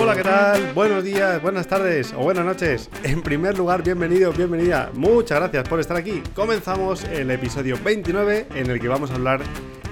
Hola, 0.00 0.16
¿qué 0.16 0.22
tal? 0.22 0.72
Buenos 0.74 1.02
días, 1.02 1.42
buenas 1.42 1.66
tardes 1.66 2.12
o 2.12 2.18
buenas 2.18 2.44
noches. 2.44 2.88
En 3.02 3.22
primer 3.22 3.58
lugar, 3.58 3.82
bienvenido, 3.82 4.32
bienvenida. 4.32 4.90
Muchas 4.94 5.40
gracias 5.40 5.68
por 5.68 5.80
estar 5.80 5.96
aquí. 5.96 6.22
Comenzamos 6.34 7.04
el 7.04 7.30
episodio 7.30 7.76
29 7.82 8.46
en 8.54 8.70
el 8.70 8.78
que 8.80 8.88
vamos 8.88 9.10
a 9.10 9.14
hablar 9.14 9.40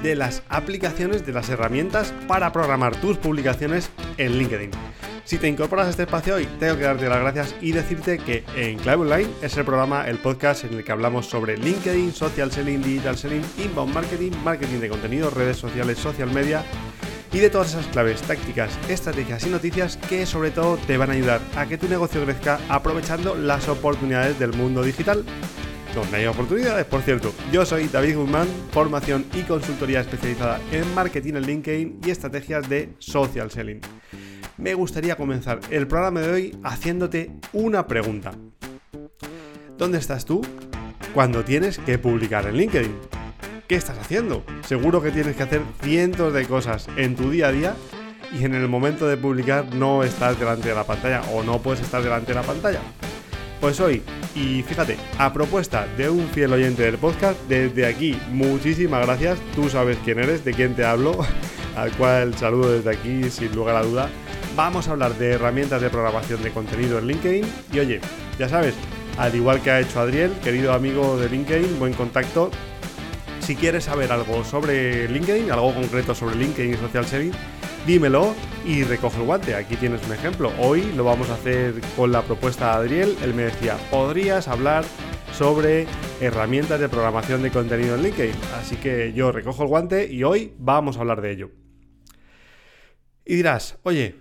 de 0.03 0.15
las 0.15 0.43
aplicaciones, 0.49 1.27
de 1.27 1.33
las 1.33 1.49
herramientas 1.49 2.15
para 2.29 2.53
programar 2.53 3.01
tus 3.01 3.19
publicaciones 3.19 3.91
en 4.17 4.39
LinkedIn. 4.39 4.71
Si 5.25 5.39
te 5.39 5.49
incorporas 5.49 5.87
a 5.87 5.91
este 5.91 6.03
espacio 6.03 6.35
hoy, 6.35 6.49
tengo 6.59 6.77
que 6.77 6.85
darte 6.85 7.09
las 7.09 7.21
gracias 7.21 7.55
y 7.61 7.73
decirte 7.73 8.19
que 8.19 8.45
en 8.57 8.79
Clave 8.79 9.03
Online 9.03 9.29
es 9.43 9.57
el 9.57 9.65
programa, 9.65 10.09
el 10.09 10.19
podcast 10.19 10.65
en 10.65 10.75
el 10.75 10.85
que 10.85 10.93
hablamos 10.93 11.27
sobre 11.27 11.57
LinkedIn, 11.57 12.13
social 12.13 12.51
selling, 12.51 12.83
digital 12.83 13.17
selling, 13.17 13.45
inbound 13.59 13.95
marketing, 13.95 14.33
marketing 14.43 14.81
de 14.81 14.89
contenido, 14.89 15.31
redes 15.31 15.57
sociales, 15.57 15.99
social 15.99 16.31
media 16.33 16.65
y 17.33 17.39
de 17.39 17.51
todas 17.51 17.71
esas 17.71 17.87
claves, 17.87 18.23
tácticas, 18.23 18.77
estrategias 18.89 19.47
y 19.47 19.51
noticias 19.51 19.97
que 19.97 20.27
sobre 20.27 20.51
todo 20.51 20.79
te 20.79 20.97
van 20.97 21.11
a 21.11 21.13
ayudar 21.13 21.41
a 21.57 21.67
que 21.67 21.79
tu 21.79 21.89
negocio 21.89 22.25
crezca 22.25 22.59
aprovechando 22.69 23.37
las 23.37 23.69
oportunidades 23.69 24.39
del 24.39 24.53
mundo 24.53 24.83
digital. 24.83 25.25
Donde 25.95 26.19
hay 26.19 26.27
oportunidades, 26.27 26.87
por 26.87 27.03
cierto. 27.03 27.33
Yo 27.53 27.65
soy 27.65 27.89
David 27.89 28.17
Guzmán, 28.17 28.47
formación 28.71 29.25
y 29.35 29.43
consultoría 29.43 30.01
especializada 30.01 30.61
en 30.71 30.93
marketing 30.95 31.35
en 31.35 31.43
LinkedIn 31.43 32.01
y 32.05 32.11
estrategias 32.11 32.69
de 32.69 32.95
social 32.99 33.51
selling. 33.51 33.81
Me 34.61 34.75
gustaría 34.75 35.17
comenzar 35.17 35.59
el 35.71 35.87
programa 35.87 36.21
de 36.21 36.31
hoy 36.31 36.59
haciéndote 36.63 37.31
una 37.55 37.87
pregunta. 37.87 38.33
¿Dónde 39.79 39.97
estás 39.97 40.27
tú 40.27 40.43
cuando 41.15 41.45
tienes 41.45 41.79
que 41.79 41.99
publicar 41.99 42.47
en 42.47 42.59
LinkedIn? 42.59 42.95
¿Qué 43.67 43.77
estás 43.77 43.97
haciendo? 43.97 44.45
Seguro 44.67 45.01
que 45.01 45.13
tienes 45.13 45.35
que 45.35 45.45
hacer 45.45 45.63
cientos 45.81 46.35
de 46.35 46.45
cosas 46.45 46.89
en 46.97 47.17
tu 47.17 47.31
día 47.31 47.49
a 47.49 47.53
día 47.53 47.75
y 48.39 48.45
en 48.45 48.55
el 48.55 48.69
momento 48.69 49.09
de 49.09 49.17
publicar 49.17 49.75
no 49.75 50.05
estás 50.05 50.39
delante 50.39 50.69
de 50.69 50.75
la 50.75 50.85
pantalla 50.85 51.23
o 51.33 51.43
no 51.43 51.63
puedes 51.63 51.81
estar 51.81 52.03
delante 52.03 52.35
de 52.35 52.41
la 52.41 52.43
pantalla. 52.43 52.81
Pues 53.63 53.81
hoy, 53.81 54.03
y 54.35 54.63
fíjate, 54.63 54.99
a 55.17 55.33
propuesta 55.33 55.87
de 55.97 56.11
un 56.11 56.29
fiel 56.29 56.53
oyente 56.53 56.83
del 56.83 56.99
podcast, 56.99 57.41
desde 57.49 57.87
aquí, 57.87 58.19
muchísimas 58.31 59.07
gracias, 59.07 59.39
tú 59.55 59.71
sabes 59.71 59.97
quién 60.05 60.19
eres, 60.19 60.45
de 60.45 60.53
quién 60.53 60.77
te 60.77 60.85
hablo, 60.85 61.19
al 61.77 61.93
cual 61.93 62.37
saludo 62.37 62.73
desde 62.73 62.91
aquí 62.91 63.31
sin 63.31 63.55
lugar 63.55 63.77
a 63.77 63.83
duda. 63.83 64.11
Vamos 64.57 64.89
a 64.89 64.93
hablar 64.93 65.15
de 65.17 65.33
herramientas 65.33 65.81
de 65.81 65.91
programación 65.91 66.43
de 66.43 66.51
contenido 66.51 66.99
en 66.99 67.07
LinkedIn 67.07 67.47
y 67.73 67.79
oye, 67.79 68.01
ya 68.39 68.49
sabes, 68.49 68.75
al 69.17 69.35
igual 69.35 69.63
que 69.63 69.71
ha 69.71 69.81
hecho 69.81 70.01
Adriel, 70.01 70.33
querido 70.43 70.73
amigo 70.73 71.17
de 71.19 71.29
LinkedIn, 71.29 71.79
buen 71.79 71.95
contacto, 71.95 72.51
si 73.41 73.57
quieres 73.57 73.85
saber 73.85 74.13
algo 74.13 74.45
sobre 74.45 75.09
LinkedIn, 75.09 75.51
algo 75.51 75.75
concreto 75.75 76.15
sobre 76.15 76.37
LinkedIn 76.37 76.75
y 76.75 76.77
social 76.77 77.07
selling, 77.07 77.33
dímelo 77.87 78.35
y 78.65 78.85
recoge 78.85 79.19
el 79.19 79.25
guante. 79.25 79.55
Aquí 79.55 79.77
tienes 79.77 80.05
un 80.07 80.13
ejemplo. 80.13 80.53
Hoy 80.59 80.93
lo 80.97 81.05
vamos 81.05 81.31
a 81.31 81.35
hacer 81.35 81.81
con 81.97 82.13
la 82.13 82.23
propuesta 82.23 82.67
de 82.67 82.73
Adriel. 82.73 83.17
Él 83.23 83.35
me 83.35 83.45
decía, 83.45 83.77
¿podrías 83.91 84.47
hablar 84.49 84.85
sobre 85.33 85.87
herramientas 86.21 86.79
de 86.79 86.89
programación 86.89 87.43
de 87.43 87.51
contenido 87.51 87.95
en 87.95 88.03
LinkedIn? 88.03 88.37
Así 88.61 88.77
que 88.77 89.13
yo 89.15 89.33
recojo 89.33 89.63
el 89.63 89.69
guante 89.69 90.13
y 90.13 90.23
hoy 90.23 90.55
vamos 90.59 90.97
a 90.97 91.01
hablar 91.01 91.21
de 91.21 91.33
ello. 91.33 91.51
Y 93.25 93.37
dirás, 93.37 93.79
oye, 93.83 94.17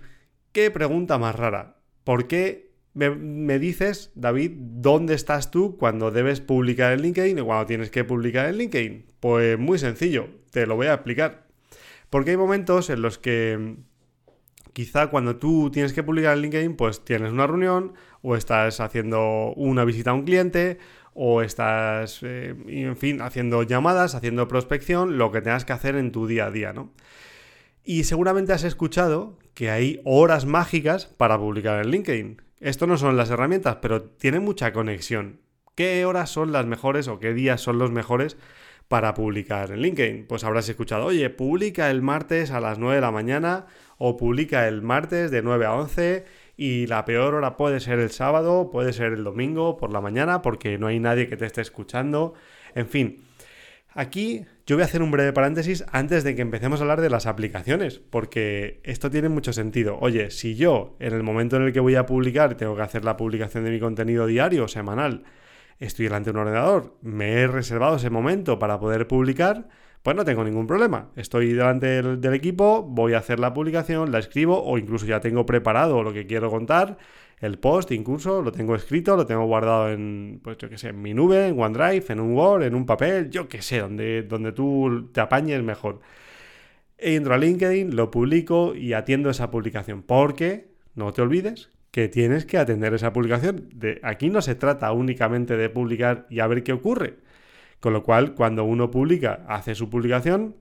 qué 0.52 0.70
pregunta 0.70 1.18
más 1.18 1.34
rara. 1.34 1.76
¿Por 2.04 2.26
qué 2.26 2.70
me, 2.94 3.58
dices, 3.58 4.10
David, 4.14 4.52
dónde 4.56 5.14
estás 5.14 5.50
tú 5.50 5.76
cuando 5.76 6.10
debes 6.10 6.40
publicar 6.40 6.92
en 6.92 7.02
LinkedIn 7.02 7.38
y 7.38 7.42
cuando 7.42 7.66
tienes 7.66 7.90
que 7.90 8.04
publicar 8.04 8.48
en 8.48 8.58
LinkedIn? 8.58 9.06
Pues 9.20 9.58
muy 9.58 9.78
sencillo, 9.78 10.28
te 10.50 10.66
lo 10.66 10.76
voy 10.76 10.88
a 10.88 10.94
explicar. 10.94 11.46
Porque 12.08 12.32
hay 12.32 12.36
momentos 12.36 12.90
en 12.90 13.02
los 13.02 13.18
que 13.18 13.76
quizá 14.72 15.08
cuando 15.08 15.36
tú 15.36 15.70
tienes 15.70 15.92
que 15.92 16.02
publicar 16.02 16.36
en 16.36 16.42
LinkedIn, 16.42 16.76
pues 16.76 17.04
tienes 17.04 17.32
una 17.32 17.46
reunión 17.46 17.94
o 18.22 18.36
estás 18.36 18.80
haciendo 18.80 19.52
una 19.54 19.84
visita 19.84 20.10
a 20.10 20.14
un 20.14 20.24
cliente 20.24 20.78
o 21.14 21.42
estás, 21.42 22.20
eh, 22.22 22.54
en 22.66 22.96
fin, 22.96 23.20
haciendo 23.20 23.62
llamadas, 23.62 24.14
haciendo 24.14 24.48
prospección, 24.48 25.18
lo 25.18 25.30
que 25.32 25.42
tengas 25.42 25.64
que 25.64 25.72
hacer 25.72 25.96
en 25.96 26.12
tu 26.12 26.26
día 26.26 26.46
a 26.46 26.50
día, 26.50 26.72
¿no? 26.72 26.92
Y 27.84 28.04
seguramente 28.04 28.52
has 28.52 28.64
escuchado 28.64 29.38
que 29.54 29.70
hay 29.70 30.00
horas 30.04 30.46
mágicas 30.46 31.06
para 31.06 31.38
publicar 31.38 31.84
en 31.84 31.90
LinkedIn. 31.90 32.42
Esto 32.60 32.86
no 32.86 32.98
son 32.98 33.16
las 33.16 33.30
herramientas, 33.30 33.78
pero 33.80 34.02
tiene 34.02 34.38
mucha 34.38 34.72
conexión. 34.72 35.40
¿Qué 35.74 36.04
horas 36.04 36.30
son 36.30 36.52
las 36.52 36.66
mejores 36.66 37.08
o 37.08 37.18
qué 37.18 37.32
días 37.32 37.60
son 37.60 37.78
los 37.78 37.90
mejores 37.90 38.36
para 38.88 39.14
publicar 39.14 39.70
en 39.70 39.80
LinkedIn? 39.80 40.26
Pues 40.26 40.44
habrás 40.44 40.68
escuchado, 40.68 41.06
oye, 41.06 41.30
publica 41.30 41.90
el 41.90 42.02
martes 42.02 42.50
a 42.50 42.60
las 42.60 42.78
9 42.78 42.96
de 42.96 43.00
la 43.00 43.10
mañana 43.10 43.66
o 43.96 44.16
publica 44.16 44.68
el 44.68 44.82
martes 44.82 45.30
de 45.30 45.42
9 45.42 45.64
a 45.64 45.74
11 45.74 46.24
y 46.56 46.86
la 46.86 47.06
peor 47.06 47.34
hora 47.34 47.56
puede 47.56 47.80
ser 47.80 47.98
el 47.98 48.10
sábado, 48.10 48.68
puede 48.70 48.92
ser 48.92 49.14
el 49.14 49.24
domingo 49.24 49.78
por 49.78 49.90
la 49.90 50.02
mañana 50.02 50.42
porque 50.42 50.76
no 50.76 50.88
hay 50.88 51.00
nadie 51.00 51.28
que 51.28 51.38
te 51.38 51.46
esté 51.46 51.62
escuchando. 51.62 52.34
En 52.74 52.86
fin, 52.86 53.24
aquí 53.94 54.44
yo 54.70 54.76
voy 54.76 54.82
a 54.82 54.84
hacer 54.84 55.02
un 55.02 55.10
breve 55.10 55.32
paréntesis 55.32 55.84
antes 55.90 56.22
de 56.22 56.36
que 56.36 56.42
empecemos 56.42 56.78
a 56.78 56.84
hablar 56.84 57.00
de 57.00 57.10
las 57.10 57.26
aplicaciones, 57.26 57.98
porque 57.98 58.80
esto 58.84 59.10
tiene 59.10 59.28
mucho 59.28 59.52
sentido. 59.52 59.98
Oye, 60.00 60.30
si 60.30 60.54
yo 60.54 60.94
en 61.00 61.12
el 61.12 61.24
momento 61.24 61.56
en 61.56 61.62
el 61.62 61.72
que 61.72 61.80
voy 61.80 61.96
a 61.96 62.06
publicar 62.06 62.54
tengo 62.54 62.76
que 62.76 62.82
hacer 62.82 63.04
la 63.04 63.16
publicación 63.16 63.64
de 63.64 63.72
mi 63.72 63.80
contenido 63.80 64.26
diario 64.26 64.66
o 64.66 64.68
semanal, 64.68 65.24
estoy 65.80 66.04
delante 66.04 66.30
de 66.30 66.38
un 66.38 66.42
ordenador, 66.46 66.96
me 67.02 67.32
he 67.32 67.48
reservado 67.48 67.96
ese 67.96 68.10
momento 68.10 68.60
para 68.60 68.78
poder 68.78 69.08
publicar, 69.08 69.66
pues 70.04 70.14
no 70.14 70.24
tengo 70.24 70.44
ningún 70.44 70.68
problema. 70.68 71.10
Estoy 71.16 71.52
delante 71.52 72.00
del, 72.00 72.34
equipo, 72.34 72.84
voy 72.84 73.14
a 73.14 73.18
hacer 73.18 73.40
la 73.40 73.52
publicación, 73.52 74.12
la 74.12 74.20
escribo 74.20 74.62
o 74.62 74.78
incluso 74.78 75.04
ya 75.04 75.18
tengo 75.18 75.46
preparado 75.46 76.04
lo 76.04 76.12
que 76.12 76.28
quiero 76.28 76.48
contar 76.48 76.96
el 77.40 77.58
post 77.58 77.90
incluso, 77.92 78.42
lo 78.42 78.52
tengo 78.52 78.74
escrito, 78.74 79.16
lo 79.16 79.26
tengo 79.26 79.46
guardado 79.46 79.90
en, 79.90 80.40
pues 80.42 80.58
yo 80.58 80.68
qué 80.68 80.76
sé, 80.76 80.88
en 80.88 81.00
mi 81.00 81.14
nube, 81.14 81.48
en 81.48 81.58
OneDrive, 81.58 82.04
en 82.10 82.20
un 82.20 82.34
Word, 82.34 82.64
en 82.64 82.74
un 82.74 82.84
papel, 82.86 83.30
yo 83.30 83.48
qué 83.48 83.62
sé, 83.62 83.78
donde, 83.80 84.22
donde 84.22 84.52
tú 84.52 85.10
te 85.12 85.20
apañes 85.20 85.62
mejor. 85.62 86.00
Entro 86.98 87.34
a 87.34 87.38
LinkedIn, 87.38 87.96
lo 87.96 88.10
publico 88.10 88.74
y 88.74 88.92
atiendo 88.92 89.30
esa 89.30 89.50
publicación, 89.50 90.02
porque 90.02 90.68
no 90.94 91.12
te 91.12 91.22
olvides 91.22 91.70
que 91.90 92.08
tienes 92.08 92.44
que 92.44 92.58
atender 92.58 92.94
esa 92.94 93.12
publicación. 93.12 93.68
De, 93.74 94.00
aquí 94.02 94.28
no 94.30 94.42
se 94.42 94.54
trata 94.54 94.92
únicamente 94.92 95.56
de 95.56 95.70
publicar 95.70 96.26
y 96.30 96.40
a 96.40 96.46
ver 96.46 96.62
qué 96.62 96.72
ocurre. 96.72 97.16
Con 97.80 97.94
lo 97.94 98.02
cual, 98.02 98.34
cuando 98.34 98.64
uno 98.64 98.90
publica, 98.90 99.44
hace 99.48 99.74
su 99.74 99.88
publicación, 99.88 100.56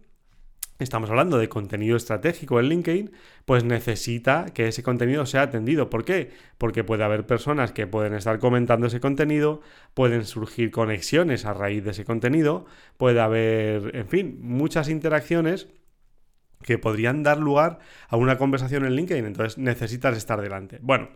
estamos 0.80 1.10
hablando 1.10 1.38
de 1.38 1.50
contenido 1.50 1.98
estratégico 1.98 2.60
en 2.60 2.70
LinkedIn, 2.70 3.12
pues 3.46 3.64
necesita 3.64 4.46
que 4.54 4.68
ese 4.68 4.82
contenido 4.82 5.26
sea 5.26 5.44
atendido. 5.44 5.90
¿Por 5.90 6.06
qué? 6.06 6.32
Porque 6.58 6.84
puede 6.84 7.04
haber 7.04 7.26
personas 7.26 7.72
que 7.72 7.86
pueden 7.86 8.14
estar 8.14 8.40
comentando 8.40 8.88
ese 8.88 9.00
contenido, 9.00 9.62
pueden 9.94 10.26
surgir 10.26 10.72
conexiones 10.72 11.46
a 11.46 11.54
raíz 11.54 11.84
de 11.84 11.92
ese 11.92 12.06
contenido, 12.06 12.66
puede 12.98 13.20
haber, 13.20 13.96
en 13.96 14.08
fin, 14.08 14.40
muchas 14.42 14.90
interacciones 14.90 15.68
que 16.64 16.78
podrían 16.78 17.24
dar 17.24 17.38
lugar 17.38 17.80
a 18.08 18.18
una 18.18 18.38
conversación 18.38 18.86
en 18.86 18.96
LinkedIn, 18.96 19.26
entonces 19.26 19.58
necesitas 19.58 20.18
estar 20.18 20.42
delante. 20.42 20.80
Bueno, 20.82 21.10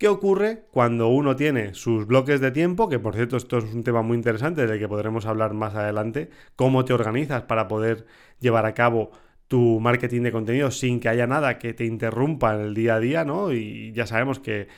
¿Qué 0.00 0.08
ocurre 0.08 0.64
cuando 0.70 1.08
uno 1.08 1.36
tiene 1.36 1.74
sus 1.74 2.06
bloques 2.06 2.40
de 2.40 2.50
tiempo? 2.52 2.88
Que 2.88 2.98
por 2.98 3.14
cierto, 3.14 3.36
esto 3.36 3.58
es 3.58 3.64
un 3.64 3.84
tema 3.84 4.00
muy 4.00 4.16
interesante 4.16 4.66
del 4.66 4.78
que 4.78 4.88
podremos 4.88 5.26
hablar 5.26 5.52
más 5.52 5.74
adelante. 5.74 6.30
¿Cómo 6.56 6.86
te 6.86 6.94
organizas 6.94 7.42
para 7.42 7.68
poder 7.68 8.06
llevar 8.38 8.64
a 8.64 8.72
cabo 8.72 9.10
tu 9.46 9.78
marketing 9.78 10.22
de 10.22 10.32
contenido 10.32 10.70
sin 10.70 11.00
que 11.00 11.10
haya 11.10 11.26
nada 11.26 11.58
que 11.58 11.74
te 11.74 11.84
interrumpa 11.84 12.54
en 12.54 12.62
el 12.62 12.72
día 12.72 12.94
a 12.94 13.00
día, 13.00 13.26
¿no? 13.26 13.52
Y 13.52 13.92
ya 13.92 14.06
sabemos 14.06 14.38
que 14.38 14.68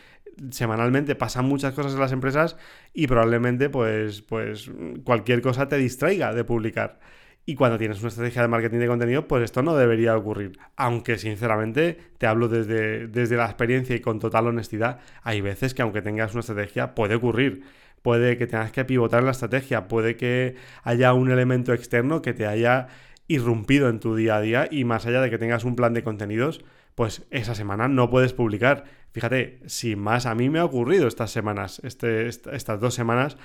semanalmente 0.51 1.15
pasan 1.15 1.45
muchas 1.45 1.73
cosas 1.73 1.95
en 1.95 2.01
las 2.01 2.11
empresas 2.11 2.57
y 2.93 3.07
probablemente 3.07 3.71
pues, 3.71 4.23
pues 4.23 4.73
cualquier 5.05 5.41
cosa 5.41 5.69
te 5.69 5.77
distraiga 5.77 6.35
de 6.35 6.43
publicar. 6.43 6.99
Y 7.45 7.57
cuando 7.57 7.77
tienes 7.77 7.99
una 8.01 8.09
estrategia 8.09 8.43
de 8.43 8.49
marketing 8.49 8.79
de 8.79 8.87
contenido, 8.87 9.27
pues 9.27 9.43
esto 9.43 9.63
no 9.63 9.75
debería 9.77 10.17
ocurrir. 10.17 10.59
Aunque 10.77 11.19
sinceramente 11.19 11.99
te 12.19 12.27
hablo 12.27 12.49
desde, 12.49 13.09
desde 13.09 13.37
la 13.37 13.47
experiencia 13.47 13.97
y 13.97 14.01
con 14.01 14.21
total 14.21 14.47
honestidad, 14.47 15.01
hay 15.23 15.41
veces 15.41 15.75
que 15.75 15.83
aunque 15.83 16.03
tengas 16.03 16.33
una 16.33 16.41
estrategia 16.41 16.95
puede 16.95 17.17
ocurrir. 17.17 17.65
Puede 18.03 18.37
que 18.37 18.47
tengas 18.47 18.73
que 18.73 18.85
pivotar 18.85 19.21
en 19.21 19.27
la 19.27 19.33
estrategia, 19.33 19.89
puede 19.89 20.17
que 20.17 20.57
haya 20.83 21.13
un 21.15 21.31
elemento 21.31 21.73
externo 21.73 22.21
que 22.21 22.33
te 22.33 22.47
haya 22.47 22.89
irrumpido 23.29 23.89
en 23.89 24.01
tu 24.01 24.15
día 24.15 24.37
a 24.37 24.41
día 24.41 24.69
y 24.71 24.85
más 24.85 25.07
allá 25.07 25.21
de 25.21 25.31
que 25.31 25.39
tengas 25.39 25.65
un 25.65 25.77
plan 25.77 25.95
de 25.95 26.03
contenidos, 26.03 26.65
pues 26.95 27.27
esa 27.31 27.55
semana 27.55 27.89
no 27.89 28.11
puedes 28.11 28.33
publicar. 28.33 28.85
Fíjate, 29.13 29.61
si 29.67 29.97
más 29.97 30.27
a 30.27 30.35
mí 30.35 30.49
me 30.49 30.59
ha 30.59 30.65
ocurrido 30.65 31.07
estas 31.07 31.31
semanas, 31.31 31.81
este, 31.85 32.29
estas 32.29 32.81
dos 32.81 32.95
semanas, 32.95 33.37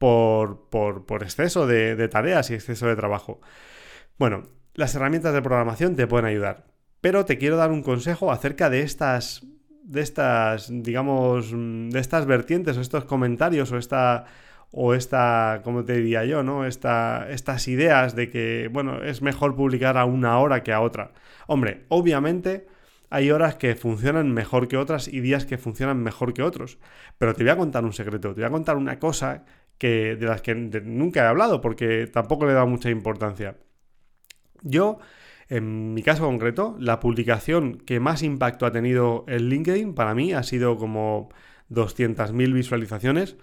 por, 0.00 0.70
por, 0.70 1.22
exceso 1.22 1.66
de, 1.66 2.08
tareas 2.08 2.50
y 2.50 2.54
exceso 2.54 2.86
de 2.86 2.96
trabajo. 2.96 3.42
Bueno, 4.18 4.44
las 4.72 4.94
herramientas 4.94 5.34
de 5.34 5.42
programación 5.42 5.94
te 5.94 6.06
pueden 6.06 6.24
ayudar, 6.24 6.64
pero 7.02 7.26
te 7.26 7.36
quiero 7.36 7.58
dar 7.58 7.70
un 7.70 7.82
consejo 7.82 8.32
acerca 8.32 8.70
de 8.70 8.80
estas, 8.80 9.46
de 9.84 10.00
estas, 10.00 10.70
digamos, 10.70 11.52
de 11.52 12.00
estas 12.00 12.24
vertientes 12.24 12.78
o 12.78 12.80
estos 12.80 13.04
comentarios 13.04 13.72
o 13.72 13.76
esta, 13.76 14.24
o 14.70 14.94
esta, 14.94 15.60
¿cómo 15.64 15.84
te 15.84 15.98
diría 15.98 16.24
yo, 16.24 16.42
no? 16.42 16.64
Esta, 16.64 17.28
estas 17.28 17.68
ideas 17.68 18.16
de 18.16 18.30
que, 18.30 18.70
bueno, 18.72 19.02
es 19.02 19.20
mejor 19.20 19.54
publicar 19.54 19.98
a 19.98 20.06
una 20.06 20.38
hora 20.38 20.62
que 20.62 20.72
a 20.72 20.80
otra. 20.80 21.12
Hombre, 21.46 21.84
obviamente 21.88 22.66
hay 23.10 23.30
horas 23.32 23.56
que 23.56 23.74
funcionan 23.74 24.32
mejor 24.32 24.66
que 24.66 24.78
otras 24.78 25.08
y 25.08 25.20
días 25.20 25.44
que 25.44 25.58
funcionan 25.58 26.02
mejor 26.02 26.32
que 26.32 26.42
otros. 26.42 26.78
Pero 27.18 27.34
te 27.34 27.42
voy 27.42 27.50
a 27.50 27.58
contar 27.58 27.84
un 27.84 27.92
secreto, 27.92 28.32
te 28.32 28.40
voy 28.40 28.48
a 28.48 28.50
contar 28.50 28.78
una 28.78 28.98
cosa 28.98 29.44
que, 29.80 30.14
de 30.14 30.26
las 30.26 30.42
que 30.42 30.54
nunca 30.54 31.24
he 31.24 31.26
hablado 31.26 31.60
porque 31.60 32.06
tampoco 32.06 32.44
le 32.44 32.52
he 32.52 32.54
dado 32.54 32.68
mucha 32.68 32.90
importancia. 32.90 33.56
Yo, 34.62 34.98
en 35.48 35.94
mi 35.94 36.02
caso 36.02 36.24
concreto, 36.26 36.76
la 36.78 37.00
publicación 37.00 37.78
que 37.78 37.98
más 37.98 38.22
impacto 38.22 38.66
ha 38.66 38.72
tenido 38.72 39.24
en 39.26 39.48
LinkedIn 39.48 39.94
para 39.94 40.14
mí 40.14 40.34
ha 40.34 40.42
sido 40.42 40.76
como 40.76 41.30
200.000 41.70 42.52
visualizaciones 42.52 43.36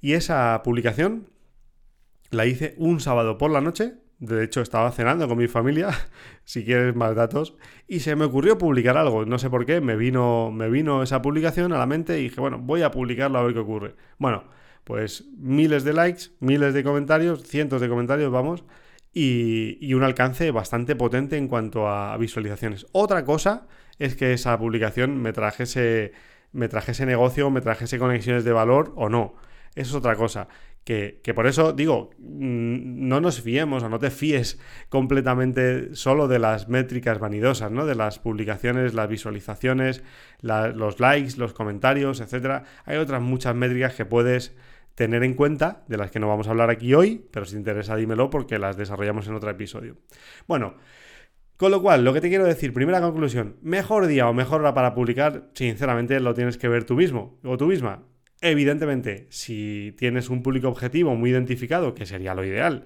y 0.00 0.14
esa 0.14 0.60
publicación 0.64 1.30
la 2.30 2.46
hice 2.46 2.74
un 2.78 3.00
sábado 3.00 3.38
por 3.38 3.52
la 3.52 3.60
noche 3.60 3.94
de 4.18 4.44
hecho, 4.44 4.62
estaba 4.62 4.90
cenando 4.92 5.28
con 5.28 5.36
mi 5.36 5.46
familia, 5.46 5.90
si 6.44 6.64
quieres 6.64 6.96
más 6.96 7.14
datos, 7.14 7.54
y 7.86 8.00
se 8.00 8.16
me 8.16 8.24
ocurrió 8.24 8.56
publicar 8.56 8.96
algo. 8.96 9.26
No 9.26 9.38
sé 9.38 9.50
por 9.50 9.66
qué, 9.66 9.80
me 9.80 9.96
vino, 9.96 10.50
me 10.50 10.70
vino 10.70 11.02
esa 11.02 11.20
publicación 11.20 11.72
a 11.72 11.78
la 11.78 11.86
mente 11.86 12.18
y 12.18 12.24
dije, 12.24 12.40
bueno, 12.40 12.58
voy 12.58 12.82
a 12.82 12.90
publicarlo 12.90 13.38
a 13.38 13.42
ver 13.42 13.52
qué 13.52 13.60
ocurre. 13.60 13.94
Bueno, 14.18 14.44
pues 14.86 15.24
miles 15.36 15.82
de 15.82 15.92
likes, 15.92 16.26
miles 16.38 16.72
de 16.72 16.84
comentarios, 16.84 17.42
cientos 17.42 17.80
de 17.80 17.88
comentarios, 17.88 18.30
vamos, 18.30 18.62
y, 19.12 19.78
y 19.80 19.94
un 19.94 20.04
alcance 20.04 20.52
bastante 20.52 20.94
potente 20.94 21.36
en 21.36 21.48
cuanto 21.48 21.88
a 21.88 22.16
visualizaciones. 22.18 22.86
Otra 22.92 23.24
cosa 23.24 23.66
es 23.98 24.14
que 24.14 24.32
esa 24.32 24.56
publicación 24.56 25.20
me 25.20 25.32
trajese, 25.32 26.12
me 26.52 26.68
trajese 26.68 27.04
negocio, 27.04 27.50
me 27.50 27.62
trajese 27.62 27.98
conexiones 27.98 28.44
de 28.44 28.52
valor 28.52 28.92
o 28.94 29.08
no. 29.08 29.34
Eso 29.74 29.90
es 29.90 29.94
otra 29.96 30.14
cosa. 30.14 30.46
Que, 30.84 31.20
por 31.34 31.48
eso 31.48 31.72
digo, 31.72 32.10
mm, 32.18 33.08
no 33.08 33.20
nos 33.20 33.40
fiemos 33.40 33.82
o 33.82 33.88
no 33.88 33.98
te 33.98 34.12
fíes 34.12 34.60
completamente 34.88 35.96
solo 35.96 36.28
de 36.28 36.38
las 36.38 36.68
métricas 36.68 37.18
vanidosas, 37.18 37.72
¿no? 37.72 37.86
De 37.86 37.96
las 37.96 38.20
publicaciones, 38.20 38.94
las 38.94 39.08
visualizaciones, 39.08 40.04
los 40.42 41.00
likes, 41.00 41.38
los 41.38 41.54
comentarios, 41.54 42.20
etc. 42.20 42.62
Hay 42.84 42.98
otras 42.98 43.20
muchas 43.20 43.56
métricas 43.56 43.96
que 43.96 44.04
puedes 44.04 44.54
tener 44.96 45.22
en 45.22 45.34
cuenta, 45.34 45.84
de 45.86 45.96
las 45.96 46.10
que 46.10 46.18
no 46.18 46.26
vamos 46.26 46.48
a 46.48 46.50
hablar 46.50 46.70
aquí 46.70 46.94
hoy, 46.94 47.24
pero 47.30 47.46
si 47.46 47.52
te 47.52 47.58
interesa 47.58 47.94
dímelo 47.94 48.28
porque 48.30 48.58
las 48.58 48.76
desarrollamos 48.76 49.28
en 49.28 49.34
otro 49.34 49.50
episodio. 49.50 49.96
Bueno, 50.48 50.74
con 51.56 51.70
lo 51.70 51.80
cual, 51.80 52.04
lo 52.04 52.12
que 52.12 52.20
te 52.20 52.28
quiero 52.28 52.44
decir, 52.44 52.72
primera 52.72 53.00
conclusión, 53.00 53.56
mejor 53.62 54.06
día 54.06 54.28
o 54.28 54.32
mejor 54.32 54.62
hora 54.62 54.74
para 54.74 54.94
publicar, 54.94 55.50
sinceramente 55.52 56.18
lo 56.18 56.34
tienes 56.34 56.58
que 56.58 56.68
ver 56.68 56.84
tú 56.84 56.96
mismo 56.96 57.38
o 57.44 57.56
tú 57.56 57.66
misma. 57.66 58.02
Evidentemente, 58.40 59.26
si 59.30 59.94
tienes 59.96 60.28
un 60.30 60.42
público 60.42 60.68
objetivo 60.68 61.14
muy 61.14 61.30
identificado, 61.30 61.94
que 61.94 62.06
sería 62.06 62.34
lo 62.34 62.44
ideal, 62.44 62.84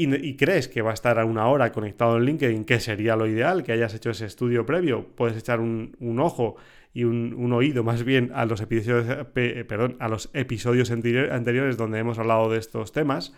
y, 0.00 0.36
crees 0.36 0.68
que 0.68 0.80
va 0.80 0.92
a 0.92 0.94
estar 0.94 1.18
a 1.18 1.24
una 1.24 1.48
hora 1.48 1.72
conectado 1.72 2.18
en 2.18 2.24
LinkedIn, 2.24 2.64
que 2.64 2.78
sería 2.78 3.16
lo 3.16 3.26
ideal, 3.26 3.64
que 3.64 3.72
hayas 3.72 3.94
hecho 3.94 4.10
ese 4.10 4.26
estudio 4.26 4.64
previo, 4.64 5.08
puedes 5.16 5.36
echar 5.36 5.58
un, 5.58 5.96
ojo 6.20 6.54
y 6.98 7.04
un, 7.04 7.52
oído 7.52 7.84
más 7.84 8.02
bien 8.02 8.32
a 8.34 8.44
los 8.44 8.60
episodios, 8.60 9.28
perdón, 9.32 9.96
a 10.00 10.08
los 10.08 10.30
episodios 10.32 10.90
anteriores 10.90 11.76
donde 11.76 12.00
hemos 12.00 12.18
hablado 12.18 12.50
de 12.50 12.58
estos 12.58 12.90
temas. 12.90 13.32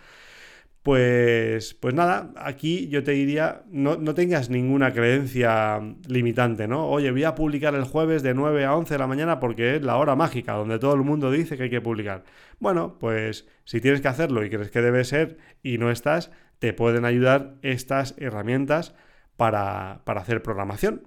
Pues, 0.82 1.74
pues 1.74 1.92
nada, 1.92 2.32
aquí 2.36 2.88
yo 2.88 3.04
te 3.04 3.10
diría, 3.10 3.64
no, 3.70 3.98
no, 3.98 4.14
tengas 4.14 4.48
ninguna 4.48 4.94
creencia 4.94 5.78
limitante, 6.08 6.68
¿no? 6.68 6.88
Oye, 6.88 7.10
voy 7.10 7.24
a 7.24 7.34
publicar 7.34 7.74
el 7.74 7.84
jueves 7.84 8.22
de 8.22 8.32
9 8.32 8.64
a 8.64 8.74
11 8.74 8.94
de 8.94 8.98
la 8.98 9.06
mañana 9.06 9.40
porque 9.40 9.76
es 9.76 9.82
la 9.82 9.98
hora 9.98 10.16
mágica, 10.16 10.54
donde 10.54 10.78
todo 10.78 10.94
el 10.94 11.02
mundo 11.02 11.30
dice 11.30 11.58
que 11.58 11.64
hay 11.64 11.70
que 11.70 11.82
publicar. 11.82 12.24
Bueno, 12.60 12.96
pues 12.98 13.46
si 13.64 13.82
tienes 13.82 14.00
que 14.00 14.08
hacerlo 14.08 14.42
y 14.42 14.48
crees 14.48 14.70
que 14.70 14.80
debe 14.80 15.04
ser 15.04 15.36
y 15.62 15.76
no 15.76 15.90
estás, 15.90 16.30
te 16.60 16.72
pueden 16.72 17.04
ayudar 17.04 17.56
estas 17.60 18.14
herramientas 18.16 18.94
para, 19.36 20.00
para 20.04 20.22
hacer 20.22 20.42
programación. 20.42 21.02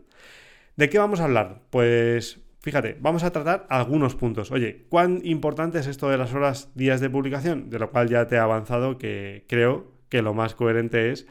¿De 0.76 0.90
qué 0.90 1.00
vamos 1.00 1.20
a 1.20 1.26
hablar? 1.26 1.62
Pues 1.72 2.43
Fíjate, 2.64 2.96
vamos 3.02 3.24
a 3.24 3.32
tratar 3.32 3.68
algunos 3.70 4.16
puntos. 4.16 4.50
Oye, 4.50 4.86
¿cuán 4.88 5.20
importante 5.26 5.80
es 5.80 5.88
esto 5.88 6.10
de 6.10 6.18
las 6.18 6.34
horas 6.34 6.72
días 6.76 7.02
de 7.02 7.10
publicación? 7.10 7.70
De 7.70 7.78
lo 7.78 7.92
cual 7.92 8.08
ya 8.08 8.26
te 8.28 8.36
he 8.36 8.40
avanzado 8.40 8.98
que 8.98 9.44
creo 9.50 9.92
que 10.08 10.22
lo 10.22 10.34
más 10.34 10.56
coherente 10.56 11.12
es, 11.12 11.28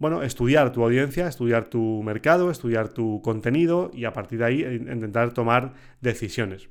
bueno, 0.00 0.24
estudiar 0.24 0.72
tu 0.72 0.82
audiencia, 0.82 1.28
estudiar 1.28 1.68
tu 1.68 2.02
mercado, 2.02 2.50
estudiar 2.50 2.88
tu 2.88 3.22
contenido 3.22 3.92
y 3.94 4.04
a 4.04 4.12
partir 4.12 4.40
de 4.40 4.44
ahí 4.46 4.62
intentar 4.62 5.32
tomar 5.32 5.74
decisiones. 6.00 6.68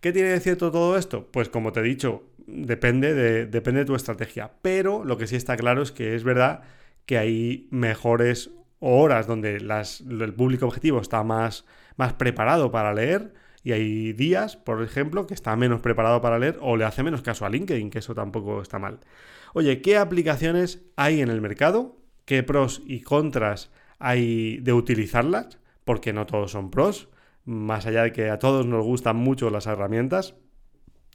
¿Qué 0.00 0.10
tiene 0.12 0.30
de 0.30 0.40
cierto 0.40 0.70
todo 0.70 0.96
esto? 0.96 1.28
Pues 1.30 1.50
como 1.50 1.72
te 1.72 1.80
he 1.80 1.82
dicho, 1.82 2.30
depende 2.46 3.12
de, 3.12 3.44
depende 3.44 3.80
de 3.80 3.86
tu 3.86 3.94
estrategia. 3.94 4.52
Pero 4.62 5.04
lo 5.04 5.18
que 5.18 5.26
sí 5.26 5.36
está 5.36 5.58
claro 5.58 5.82
es 5.82 5.92
que 5.92 6.14
es 6.14 6.24
verdad 6.24 6.62
que 7.04 7.18
hay 7.18 7.68
mejores 7.70 8.52
horas 8.80 9.26
donde 9.26 9.56
el 9.56 10.34
público 10.34 10.64
objetivo 10.64 11.00
está 11.00 11.22
más 11.24 11.66
más 11.98 12.14
preparado 12.14 12.70
para 12.70 12.94
leer 12.94 13.34
y 13.62 13.72
hay 13.72 14.12
días, 14.14 14.56
por 14.56 14.82
ejemplo, 14.82 15.26
que 15.26 15.34
está 15.34 15.54
menos 15.56 15.82
preparado 15.82 16.22
para 16.22 16.38
leer 16.38 16.56
o 16.62 16.76
le 16.76 16.84
hace 16.84 17.02
menos 17.02 17.20
caso 17.20 17.44
a 17.44 17.50
LinkedIn, 17.50 17.90
que 17.90 17.98
eso 17.98 18.14
tampoco 18.14 18.62
está 18.62 18.78
mal. 18.78 19.00
Oye, 19.52 19.82
¿qué 19.82 19.98
aplicaciones 19.98 20.86
hay 20.96 21.20
en 21.20 21.28
el 21.28 21.42
mercado? 21.42 21.96
¿Qué 22.24 22.42
pros 22.42 22.80
y 22.86 23.00
contras 23.00 23.70
hay 23.98 24.58
de 24.58 24.72
utilizarlas? 24.72 25.58
Porque 25.84 26.12
no 26.12 26.24
todos 26.24 26.52
son 26.52 26.70
pros, 26.70 27.08
más 27.44 27.84
allá 27.84 28.04
de 28.04 28.12
que 28.12 28.30
a 28.30 28.38
todos 28.38 28.64
nos 28.64 28.84
gustan 28.84 29.16
mucho 29.16 29.50
las 29.50 29.66
herramientas. 29.66 30.36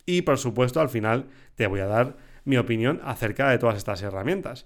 Y 0.05 0.23
por 0.23 0.37
supuesto, 0.37 0.81
al 0.81 0.89
final 0.89 1.27
te 1.55 1.67
voy 1.67 1.79
a 1.79 1.87
dar 1.87 2.17
mi 2.43 2.57
opinión 2.57 2.99
acerca 3.03 3.49
de 3.49 3.57
todas 3.57 3.77
estas 3.77 4.01
herramientas. 4.01 4.65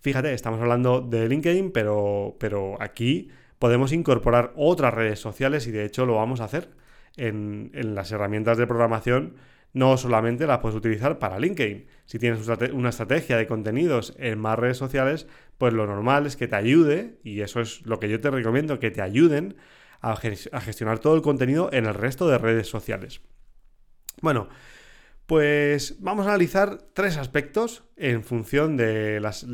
Fíjate, 0.00 0.32
estamos 0.32 0.60
hablando 0.60 1.02
de 1.02 1.28
LinkedIn, 1.28 1.72
pero, 1.72 2.36
pero 2.40 2.80
aquí 2.80 3.28
podemos 3.60 3.92
incorporar 3.92 4.52
otras 4.56 4.92
redes 4.92 5.20
sociales 5.20 5.66
y 5.66 5.70
de 5.70 5.84
hecho 5.84 6.06
lo 6.06 6.16
vamos 6.16 6.40
a 6.40 6.44
hacer 6.44 6.70
en, 7.16 7.70
las 7.94 8.10
herramientas 8.10 8.56
de 8.56 8.66
programación. 8.66 9.36
No 9.74 9.98
solamente 9.98 10.46
las 10.46 10.58
puedes 10.60 10.76
utilizar 10.76 11.18
para 11.18 11.38
LinkedIn. 11.38 11.86
Si 12.06 12.18
tienes 12.18 12.48
una 12.72 12.88
estrategia 12.88 13.36
de 13.36 13.46
contenidos 13.46 14.14
en 14.18 14.38
más 14.38 14.58
redes 14.58 14.78
sociales, 14.78 15.28
pues 15.58 15.74
lo 15.74 15.86
normal 15.86 16.26
es 16.26 16.36
que 16.36 16.48
te 16.48 16.56
ayude, 16.56 17.18
y 17.22 17.42
eso 17.42 17.60
es 17.60 17.84
lo 17.86 18.00
que 18.00 18.08
yo 18.08 18.18
te 18.18 18.30
recomiendo, 18.30 18.80
que 18.80 18.90
te 18.90 19.02
ayuden 19.02 19.56
a 20.00 20.16
gestionar 20.16 20.98
todo 20.98 21.14
el 21.14 21.22
contenido 21.22 21.68
en 21.72 21.84
el 21.84 21.94
resto 21.94 22.28
de 22.28 22.38
redes 22.38 22.66
sociales. 22.66 23.20
Bueno, 24.22 24.48
pues 25.30 25.94
vamos 26.00 26.26
a 26.26 26.30
analizar 26.30 26.78
tres 26.92 27.16
aspectos 27.16 27.84
en 27.96 28.24
función 28.24 28.76
de 28.76 29.20
las, 29.20 29.44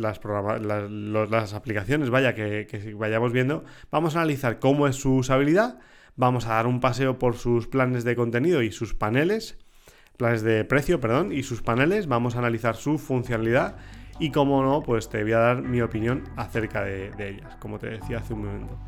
aplicaciones 1.52 2.08
vaya, 2.08 2.34
que, 2.34 2.94
vayamos 2.96 3.30
viendo. 3.30 3.62
Vamos 3.90 4.16
a 4.16 4.20
analizar 4.20 4.58
cómo 4.58 4.88
es 4.88 4.96
su 4.96 5.16
usabilidad, 5.16 5.78
vamos 6.14 6.46
a 6.46 6.54
dar 6.54 6.66
un 6.66 6.80
paseo 6.80 7.18
por 7.18 7.36
sus 7.36 7.66
planes 7.66 8.04
de 8.04 8.16
contenido 8.16 8.62
y 8.62 8.72
sus 8.72 8.94
paneles, 8.94 9.58
planes 10.16 10.40
de 10.40 10.64
precio, 10.64 10.98
perdón, 10.98 11.30
y 11.30 11.42
sus 11.42 11.60
paneles, 11.60 12.06
vamos 12.06 12.36
a 12.36 12.38
analizar 12.38 12.76
su 12.76 12.96
funcionalidad 12.96 13.76
y 14.18 14.30
como 14.30 14.62
no, 14.62 14.82
pues 14.82 15.10
te 15.10 15.22
voy 15.24 15.32
a 15.32 15.40
dar 15.40 15.60
mi 15.60 15.82
opinión 15.82 16.24
acerca 16.36 16.84
de 16.84 17.12
ellas, 17.18 17.54
como 17.56 17.78
te 17.78 17.88
decía 17.88 18.20
hace 18.20 18.32
un 18.32 18.46
momento. 18.46 18.78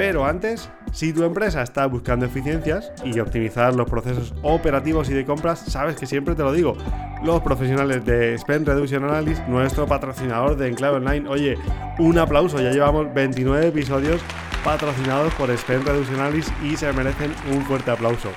Pero 0.00 0.24
antes, 0.24 0.70
si 0.92 1.12
tu 1.12 1.24
empresa 1.24 1.60
está 1.60 1.84
buscando 1.84 2.24
eficiencias 2.24 2.90
y 3.04 3.20
optimizar 3.20 3.74
los 3.74 3.86
procesos 3.86 4.32
operativos 4.40 5.10
y 5.10 5.12
de 5.12 5.26
compras, 5.26 5.58
sabes 5.58 5.94
que 5.96 6.06
siempre 6.06 6.34
te 6.34 6.42
lo 6.42 6.54
digo, 6.54 6.74
los 7.22 7.42
profesionales 7.42 8.02
de 8.06 8.38
Spend 8.38 8.66
Reduction 8.66 9.04
Analysis, 9.04 9.46
nuestro 9.46 9.86
patrocinador 9.86 10.56
de 10.56 10.68
Enclave 10.68 10.96
Online, 10.96 11.28
oye, 11.28 11.58
un 11.98 12.16
aplauso, 12.16 12.62
ya 12.62 12.70
llevamos 12.70 13.12
29 13.12 13.68
episodios 13.68 14.22
patrocinados 14.64 15.34
por 15.34 15.54
Spend 15.54 15.86
Reduction 15.86 16.18
Analysis 16.18 16.50
y 16.64 16.78
se 16.78 16.90
merecen 16.94 17.34
un 17.52 17.60
fuerte 17.66 17.90
aplauso. 17.90 18.30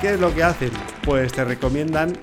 ¿Qué 0.00 0.14
es 0.14 0.18
lo 0.18 0.34
que 0.34 0.44
hacen? 0.44 0.70
Pues 1.04 1.30
te 1.30 1.44
recomiendan 1.44 2.14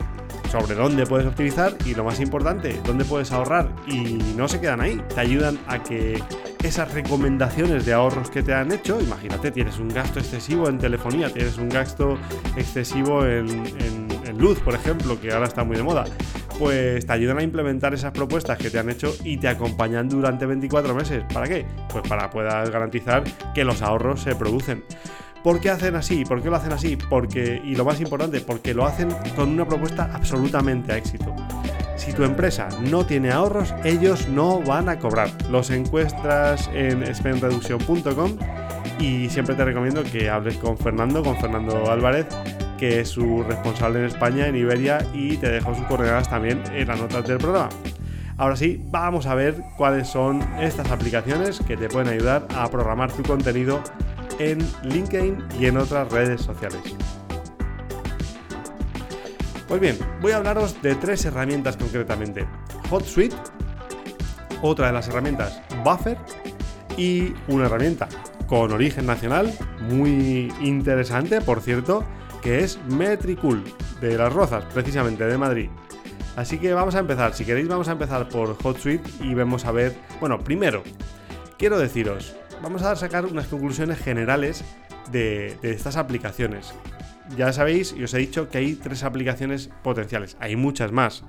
sobre 0.53 0.75
dónde 0.75 1.07
puedes 1.07 1.25
optimizar 1.25 1.73
y 1.83 1.95
lo 1.95 2.03
más 2.03 2.19
importante, 2.19 2.79
dónde 2.85 3.05
puedes 3.05 3.31
ahorrar 3.31 3.73
y 3.87 4.19
no 4.37 4.47
se 4.47 4.61
quedan 4.61 4.81
ahí, 4.81 5.01
te 5.15 5.19
ayudan 5.19 5.57
a 5.65 5.81
que 5.81 6.21
esas 6.63 6.93
recomendaciones 6.93 7.87
de 7.87 7.93
ahorros 7.93 8.29
que 8.29 8.43
te 8.43 8.53
han 8.53 8.71
hecho, 8.71 9.01
imagínate, 9.01 9.49
tienes 9.49 9.79
un 9.79 9.89
gasto 9.89 10.19
excesivo 10.19 10.69
en 10.69 10.77
telefonía, 10.77 11.33
tienes 11.33 11.57
un 11.57 11.69
gasto 11.69 12.19
excesivo 12.55 13.25
en, 13.25 13.47
luz, 14.37 14.59
por 14.59 14.75
ejemplo, 14.75 15.19
que 15.19 15.33
ahora 15.33 15.47
está 15.47 15.63
muy 15.63 15.75
de 15.75 15.81
moda, 15.81 16.05
pues 16.59 17.03
te 17.03 17.13
ayudan 17.13 17.39
a 17.39 17.43
implementar 17.43 17.95
esas 17.95 18.11
propuestas 18.11 18.59
que 18.59 18.69
te 18.69 18.77
han 18.77 18.91
hecho 18.91 19.11
y 19.23 19.37
te 19.37 19.47
acompañan 19.47 20.07
durante 20.07 20.45
24 20.45 20.93
meses. 20.93 21.23
¿Para 21.33 21.47
qué? 21.47 21.65
Pues 21.89 22.07
para 22.07 22.29
puedas 22.29 22.69
garantizar 22.69 23.23
que 23.55 23.63
los 23.63 23.81
ahorros 23.81 24.21
se 24.21 24.35
producen. 24.35 24.83
¿Por 25.43 25.59
qué 25.59 25.69
hacen 25.69 25.95
así? 25.95 26.23
¿Por 26.23 26.41
qué 26.41 26.49
lo 26.49 26.55
hacen 26.55 26.71
así? 26.71 26.95
Porque, 26.95 27.61
y 27.63 27.75
lo 27.75 27.83
más 27.83 27.99
importante, 27.99 28.39
porque 28.39 28.73
lo 28.73 28.85
hacen 28.85 29.09
con 29.35 29.49
una 29.49 29.67
propuesta 29.67 30.09
absolutamente 30.13 30.93
a 30.93 30.97
éxito. 30.97 31.35
Si 31.97 32.13
tu 32.13 32.23
empresa 32.23 32.69
no 32.89 33.05
tiene 33.05 33.31
ahorros, 33.31 33.73
ellos 33.83 34.29
no 34.29 34.61
van 34.61 34.87
a 34.87 34.99
cobrar. 34.99 35.29
Los 35.49 35.69
encuentras 35.69 36.69
en 36.73 37.13
spendreduction.com 37.13 38.37
y 38.99 39.29
siempre 39.29 39.55
te 39.55 39.65
recomiendo 39.65 40.03
que 40.03 40.29
hables 40.29 40.57
con 40.57 40.77
Fernando, 40.77 41.21
con 41.21 41.37
Fernando 41.37 41.91
Álvarez, 41.91 42.25
que 42.77 43.01
es 43.01 43.09
su 43.09 43.43
responsable 43.43 43.99
en 43.99 44.05
España, 44.05 44.47
en 44.47 44.55
Iberia, 44.55 45.05
y 45.13 45.35
te 45.37 45.49
dejo 45.49 45.75
sus 45.75 45.85
coordenadas 45.87 46.29
también 46.29 46.63
en 46.73 46.87
las 46.87 46.99
notas 46.99 47.27
del 47.27 47.37
programa. 47.37 47.69
Ahora 48.37 48.55
sí, 48.55 48.81
vamos 48.91 49.25
a 49.25 49.35
ver 49.35 49.55
cuáles 49.77 50.07
son 50.07 50.41
estas 50.59 50.89
aplicaciones 50.89 51.59
que 51.59 51.77
te 51.77 51.89
pueden 51.89 52.07
ayudar 52.07 52.47
a 52.55 52.69
programar 52.69 53.11
tu 53.11 53.23
contenido 53.23 53.83
en 54.39 54.59
LinkedIn 54.83 55.37
y 55.59 55.65
en 55.65 55.77
otras 55.77 56.11
redes 56.11 56.41
sociales. 56.41 56.81
Pues 59.67 59.81
bien, 59.81 59.97
voy 60.21 60.31
a 60.33 60.37
hablaros 60.37 60.81
de 60.81 60.95
tres 60.95 61.25
herramientas 61.25 61.77
concretamente. 61.77 62.45
HotSuite, 62.89 63.35
otra 64.61 64.87
de 64.87 64.93
las 64.93 65.07
herramientas 65.07 65.61
Buffer 65.83 66.17
y 66.97 67.33
una 67.47 67.65
herramienta 67.65 68.07
con 68.47 68.71
origen 68.71 69.05
nacional 69.05 69.51
muy 69.89 70.53
interesante, 70.61 71.41
por 71.41 71.61
cierto, 71.61 72.03
que 72.41 72.59
es 72.59 72.77
Metricool 72.87 73.63
de 73.99 74.17
Las 74.17 74.31
Rozas, 74.31 74.65
precisamente 74.73 75.25
de 75.25 75.37
Madrid. 75.37 75.69
Así 76.35 76.57
que 76.57 76.73
vamos 76.73 76.95
a 76.95 76.99
empezar. 76.99 77.33
Si 77.33 77.45
queréis, 77.45 77.67
vamos 77.67 77.87
a 77.87 77.93
empezar 77.93 78.27
por 78.29 78.57
HotSuite 78.61 79.09
y 79.21 79.33
vemos 79.33 79.65
a 79.65 79.71
ver. 79.71 79.95
Bueno, 80.19 80.39
primero, 80.39 80.83
quiero 81.57 81.79
deciros, 81.79 82.35
vamos 82.63 82.81
a 82.81 82.95
sacar 82.95 83.25
unas 83.25 83.47
conclusiones 83.47 83.99
generales 83.99 84.63
de, 85.11 85.57
estas 85.63 85.97
aplicaciones. 85.97 86.73
Ya 87.35 87.51
sabéis, 87.51 87.93
y 87.95 88.03
os 88.03 88.13
he 88.13 88.19
dicho 88.19 88.49
que 88.49 88.57
hay 88.57 88.75
tres 88.75 89.03
aplicaciones 89.03 89.69
potenciales. 89.83 90.37
Hay 90.39 90.55
muchas 90.55 90.93
más. 90.93 91.25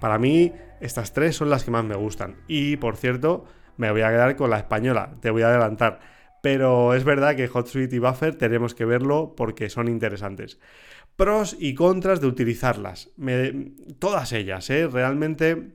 Para 0.00 0.18
mí, 0.18 0.52
estas 0.80 1.12
tres 1.12 1.36
son 1.36 1.50
las 1.50 1.62
que 1.62 1.70
más 1.70 1.84
me 1.84 1.94
gustan. 1.94 2.36
Y 2.48 2.76
por 2.76 2.96
cierto, 2.96 3.44
me 3.76 3.90
voy 3.90 4.00
a 4.00 4.08
quedar 4.08 4.34
con 4.36 4.48
la 4.48 4.58
española. 4.58 5.14
Te 5.20 5.30
voy 5.30 5.42
a 5.42 5.48
adelantar. 5.48 6.00
Pero 6.42 6.94
es 6.94 7.04
verdad 7.04 7.36
que 7.36 7.48
HotSuite 7.48 7.96
y 7.96 7.98
Buffer 7.98 8.36
tenemos 8.36 8.74
que 8.74 8.86
verlo 8.86 9.34
porque 9.36 9.68
son 9.68 9.88
interesantes 9.88 10.58
pros 11.16 11.56
y 11.58 11.74
contras 11.74 12.20
de 12.20 12.28
utilizarlas. 12.28 13.10
todas 13.98 14.32
ellas, 14.32 14.70
¿eh? 14.70 14.86
Realmente, 14.86 15.72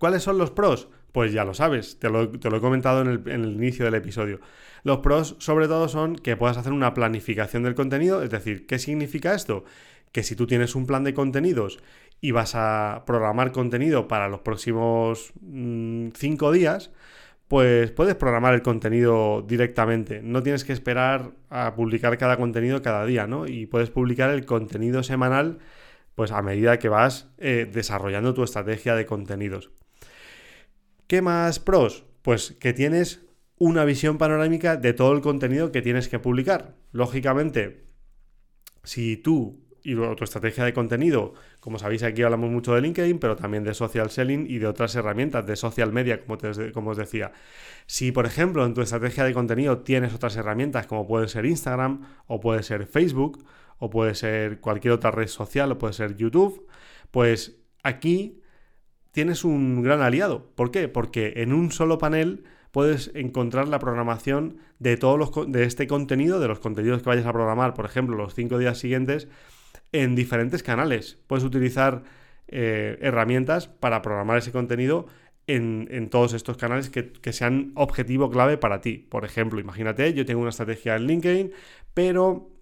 ¿cuáles 0.00 0.24
son 0.24 0.36
los 0.36 0.50
pros? 0.50 0.88
Pues 1.12 1.32
ya 1.32 1.44
lo 1.44 1.54
sabes, 1.54 1.98
te 1.98 2.10
lo, 2.10 2.22
he 2.24 2.60
comentado 2.60 3.02
en 3.02 3.22
el, 3.26 3.52
inicio 3.52 3.84
del 3.84 3.94
episodio. 3.94 4.40
Los 4.84 4.98
pros 4.98 5.36
sobre 5.38 5.66
todo 5.66 5.88
son 5.88 6.16
que 6.16 6.36
puedas 6.36 6.56
hacer 6.56 6.72
una 6.72 6.94
planificación 6.94 7.62
del 7.62 7.74
contenido, 7.74 8.22
es 8.22 8.30
decir, 8.30 8.66
¿qué 8.66 8.78
significa 8.78 9.34
esto? 9.34 9.64
Que 10.12 10.22
si 10.22 10.36
tú 10.36 10.46
tienes 10.46 10.74
un 10.74 10.86
plan 10.86 11.04
de 11.04 11.14
contenidos 11.14 11.78
y 12.20 12.32
vas 12.32 12.54
a 12.54 13.04
programar 13.06 13.52
contenido 13.52 14.08
para 14.08 14.28
los 14.28 14.40
próximos 14.40 15.32
5 15.40 15.42
mm, 15.42 16.52
días, 16.52 16.90
pues 17.48 17.90
puedes 17.90 18.14
programar 18.14 18.54
el 18.54 18.62
contenido 18.62 19.42
directamente. 19.42 20.20
No 20.22 20.42
tienes 20.42 20.64
que 20.64 20.74
esperar 20.74 21.32
a 21.48 21.74
publicar 21.74 22.18
cada 22.18 22.36
contenido 22.36 22.82
cada 22.82 23.06
día, 23.06 23.26
¿no? 23.26 23.46
Y 23.46 23.66
puedes 23.66 23.90
publicar 23.90 24.30
el 24.30 24.44
contenido 24.44 25.02
semanal 25.02 25.58
pues 26.14 26.32
a 26.32 26.42
medida 26.42 26.78
que 26.80 26.88
vas 26.88 27.28
eh, 27.38 27.70
desarrollando 27.72 28.34
tu 28.34 28.42
estrategia 28.42 28.96
de 28.96 29.06
contenidos. 29.06 29.70
¿Qué 31.08 31.20
más 31.22 31.58
pros? 31.58 32.04
Pues 32.22 32.52
que 32.60 32.72
tienes 32.72 33.26
una 33.56 33.84
visión 33.84 34.18
panorámica 34.18 34.76
de 34.76 34.92
todo 34.92 35.12
el 35.12 35.20
contenido 35.20 35.72
que 35.72 35.82
tienes 35.82 36.08
que 36.08 36.20
publicar. 36.20 36.76
Lógicamente, 36.92 37.86
si 38.84 39.16
tú 39.16 39.68
y 39.82 39.94
tu 39.94 40.24
estrategia 40.24 40.64
de 40.64 40.74
contenido. 40.74 41.32
Como 41.60 41.78
sabéis, 41.78 42.02
aquí 42.02 42.22
hablamos 42.22 42.50
mucho 42.50 42.74
de 42.74 42.82
LinkedIn, 42.82 43.18
pero 43.18 43.36
también 43.36 43.64
de 43.64 43.72
social 43.72 44.10
selling 44.10 44.46
y 44.46 44.58
de 44.58 44.66
otras 44.66 44.94
herramientas, 44.96 45.46
de 45.46 45.56
social 45.56 45.92
media, 45.92 46.20
como, 46.74 46.90
os 46.90 46.96
decía. 46.96 47.32
Si, 47.86 48.12
por 48.12 48.26
ejemplo, 48.26 48.66
en 48.66 48.74
tu 48.74 48.82
estrategia 48.82 49.24
de 49.24 49.32
contenido 49.32 49.78
tienes 49.78 50.12
otras 50.12 50.36
herramientas, 50.36 50.86
como 50.86 51.06
puede 51.06 51.28
ser 51.28 51.46
Instagram, 51.46 52.02
o 52.26 52.38
puede 52.38 52.62
ser 52.62 52.86
Facebook, 52.86 53.44
o 53.78 53.88
puede 53.88 54.14
ser 54.14 54.60
cualquier 54.60 54.92
otra 54.92 55.10
red 55.10 55.28
social, 55.28 55.72
o 55.72 55.78
puede 55.78 55.94
ser 55.94 56.16
YouTube, 56.16 56.66
pues 57.10 57.56
aquí 57.82 58.42
tienes 59.18 59.42
un 59.42 59.82
gran 59.82 60.00
aliado. 60.00 60.46
¿Por 60.54 60.70
qué? 60.70 60.86
Porque 60.86 61.32
en 61.38 61.52
un 61.52 61.72
solo 61.72 61.98
panel 61.98 62.44
puedes 62.70 63.10
encontrar 63.16 63.66
la 63.66 63.80
programación 63.80 64.58
de 64.78 64.96
todos 64.96 65.32
este 65.56 65.88
contenido, 65.88 66.38
de 66.38 66.46
los 66.46 66.60
contenidos 66.60 67.02
que 67.02 67.08
vayas 67.08 67.26
a 67.26 67.32
programar, 67.32 67.74
por 67.74 67.84
ejemplo, 67.84 68.16
los 68.16 68.36
cinco 68.36 68.58
días 68.58 68.78
siguientes, 68.78 69.26
en 69.90 70.14
diferentes 70.14 70.62
canales. 70.62 71.18
Puedes 71.26 71.42
utilizar 71.42 72.04
eh, 72.46 72.96
herramientas 73.00 73.66
para 73.66 74.02
programar 74.02 74.38
ese 74.38 74.52
contenido 74.52 75.08
en, 75.48 76.10
todos 76.10 76.32
estos 76.32 76.56
canales 76.56 76.88
que, 76.88 77.32
sean 77.32 77.72
objetivo 77.74 78.30
clave 78.30 78.56
para 78.56 78.80
ti. 78.80 78.98
Por 78.98 79.24
ejemplo, 79.24 79.58
imagínate, 79.58 80.14
yo 80.14 80.24
tengo 80.26 80.42
una 80.42 80.50
estrategia 80.50 80.94
en 80.94 81.08
LinkedIn, 81.08 81.52
pero 81.92 82.52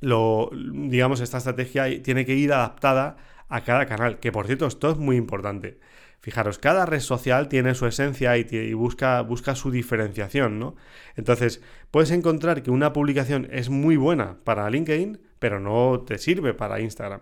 digamos, 0.00 1.18
esta 1.18 1.38
estrategia 1.38 2.00
tiene 2.00 2.24
que 2.24 2.36
ir 2.36 2.52
adaptada 2.52 3.16
a 3.48 3.62
cada 3.62 3.86
canal, 3.86 4.18
que 4.18 4.32
por 4.32 4.46
cierto, 4.46 4.66
esto 4.66 4.90
es 4.90 4.96
muy 4.96 5.16
importante. 5.16 5.78
Fijaros, 6.24 6.58
cada 6.58 6.86
red 6.86 7.00
social 7.00 7.48
tiene 7.48 7.74
su 7.74 7.86
esencia 7.86 8.36
y, 8.38 8.72
busca, 8.72 9.20
busca, 9.20 9.54
su 9.54 9.70
diferenciación, 9.70 10.58
¿no? 10.58 10.74
Entonces, 11.16 11.60
puedes 11.90 12.10
encontrar 12.12 12.62
que 12.62 12.70
una 12.70 12.94
publicación 12.94 13.46
es 13.50 13.68
muy 13.68 13.96
buena 13.96 14.38
para 14.42 14.70
LinkedIn, 14.70 15.20
pero 15.38 15.60
no 15.60 16.00
te 16.06 16.16
sirve 16.16 16.54
para 16.54 16.80
Instagram. 16.80 17.20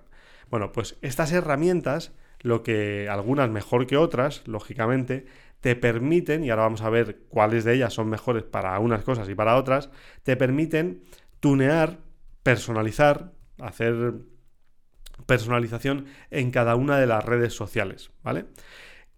Bueno, 0.50 0.71
pues 0.71 0.99
estas 1.02 1.33
herramientas, 1.33 2.12
lo 2.43 2.62
que 2.62 3.09
algunas 3.09 3.50
mejor 3.50 3.88
que 3.88 3.97
otras, 3.97 4.47
lógicamente, 4.47 5.26
te 5.61 5.75
permiten, 5.75 6.45
y 6.45 6.50
ahora 6.50 6.62
vamos 6.62 6.83
a 6.83 6.91
ver 6.91 7.23
cuáles 7.29 7.64
de 7.64 7.75
ellas 7.75 7.93
son 7.93 8.09
mejores 8.09 8.45
para 8.45 8.79
unas 8.79 9.02
cosas 9.02 9.29
y 9.29 9.35
para 9.35 9.57
otras, 9.57 9.91
te 10.23 10.37
permiten 10.37 11.02
tunear, 11.41 11.99
personalizar, 12.45 13.33
hacer 13.59 14.14
personalización 15.32 16.04
en 16.30 16.50
cada 16.50 16.76
una 16.76 16.98
de 16.98 17.06
las 17.06 17.24
redes 17.24 17.54
sociales, 17.54 18.10
¿vale? 18.22 18.44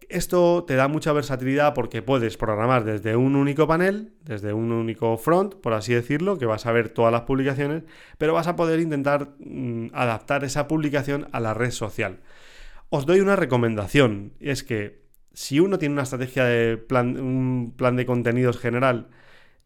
Esto 0.08 0.62
te 0.64 0.76
da 0.76 0.86
mucha 0.86 1.12
versatilidad 1.12 1.74
porque 1.74 2.02
puedes 2.02 2.36
programar 2.36 2.84
desde 2.84 3.16
un 3.16 3.34
único 3.34 3.66
panel, 3.66 4.12
desde 4.22 4.52
un 4.52 4.70
único 4.70 5.16
front, 5.16 5.56
por 5.56 5.72
así 5.72 5.92
decirlo, 5.92 6.38
que 6.38 6.46
vas 6.46 6.66
a 6.66 6.72
ver 6.72 6.90
todas 6.90 7.10
las 7.10 7.22
publicaciones, 7.22 7.82
pero 8.16 8.32
vas 8.32 8.46
a 8.46 8.54
poder 8.54 8.78
intentar 8.78 9.30
mm, 9.40 9.88
adaptar 9.92 10.44
esa 10.44 10.68
publicación 10.68 11.26
a 11.32 11.40
la 11.40 11.52
red 11.52 11.72
social. 11.72 12.20
Os 12.90 13.06
doy 13.06 13.18
una 13.18 13.34
recomendación, 13.34 14.34
es 14.38 14.62
que 14.62 15.02
si 15.32 15.58
uno 15.58 15.80
tiene 15.80 15.94
una 15.94 16.04
estrategia 16.04 16.44
de 16.44 16.76
plan, 16.76 17.18
un 17.18 17.74
plan 17.76 17.96
de 17.96 18.06
contenidos 18.06 18.58
general, 18.58 19.08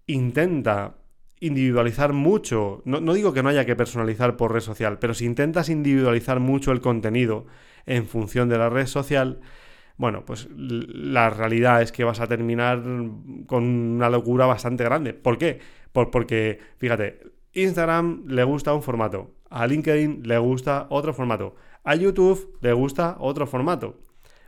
intenta 0.06 0.94
individualizar 1.40 2.12
mucho, 2.12 2.83
no, 2.85 3.00
no 3.00 3.14
digo 3.14 3.33
que 3.33 3.42
no 3.42 3.49
haya 3.49 3.64
que 3.64 3.76
personalizar 3.76 4.37
por 4.37 4.52
red 4.52 4.61
social, 4.61 4.99
pero 4.99 5.14
si 5.14 5.25
intentas 5.25 5.68
individualizar 5.68 6.40
mucho 6.40 6.73
el 6.73 6.80
contenido 6.80 7.47
en 7.87 8.07
función 8.07 8.49
de 8.49 8.59
la 8.59 8.68
red 8.68 8.87
social, 8.87 9.40
bueno, 9.97 10.25
pues 10.25 10.49
la 10.54 11.28
realidad 11.30 11.83
es 11.83 11.90
que 11.90 12.04
vas 12.04 12.21
a 12.21 12.28
terminar 12.28 12.83
con 13.47 13.64
una 13.64 14.09
locura 14.09 14.47
bastante 14.47 14.85
grande. 14.85 15.12
¿Por 15.12 15.38
qué? 15.38 15.59
porque, 15.92 16.61
fíjate, 16.76 17.21
Instagram 17.54 18.25
le 18.28 18.45
gusta 18.45 18.73
un 18.73 18.83
formato, 18.83 19.35
a 19.50 19.66
LinkedIn 19.66 20.23
le 20.25 20.38
gusta 20.38 20.87
otro 20.90 21.12
formato, 21.12 21.57
a 21.83 21.97
YouTube 21.97 22.57
le 22.61 22.73
gusta 22.73 23.16
otro 23.18 23.49
formato. 23.49 23.99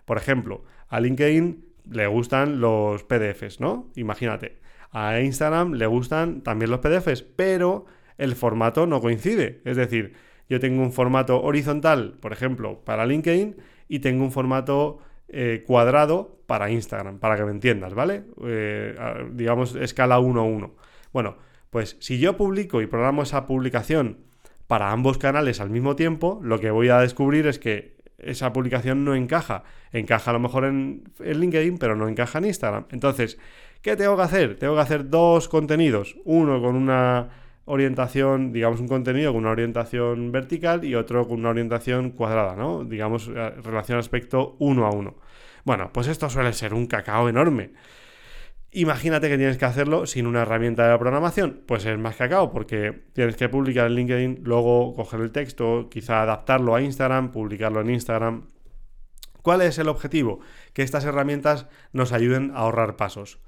Por 0.04 0.16
ejemplo, 0.16 0.62
a 0.88 1.00
LinkedIn 1.00 1.64
le 1.90 2.06
gustan 2.06 2.60
los 2.60 3.02
PDFs, 3.02 3.60
¿no? 3.60 3.90
Imagínate. 3.96 4.60
A 4.92 5.20
Instagram 5.20 5.74
le 5.74 5.86
gustan 5.86 6.42
también 6.42 6.70
los 6.70 6.80
PDFs, 6.80 7.22
pero 7.22 7.86
el 8.18 8.34
formato 8.34 8.86
no 8.86 9.00
coincide. 9.00 9.60
Es 9.64 9.76
decir, 9.76 10.14
yo 10.48 10.58
tengo 10.60 10.82
un 10.82 10.92
formato 10.92 11.42
horizontal, 11.42 12.18
por 12.20 12.32
ejemplo, 12.32 12.80
para 12.84 13.06
LinkedIn 13.06 13.56
y 13.88 14.00
tengo 14.00 14.24
un 14.24 14.32
formato 14.32 14.98
eh, 15.28 15.62
cuadrado 15.66 16.40
para 16.46 16.70
Instagram, 16.70 17.20
para 17.20 17.36
que 17.36 17.44
me 17.44 17.52
entiendas, 17.52 17.94
¿vale? 17.94 18.24
Eh, 18.44 18.96
digamos, 19.32 19.76
escala 19.76 20.18
1 20.18 20.40
a 20.40 20.44
1. 20.44 20.74
Bueno, 21.12 21.36
pues 21.70 21.96
si 22.00 22.18
yo 22.18 22.36
publico 22.36 22.82
y 22.82 22.86
programo 22.86 23.22
esa 23.22 23.46
publicación 23.46 24.18
para 24.66 24.90
ambos 24.90 25.18
canales 25.18 25.60
al 25.60 25.70
mismo 25.70 25.94
tiempo, 25.94 26.40
lo 26.42 26.58
que 26.58 26.72
voy 26.72 26.88
a 26.88 26.98
descubrir 26.98 27.46
es 27.46 27.60
que 27.60 27.96
esa 28.18 28.52
publicación 28.52 29.04
no 29.04 29.14
encaja. 29.14 29.62
Encaja 29.92 30.30
a 30.30 30.34
lo 30.34 30.40
mejor 30.40 30.64
en, 30.64 31.04
en 31.20 31.40
LinkedIn, 31.40 31.78
pero 31.78 31.94
no 31.94 32.08
encaja 32.08 32.38
en 32.38 32.46
Instagram. 32.46 32.86
Entonces, 32.90 33.38
¿qué 33.82 33.96
tengo 33.96 34.16
que 34.16 34.22
hacer? 34.22 34.58
Tengo 34.58 34.74
que 34.74 34.80
hacer 34.80 35.08
dos 35.08 35.48
contenidos. 35.48 36.16
Uno 36.24 36.60
con 36.60 36.76
una 36.76 37.28
orientación, 37.66 38.52
digamos, 38.52 38.80
un 38.80 38.88
contenido 38.88 39.32
con 39.32 39.42
una 39.42 39.50
orientación 39.50 40.32
vertical 40.32 40.84
y 40.84 40.94
otro 40.94 41.26
con 41.28 41.40
una 41.40 41.50
orientación 41.50 42.10
cuadrada, 42.10 42.56
¿no? 42.56 42.84
Digamos, 42.84 43.28
eh, 43.28 43.50
relación 43.62 43.98
aspecto 43.98 44.56
uno 44.58 44.86
a 44.86 44.90
uno. 44.90 45.16
Bueno, 45.64 45.90
pues 45.92 46.08
esto 46.08 46.28
suele 46.28 46.52
ser 46.52 46.74
un 46.74 46.86
cacao 46.86 47.28
enorme. 47.28 47.72
Imagínate 48.72 49.28
que 49.28 49.36
tienes 49.36 49.58
que 49.58 49.64
hacerlo 49.64 50.06
sin 50.06 50.26
una 50.26 50.42
herramienta 50.42 50.88
de 50.88 50.98
programación. 50.98 51.62
Pues 51.66 51.84
es 51.86 51.98
más 51.98 52.16
cacao 52.16 52.52
porque 52.52 53.04
tienes 53.14 53.36
que 53.36 53.48
publicar 53.48 53.86
en 53.86 53.94
LinkedIn, 53.94 54.40
luego 54.44 54.94
coger 54.94 55.20
el 55.20 55.32
texto, 55.32 55.88
quizá 55.90 56.22
adaptarlo 56.22 56.74
a 56.74 56.82
Instagram, 56.82 57.32
publicarlo 57.32 57.80
en 57.80 57.90
Instagram. 57.90 58.48
¿Cuál 59.42 59.62
es 59.62 59.78
el 59.78 59.88
objetivo? 59.88 60.40
Que 60.72 60.82
estas 60.82 61.04
herramientas 61.04 61.66
nos 61.92 62.12
ayuden 62.12 62.52
a 62.52 62.58
ahorrar 62.58 62.96
pasos. 62.96 63.40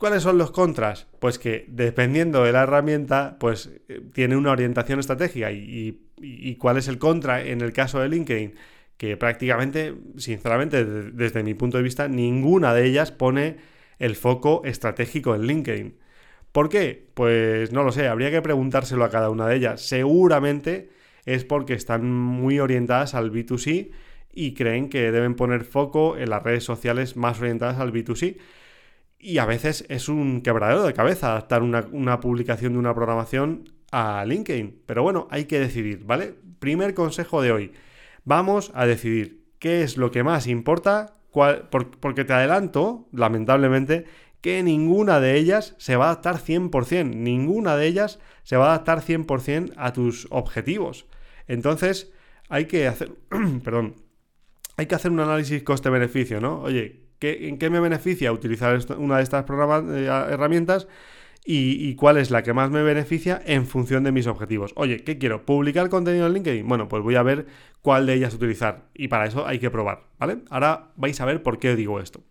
¿Cuáles 0.00 0.22
son 0.22 0.38
los 0.38 0.50
contras? 0.50 1.08
Pues 1.18 1.38
que 1.38 1.66
dependiendo 1.68 2.42
de 2.42 2.52
la 2.52 2.62
herramienta, 2.62 3.36
pues 3.38 3.70
eh, 3.90 4.00
tiene 4.14 4.34
una 4.34 4.50
orientación 4.50 4.98
estratégica. 4.98 5.52
Y, 5.52 6.00
y, 6.16 6.54
cuál 6.56 6.78
es 6.78 6.88
el 6.88 6.96
contra 6.96 7.44
en 7.44 7.60
el 7.60 7.74
caso 7.74 8.00
de 8.00 8.08
LinkedIn? 8.08 8.54
Que 8.96 9.18
prácticamente, 9.18 9.94
sinceramente, 10.16 10.86
desde 10.86 11.42
mi 11.42 11.52
punto 11.52 11.76
de 11.76 11.82
vista, 11.82 12.08
ninguna 12.08 12.72
de 12.72 12.86
ellas 12.86 13.12
pone 13.12 13.58
el 13.98 14.16
foco 14.16 14.62
estratégico 14.64 15.34
en 15.34 15.42
LinkedIn. 15.42 15.98
¿Por 16.50 16.70
qué? 16.70 17.08
Pues 17.12 17.70
no 17.70 17.82
lo 17.82 17.92
sé, 17.92 18.08
habría 18.08 18.30
que 18.30 18.40
preguntárselo 18.40 19.04
a 19.04 19.10
cada 19.10 19.28
una 19.28 19.48
de 19.48 19.56
ellas. 19.56 19.82
Seguramente 19.82 20.88
es 21.26 21.44
porque 21.44 21.74
están 21.74 22.10
muy 22.10 22.58
orientadas 22.58 23.14
al 23.14 23.30
B2C 23.30 23.90
y 24.32 24.54
creen 24.54 24.88
que 24.88 25.12
deben 25.12 25.34
poner 25.34 25.64
foco 25.64 26.16
en 26.16 26.30
las 26.30 26.42
redes 26.42 26.64
sociales 26.64 27.18
más 27.18 27.38
orientadas 27.38 27.78
al 27.78 27.92
B2C. 27.92 28.38
Y 29.20 29.38
a 29.38 29.44
veces 29.44 29.84
es 29.88 30.08
un 30.08 30.40
quebradero 30.40 30.82
de 30.82 30.94
cabeza 30.94 31.32
adaptar 31.32 31.62
una, 31.62 31.86
una, 31.92 32.20
publicación 32.20 32.72
de 32.72 32.78
una 32.78 32.94
programación 32.94 33.70
a 33.92 34.24
LinkedIn. 34.24 34.82
Pero 34.86 35.02
bueno, 35.02 35.28
hay 35.30 35.44
que 35.44 35.60
decidir, 35.60 36.04
¿vale? 36.04 36.34
Primer 36.58 36.94
consejo 36.94 37.42
de 37.42 37.52
hoy. 37.52 37.72
Vamos 38.24 38.72
a 38.74 38.86
decidir 38.86 39.44
qué 39.58 39.82
es 39.82 39.96
lo 39.96 40.10
que 40.10 40.22
más 40.24 40.46
importa, 40.46 41.16
porque 42.00 42.24
te 42.24 42.32
adelanto, 42.32 43.08
lamentablemente, 43.12 44.06
que 44.40 44.62
ninguna 44.62 45.20
de 45.20 45.36
ellas 45.36 45.74
se 45.78 45.96
va 45.96 46.06
a 46.06 46.08
adaptar 46.12 46.38
100%. 46.38 47.14
Ninguna 47.14 47.76
de 47.76 47.86
ellas 47.86 48.18
se 48.42 48.56
va 48.56 48.66
a 48.66 48.74
adaptar 48.74 49.02
100% 49.02 49.74
a 49.76 49.92
tus 49.92 50.26
objetivos. 50.30 51.06
Entonces, 51.46 52.12
hay 52.48 52.64
que 52.64 52.88
hacer, 52.88 53.12
perdón, 53.64 53.96
hay 54.76 54.86
que 54.86 54.94
hacer 54.94 55.10
un 55.10 55.20
análisis 55.20 55.62
coste-beneficio, 55.62 56.40
¿no? 56.40 56.62
Oye, 56.62 57.09
¿en 57.20 57.58
qué 57.58 57.70
me 57.70 57.80
beneficia 57.80 58.32
utilizar 58.32 58.78
una 58.98 59.18
de 59.18 59.22
estas 59.22 59.44
eh, 59.48 60.06
herramientas? 60.30 60.88
Y, 61.44 61.94
cuál 61.96 62.18
es 62.18 62.30
la 62.30 62.42
que 62.42 62.52
más 62.52 62.70
me 62.70 62.82
beneficia 62.82 63.40
en 63.44 63.66
función 63.66 64.04
de 64.04 64.12
mis 64.12 64.26
objetivos. 64.26 64.72
Oye, 64.76 64.98
¿qué 64.98 65.18
quiero? 65.18 65.46
¿Publicar 65.46 65.88
contenido 65.88 66.26
en 66.26 66.34
LinkedIn? 66.34 66.68
Bueno, 66.68 66.86
pues 66.88 67.02
voy 67.02 67.16
a 67.16 67.22
ver 67.22 67.46
cuál 67.82 68.06
de 68.06 68.14
ellas 68.14 68.34
utilizar. 68.34 68.84
Y 68.94 69.08
para 69.08 69.26
eso 69.26 69.46
hay 69.46 69.58
que 69.58 69.70
probar, 69.70 70.04
¿vale? 70.18 70.38
Ahora 70.50 70.92
vais 70.96 71.18
a 71.20 71.24
ver 71.24 71.42
por 71.42 71.58
qué 71.58 71.74
digo 71.76 71.98
esto. 71.98 72.22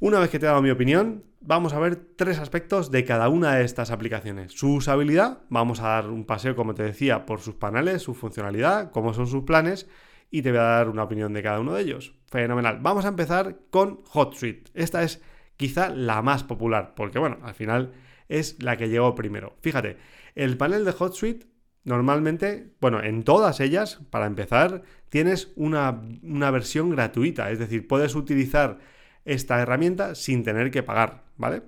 Una 0.00 0.18
vez 0.18 0.30
que 0.30 0.40
te 0.40 0.46
he 0.46 0.48
dado 0.48 0.60
mi 0.62 0.70
opinión, 0.70 1.22
vamos 1.40 1.74
a 1.74 1.78
ver 1.78 1.94
tres 2.16 2.40
aspectos 2.40 2.90
de 2.90 3.04
cada 3.04 3.28
una 3.28 3.54
de 3.54 3.64
estas 3.64 3.92
aplicaciones. 3.92 4.52
Su 4.52 4.74
usabilidad, 4.74 5.38
vamos 5.48 5.78
a 5.78 5.88
dar 5.88 6.10
un 6.10 6.24
paseo, 6.24 6.56
como 6.56 6.74
te 6.74 6.82
decía, 6.82 7.24
por 7.24 7.40
sus 7.40 7.54
paneles, 7.54 8.02
su 8.02 8.14
funcionalidad, 8.14 8.90
cómo 8.90 9.14
son 9.14 9.28
sus 9.28 9.44
planes 9.44 9.88
y 10.28 10.42
te 10.42 10.50
voy 10.50 10.58
a 10.58 10.62
dar 10.62 10.88
una 10.88 11.04
opinión 11.04 11.32
de 11.32 11.42
cada 11.44 11.60
uno 11.60 11.74
de 11.74 11.82
ellos. 11.82 12.14
Fenomenal. 12.32 12.78
Vamos 12.80 13.04
a 13.04 13.08
empezar 13.08 13.58
con 13.68 14.00
HotSuite. 14.10 14.70
Esta 14.72 15.02
es 15.02 15.22
quizá 15.58 15.90
la 15.90 16.22
más 16.22 16.42
popular, 16.42 16.94
porque 16.96 17.18
bueno, 17.18 17.36
al 17.42 17.54
final 17.54 17.92
es 18.28 18.56
la 18.62 18.78
que 18.78 18.88
llegó 18.88 19.14
primero. 19.14 19.54
Fíjate, 19.60 19.98
el 20.34 20.56
panel 20.56 20.86
de 20.86 20.94
HotSuite 20.98 21.46
normalmente, 21.84 22.72
bueno, 22.80 23.02
en 23.02 23.22
todas 23.22 23.60
ellas, 23.60 24.00
para 24.08 24.24
empezar, 24.26 24.80
tienes 25.10 25.52
una, 25.56 26.00
una 26.22 26.50
versión 26.50 26.88
gratuita, 26.88 27.50
es 27.50 27.58
decir, 27.58 27.86
puedes 27.86 28.14
utilizar 28.14 28.78
esta 29.26 29.60
herramienta 29.60 30.14
sin 30.14 30.42
tener 30.42 30.70
que 30.70 30.82
pagar, 30.82 31.24
¿vale? 31.36 31.64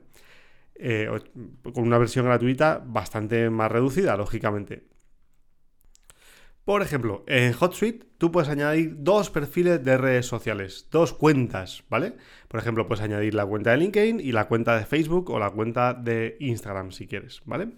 Eh, 0.76 1.10
con 1.74 1.84
una 1.84 1.98
versión 1.98 2.24
gratuita 2.24 2.82
bastante 2.84 3.50
más 3.50 3.70
reducida, 3.70 4.16
lógicamente. 4.16 4.93
Por 6.64 6.80
ejemplo, 6.80 7.24
en 7.26 7.52
HotSuite 7.52 8.06
tú 8.16 8.32
puedes 8.32 8.48
añadir 8.48 8.96
dos 8.98 9.28
perfiles 9.28 9.84
de 9.84 9.98
redes 9.98 10.26
sociales, 10.26 10.88
dos 10.90 11.12
cuentas, 11.12 11.84
¿vale? 11.90 12.14
Por 12.48 12.58
ejemplo, 12.58 12.86
puedes 12.86 13.04
añadir 13.04 13.34
la 13.34 13.44
cuenta 13.44 13.72
de 13.72 13.76
LinkedIn 13.76 14.20
y 14.20 14.32
la 14.32 14.48
cuenta 14.48 14.78
de 14.78 14.86
Facebook 14.86 15.28
o 15.30 15.38
la 15.38 15.50
cuenta 15.50 15.92
de 15.92 16.38
Instagram 16.40 16.90
si 16.90 17.06
quieres, 17.06 17.42
¿vale? 17.44 17.68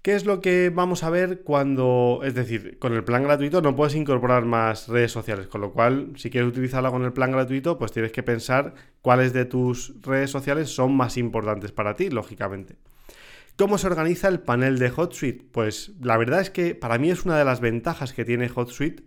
¿Qué 0.00 0.14
es 0.14 0.24
lo 0.24 0.40
que 0.40 0.70
vamos 0.74 1.04
a 1.04 1.10
ver 1.10 1.42
cuando, 1.42 2.20
es 2.24 2.34
decir, 2.34 2.78
con 2.78 2.94
el 2.94 3.04
plan 3.04 3.24
gratuito 3.24 3.60
no 3.60 3.76
puedes 3.76 3.94
incorporar 3.94 4.46
más 4.46 4.88
redes 4.88 5.12
sociales, 5.12 5.46
con 5.46 5.60
lo 5.60 5.74
cual 5.74 6.12
si 6.16 6.30
quieres 6.30 6.48
utilizarla 6.48 6.90
con 6.90 7.04
el 7.04 7.12
plan 7.12 7.32
gratuito, 7.32 7.76
pues 7.76 7.92
tienes 7.92 8.10
que 8.10 8.22
pensar 8.22 8.72
cuáles 9.02 9.34
de 9.34 9.44
tus 9.44 10.00
redes 10.00 10.30
sociales 10.30 10.74
son 10.74 10.96
más 10.96 11.18
importantes 11.18 11.72
para 11.72 11.96
ti, 11.96 12.08
lógicamente. 12.08 12.76
¿Cómo 13.56 13.78
se 13.78 13.86
organiza 13.86 14.28
el 14.28 14.40
panel 14.40 14.78
de 14.78 14.90
HotSuite? 14.90 15.44
Pues 15.52 15.92
la 16.00 16.16
verdad 16.16 16.40
es 16.40 16.50
que 16.50 16.74
para 16.74 16.98
mí 16.98 17.10
es 17.10 17.24
una 17.24 17.38
de 17.38 17.44
las 17.44 17.60
ventajas 17.60 18.12
que 18.12 18.24
tiene 18.24 18.48
HotSuite 18.48 19.04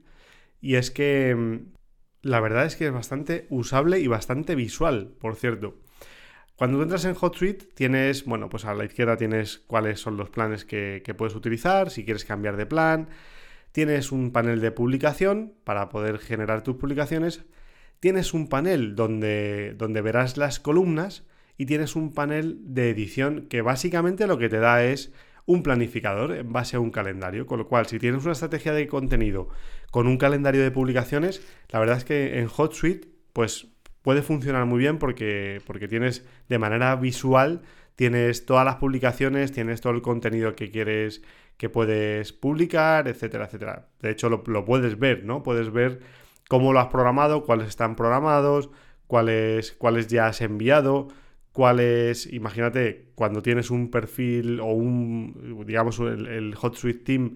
y 0.61 0.75
es 0.75 0.91
que 0.91 1.35
mm, 1.35 1.73
la 2.21 2.39
verdad 2.39 2.65
es 2.65 2.75
que 2.75 2.87
es 2.87 2.93
bastante 2.93 3.47
usable 3.49 3.99
y 3.99 4.07
bastante 4.07 4.55
visual, 4.55 5.13
por 5.19 5.35
cierto. 5.35 5.77
Cuando 6.55 6.77
tú 6.77 6.83
entras 6.83 7.05
en 7.05 7.15
HotSuite 7.15 7.65
tienes, 7.73 8.25
bueno, 8.25 8.47
pues 8.49 8.65
a 8.65 8.73
la 8.73 8.85
izquierda 8.85 9.17
tienes 9.17 9.57
cuáles 9.57 9.99
son 9.99 10.17
los 10.17 10.29
planes 10.29 10.65
que, 10.65 11.01
puedes 11.17 11.35
utilizar, 11.35 11.89
si 11.89 12.05
quieres 12.05 12.25
cambiar 12.25 12.57
de 12.57 12.65
plan. 12.65 13.09
Tienes 13.71 14.11
un 14.11 14.31
panel 14.31 14.61
de 14.61 14.71
publicación 14.71 15.55
para 15.63 15.89
poder 15.89 16.19
generar 16.19 16.63
tus 16.63 16.75
publicaciones. 16.75 17.43
Tienes 17.99 18.33
un 18.33 18.47
panel 18.47 18.95
donde, 18.95 19.73
donde 19.77 20.01
verás 20.01 20.37
las 20.37 20.59
columnas 20.59 21.23
y 21.57 21.65
tienes 21.65 21.95
un 21.95 22.13
panel 22.13 22.57
de 22.61 22.89
edición 22.89 23.47
que 23.49 23.61
básicamente 23.61 24.27
lo 24.27 24.37
que 24.37 24.49
te 24.49 24.59
da 24.59 24.83
es 24.83 25.11
un 25.45 25.63
planificador 25.63 26.31
en 26.31 26.51
base 26.51 26.77
a 26.77 26.79
un 26.79 26.91
calendario. 26.91 27.45
Con 27.45 27.59
lo 27.59 27.67
cual, 27.67 27.85
si 27.85 27.99
tienes 27.99 28.23
una 28.23 28.33
estrategia 28.33 28.73
de 28.73 28.87
contenido 28.87 29.49
con 29.91 30.07
un 30.07 30.17
calendario 30.17 30.63
de 30.63 30.71
publicaciones, 30.71 31.45
la 31.69 31.79
verdad 31.79 31.97
es 31.97 32.05
que 32.05 32.39
en 32.39 32.47
HotSuite, 32.47 33.07
pues 33.33 33.67
puede 34.01 34.21
funcionar 34.21 34.65
muy 34.65 34.79
bien 34.79 34.97
porque, 34.99 35.61
porque 35.65 35.87
tienes 35.87 36.25
de 36.49 36.59
manera 36.59 36.95
visual, 36.95 37.61
tienes 37.95 38.45
todas 38.45 38.65
las 38.65 38.75
publicaciones, 38.75 39.51
tienes 39.51 39.81
todo 39.81 39.93
el 39.93 40.01
contenido 40.01 40.55
que 40.55 40.71
quieres 40.71 41.21
que 41.57 41.69
puedes 41.69 42.33
publicar, 42.33 43.07
etcétera, 43.07 43.45
etcétera. 43.45 43.87
De 44.01 44.09
hecho, 44.09 44.29
lo, 44.29 44.65
puedes 44.65 44.99
ver, 44.99 45.23
¿no? 45.23 45.43
Puedes 45.43 45.71
ver 45.71 45.99
cómo 46.49 46.73
lo 46.73 46.79
has 46.79 46.87
programado, 46.87 47.45
cuáles 47.45 47.69
están 47.69 47.95
programados, 47.95 48.69
cuáles, 49.07 49.71
cuáles 49.73 50.07
ya 50.07 50.27
has 50.27 50.41
enviado, 50.41 51.09
cuáles, 51.53 52.31
imagínate, 52.33 53.11
cuando 53.15 53.41
tienes 53.41 53.71
un 53.71 53.89
perfil 53.89 54.59
o 54.59 54.65
un, 54.65 55.63
digamos, 55.65 55.99
el, 55.99 56.27
el 56.27 56.55
HotSuite 56.59 57.03
Team, 57.05 57.35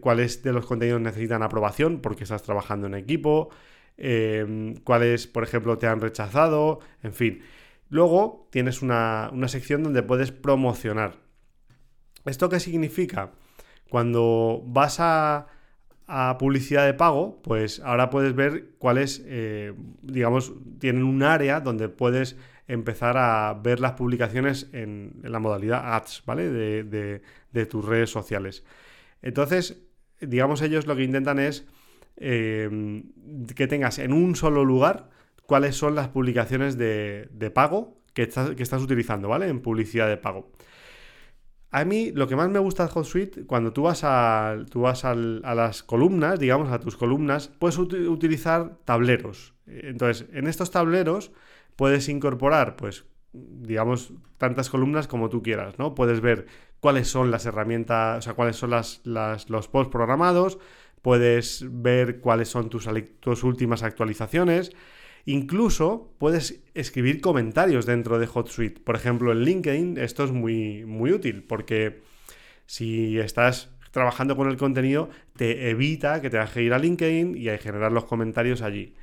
cuáles 0.00 0.42
de 0.42 0.52
los 0.52 0.66
contenidos 0.66 1.00
necesitan 1.00 1.42
aprobación 1.42 2.00
porque 2.00 2.24
estás 2.24 2.42
trabajando 2.42 2.86
en 2.86 2.94
equipo, 2.94 3.50
Em, 3.98 4.74
cuáles, 4.84 5.26
por 5.26 5.42
ejemplo, 5.42 5.78
te 5.78 5.86
han 5.86 6.00
rechazado, 6.00 6.80
en 7.02 7.14
fin. 7.14 7.42
Luego 7.88 8.48
tienes 8.50 8.82
una, 8.82 9.30
sección 9.48 9.82
donde 9.82 10.02
puedes 10.02 10.32
promocionar. 10.32 11.16
¿Esto 12.24 12.48
qué 12.48 12.60
significa? 12.60 13.32
Cuando 13.88 14.62
vas 14.66 14.98
a, 15.00 15.48
publicidad 16.38 16.86
de 16.86 16.94
pago, 16.94 17.40
pues 17.42 17.80
ahora 17.80 18.10
puedes 18.10 18.34
ver 18.34 18.74
cuáles, 18.78 19.22
eh, 19.26 19.74
digamos, 20.02 20.52
tienen 20.78 21.02
un 21.02 21.22
área 21.24 21.60
donde 21.60 21.88
puedes 21.88 22.36
empezar 22.68 23.16
a 23.16 23.54
ver 23.54 23.80
las 23.80 23.92
publicaciones 23.92 24.68
en, 24.72 25.20
la 25.22 25.38
modalidad 25.38 25.94
ads, 25.94 26.22
¿vale? 26.26 26.50
de, 26.50 27.66
tus 27.66 27.84
redes 27.84 28.10
sociales. 28.10 28.64
Entonces, 29.22 29.82
digamos, 30.20 30.62
ellos 30.62 30.86
lo 30.86 30.96
que 30.96 31.04
intentan 31.04 31.38
es 31.38 31.66
Em, 32.18 33.12
que 33.54 33.66
tengas 33.66 33.98
en 33.98 34.12
un 34.14 34.36
solo 34.36 34.64
lugar 34.64 35.10
cuáles 35.44 35.76
son 35.76 35.94
las 35.94 36.08
publicaciones 36.08 36.78
de, 36.78 37.50
pago 37.54 38.00
que 38.14 38.22
estás, 38.22 38.54
que 38.54 38.62
estás, 38.62 38.82
utilizando, 38.82 39.28
¿vale? 39.28 39.48
En 39.48 39.60
publicidad 39.60 40.08
de 40.08 40.16
pago. 40.16 40.50
A 41.70 41.84
mí 41.84 42.12
lo 42.12 42.26
que 42.26 42.36
más 42.36 42.48
me 42.48 42.58
gusta 42.58 42.86
de 42.86 42.92
HotSuite, 42.94 43.44
cuando 43.44 43.72
tú 43.74 43.82
vas, 43.82 44.00
a, 44.02 44.56
tú 44.70 44.82
vas 44.82 45.04
a 45.04 45.14
las 45.14 45.82
columnas, 45.82 46.38
digamos, 46.38 46.72
a 46.72 46.80
tus 46.80 46.96
columnas, 46.96 47.48
puedes 47.48 47.76
utilizar 47.76 48.78
tableros. 48.86 49.54
Entonces, 49.66 50.26
en 50.32 50.46
estos 50.46 50.70
tableros 50.70 51.32
puedes 51.76 52.08
incorporar, 52.08 52.76
pues, 52.76 53.04
digamos, 53.32 54.12
tantas 54.38 54.70
columnas 54.70 55.06
como 55.06 55.28
tú 55.28 55.42
quieras, 55.42 55.78
¿no? 55.78 55.94
Puedes 55.94 56.20
ver 56.20 56.46
cuáles 56.80 57.08
son 57.08 57.30
las 57.30 57.46
herramientas, 57.46 58.18
o 58.18 58.22
sea, 58.22 58.34
cuáles 58.34 58.56
son 58.56 58.70
las, 58.70 59.02
los 59.04 59.68
posts 59.68 59.92
programados, 59.92 60.58
puedes 61.02 61.64
ver 61.68 62.20
cuáles 62.20 62.48
son 62.48 62.68
tus, 62.68 62.88
tus 63.20 63.44
últimas 63.44 63.82
actualizaciones. 63.82 64.72
Incluso 65.24 66.14
puedes 66.18 66.62
escribir 66.74 67.20
comentarios 67.20 67.84
dentro 67.84 68.18
de 68.18 68.28
HotSuite. 68.28 68.80
Por 68.80 68.94
ejemplo, 68.94 69.32
en 69.32 69.40
LinkedIn 69.40 69.98
esto 69.98 70.24
es 70.24 70.32
muy, 70.32 70.84
muy 70.84 71.12
útil 71.12 71.42
porque 71.42 72.02
si 72.66 73.18
estás 73.18 73.70
trabajando 73.90 74.36
con 74.36 74.48
el 74.48 74.56
contenido, 74.56 75.08
te 75.36 75.70
evita 75.70 76.20
que 76.20 76.30
te 76.30 76.38
que 76.52 76.62
ir 76.62 76.72
a 76.72 76.78
LinkedIn 76.78 77.36
y 77.36 77.48
a 77.48 77.58
generar 77.58 77.92
los 77.92 78.04
comentarios 78.04 78.62
allí. 78.62 78.94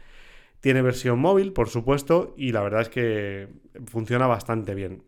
Tiene 0.64 0.82
versión 0.82 1.20
móvil, 1.20 1.52
por 1.52 1.68
supuesto, 1.68 2.34
y 2.38 2.54
la 2.54 2.62
verdad 2.62 2.84
es 2.84 2.88
que 2.88 3.50
funciona 3.86 4.28
bastante 4.28 4.74
bien. 4.74 5.04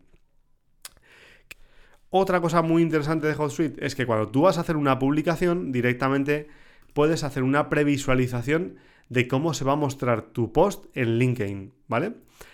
Otra 2.10 2.42
cosa 2.42 2.60
muy 2.60 2.82
interesante 2.82 3.26
de 3.26 3.32
HotSuite 3.32 3.86
es 3.86 3.94
que 3.94 4.04
cuando 4.04 4.28
tú 4.28 4.42
vas 4.42 4.58
a 4.58 4.60
hacer 4.60 4.76
una 4.76 4.98
publicación, 4.98 5.72
directamente 5.72 6.48
puedes 6.92 7.24
hacer 7.24 7.42
una 7.42 7.70
previsualización 7.70 8.76
de 9.08 9.28
cómo 9.28 9.54
se 9.54 9.64
va 9.64 9.72
a 9.72 9.76
mostrar 9.76 10.26
tu 10.26 10.52
post 10.52 10.94
en 10.94 11.18
LinkedIn, 11.18 11.72
¿vale? 11.88 12.12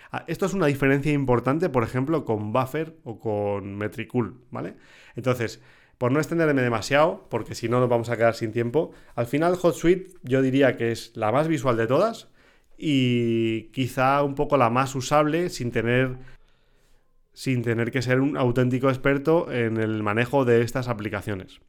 Ah, 0.09 0.23
esto 0.29 0.45
es 0.45 0.53
una 0.53 0.67
diferencia 0.67 1.11
importante, 1.11 1.67
por 1.67 1.83
ejemplo, 1.83 2.23
con 2.23 2.53
Buffer 2.53 2.95
o 3.03 3.19
con 3.19 3.75
Metricool, 3.75 4.39
¿vale? 4.49 4.75
Entonces, 5.17 5.61
por 5.97 6.13
no 6.13 6.19
extenderme 6.19 6.61
demasiado, 6.61 7.27
porque 7.29 7.53
si 7.53 7.67
no 7.67 7.81
nos 7.81 7.89
vamos 7.89 8.07
a 8.07 8.15
quedar 8.15 8.35
sin 8.35 8.53
tiempo, 8.53 8.91
al 9.15 9.25
final 9.25 9.57
HotSuite 9.61 10.13
yo 10.23 10.41
diría 10.41 10.77
que 10.77 10.93
es 10.93 11.11
la 11.17 11.33
más 11.33 11.49
visual 11.49 11.75
de 11.75 11.87
todas 11.87 12.29
y 12.77 13.63
quizá 13.71 14.23
un 14.23 14.35
poco 14.35 14.57
la 14.57 14.69
más 14.69 14.95
usable 14.95 15.49
sin 15.49 15.71
tener 15.71 16.17
sin 17.33 17.63
tener 17.63 17.91
que 17.91 18.03
ser 18.03 18.21
un 18.21 18.37
auténtico 18.37 18.89
experto 18.89 19.51
en 19.51 19.77
el 19.77 20.03
manejo 20.03 20.45
de 20.45 20.61
estas 20.61 20.87
aplicaciones. 20.87 21.61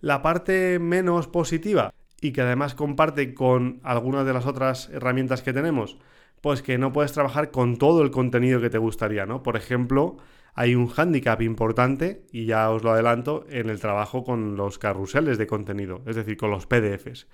La 0.00 0.22
parte 0.22 0.78
menos 0.78 1.26
positiva 1.26 1.92
y 2.20 2.32
que 2.32 2.42
además 2.42 2.74
comparte 2.74 3.34
con 3.34 3.80
algunas 3.82 4.24
de 4.26 4.32
las 4.32 4.46
otras 4.46 4.88
herramientas 4.90 5.42
que 5.42 5.52
tenemos, 5.52 5.98
pues 6.40 6.62
que 6.62 6.78
no 6.78 6.92
puedes 6.92 7.12
trabajar 7.12 7.50
con 7.50 7.78
todo 7.78 8.02
el 8.02 8.10
contenido 8.10 8.60
que 8.60 8.70
te 8.70 8.78
gustaría, 8.78 9.26
¿no? 9.26 9.42
Por 9.42 9.56
ejemplo, 9.56 10.18
hay 10.54 10.74
un 10.74 10.88
hándicap 10.88 11.42
importante, 11.42 12.26
y 12.32 12.46
ya 12.46 12.70
os 12.70 12.82
lo 12.82 12.92
adelanto, 12.92 13.46
en 13.48 13.70
el 13.70 13.80
trabajo 13.80 14.24
con 14.24 14.56
los 14.56 14.78
carruseles 14.78 15.38
de 15.38 15.46
contenido, 15.46 16.02
es 16.06 16.16
decir, 16.16 16.36
con 16.36 16.50
los 16.50 16.66
PDFs. 16.66 17.26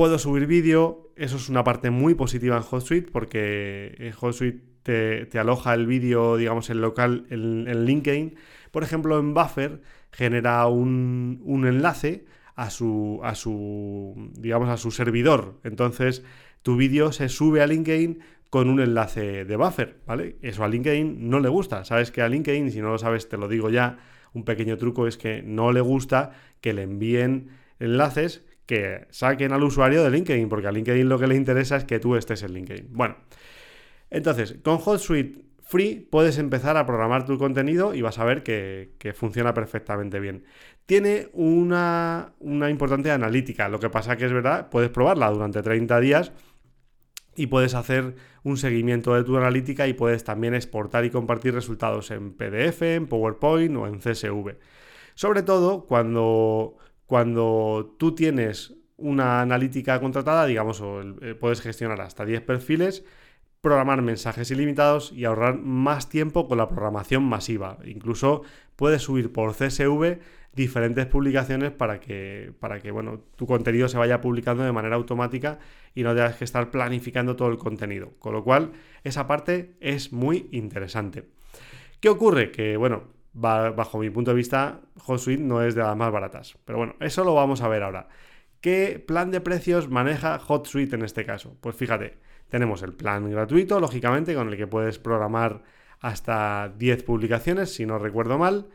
Puedo 0.00 0.18
subir 0.18 0.46
vídeo, 0.46 1.12
eso 1.14 1.36
es 1.36 1.50
una 1.50 1.62
parte 1.62 1.90
muy 1.90 2.14
positiva 2.14 2.56
en 2.56 2.62
HotSuite 2.62 3.10
porque 3.12 3.94
en 3.98 4.14
HotSuite 4.18 5.26
te, 5.26 5.38
aloja 5.38 5.74
el 5.74 5.86
vídeo, 5.86 6.38
digamos, 6.38 6.70
en 6.70 6.80
local, 6.80 7.26
en, 7.28 7.84
LinkedIn. 7.84 8.34
Por 8.70 8.82
ejemplo, 8.82 9.18
en 9.18 9.34
Buffer 9.34 9.82
genera 10.10 10.66
un, 10.68 11.42
un 11.44 11.66
enlace 11.66 12.24
a 12.54 12.70
su, 12.70 13.20
a 13.22 13.34
su, 13.34 14.30
digamos, 14.38 14.70
a 14.70 14.78
su 14.78 14.90
servidor. 14.90 15.60
Entonces, 15.64 16.24
tu 16.62 16.76
vídeo 16.76 17.12
se 17.12 17.28
sube 17.28 17.60
a 17.60 17.66
LinkedIn 17.66 18.20
con 18.48 18.70
un 18.70 18.80
enlace 18.80 19.44
de 19.44 19.56
buffer, 19.56 19.98
¿vale? 20.06 20.38
Eso 20.40 20.64
a 20.64 20.68
LinkedIn 20.68 21.28
no 21.28 21.40
le 21.40 21.50
gusta. 21.50 21.84
Sabes 21.84 22.10
que 22.10 22.22
a 22.22 22.28
LinkedIn, 22.30 22.70
si 22.70 22.80
no 22.80 22.88
lo 22.88 22.96
sabes, 22.96 23.28
te 23.28 23.36
lo 23.36 23.48
digo 23.48 23.68
ya, 23.68 23.98
un 24.32 24.46
pequeño 24.46 24.78
truco 24.78 25.06
es 25.06 25.18
que 25.18 25.42
no 25.42 25.72
le 25.72 25.82
gusta 25.82 26.30
que 26.62 26.72
le 26.72 26.84
envíen 26.84 27.50
enlaces 27.80 28.46
que 28.70 29.08
saquen 29.10 29.52
al 29.52 29.64
usuario 29.64 30.04
de 30.04 30.10
LinkedIn, 30.10 30.48
porque 30.48 30.68
a 30.68 30.70
LinkedIn 30.70 31.08
lo 31.08 31.18
que 31.18 31.26
le 31.26 31.34
interesa 31.34 31.74
es 31.74 31.84
que 31.84 31.98
tú 31.98 32.14
estés 32.14 32.44
en 32.44 32.54
LinkedIn. 32.54 32.86
Bueno, 32.92 33.16
entonces, 34.10 34.58
con 34.62 34.78
HotSuite 34.78 35.40
Free 35.64 36.06
puedes 36.08 36.38
empezar 36.38 36.76
a 36.76 36.86
programar 36.86 37.26
tu 37.26 37.36
contenido 37.36 37.94
y 37.94 38.00
vas 38.00 38.20
a 38.20 38.24
ver 38.24 38.44
que, 38.44 39.12
funciona 39.16 39.52
perfectamente 39.54 40.20
bien. 40.20 40.44
Tiene 40.86 41.30
una, 41.32 42.32
una, 42.38 42.70
importante 42.70 43.10
analítica, 43.10 43.68
lo 43.68 43.80
que 43.80 43.90
pasa 43.90 44.16
que 44.16 44.26
es 44.26 44.32
verdad, 44.32 44.70
puedes 44.70 44.90
probarla 44.90 45.28
durante 45.30 45.62
30 45.62 45.98
días 45.98 46.32
y 47.34 47.48
puedes 47.48 47.74
hacer 47.74 48.14
un 48.44 48.56
seguimiento 48.56 49.16
de 49.16 49.24
tu 49.24 49.36
analítica 49.36 49.88
y 49.88 49.94
puedes 49.94 50.22
también 50.22 50.54
exportar 50.54 51.04
y 51.04 51.10
compartir 51.10 51.54
resultados 51.54 52.12
en 52.12 52.34
PDF, 52.34 52.82
en 52.82 53.08
PowerPoint 53.08 53.76
o 53.76 53.88
en 53.88 53.98
CSV. 53.98 54.58
Sobre 55.14 55.42
todo 55.42 55.86
cuando, 55.86 56.76
cuando 57.10 57.96
tú 57.98 58.14
tienes 58.14 58.72
una 58.96 59.40
analítica 59.40 59.98
contratada, 59.98 60.46
digamos, 60.46 60.80
eh, 61.22 61.34
puedes 61.34 61.60
gestionar 61.60 62.00
hasta 62.00 62.24
10 62.24 62.40
perfiles 62.42 63.04
programar 63.60 64.00
mensajes 64.00 64.48
ilimitados 64.52 65.10
y 65.10 65.24
ahorrar 65.24 65.58
más 65.58 66.08
tiempo 66.08 66.46
con 66.46 66.58
la 66.58 66.68
programación 66.68 67.24
masiva. 67.24 67.78
Incluso 67.84 68.42
puedes 68.76 69.02
subir 69.02 69.32
por 69.32 69.56
CSV 69.56 70.20
diferentes 70.52 71.06
publicaciones 71.06 71.72
para 71.72 71.98
que, 71.98 72.52
para 72.60 72.78
que 72.78 72.92
bueno, 72.92 73.24
tu 73.34 73.44
contenido 73.44 73.88
se 73.88 73.98
vaya 73.98 74.20
publicando 74.20 74.62
de 74.62 74.70
manera 74.70 74.94
automática 74.94 75.58
y 75.96 76.04
no 76.04 76.14
tengas 76.14 76.36
que 76.36 76.44
estar 76.44 76.70
planificando 76.70 77.34
todo 77.34 77.48
el 77.48 77.58
contenido. 77.58 78.12
Con 78.20 78.34
lo 78.34 78.44
cual, 78.44 78.70
esa 79.02 79.26
parte 79.26 79.74
es 79.80 80.12
muy 80.12 80.48
interesante. 80.52 81.24
¿Qué 81.98 82.08
ocurre? 82.08 82.52
Que, 82.52 82.76
bueno, 82.76 83.02
bajo 83.32 83.98
mi 83.98 84.10
punto 84.10 84.32
de 84.32 84.36
vista, 84.36 84.80
HotSuite 85.06 85.42
no 85.42 85.62
es 85.62 85.74
de 85.74 85.82
las 85.82 85.96
más 85.96 86.12
baratas. 86.12 86.58
Pero 86.64 86.78
bueno, 86.78 86.94
eso 87.00 87.24
lo 87.24 87.34
vamos 87.34 87.62
a 87.62 87.68
ver 87.68 87.82
ahora. 87.82 88.08
¿Qué 88.60 89.02
plan 89.06 89.30
de 89.30 89.40
precios 89.40 89.88
maneja 89.88 90.38
HotSuite 90.38 90.96
en 90.96 91.02
este 91.02 91.24
caso? 91.24 91.56
Pues 91.60 91.76
fíjate, 91.76 92.18
tenemos 92.48 92.82
el 92.82 92.92
plan 92.92 93.30
gratuito, 93.30 93.80
lógicamente, 93.80 94.34
con 94.34 94.48
el 94.48 94.56
que 94.56 94.66
puedes 94.66 94.98
programar 94.98 95.62
hasta 96.00 96.72
10 96.76 97.02
publicaciones, 97.04 97.74
si 97.74 97.86
no 97.86 97.98
recuerdo 97.98 98.38
mal. 98.38 98.68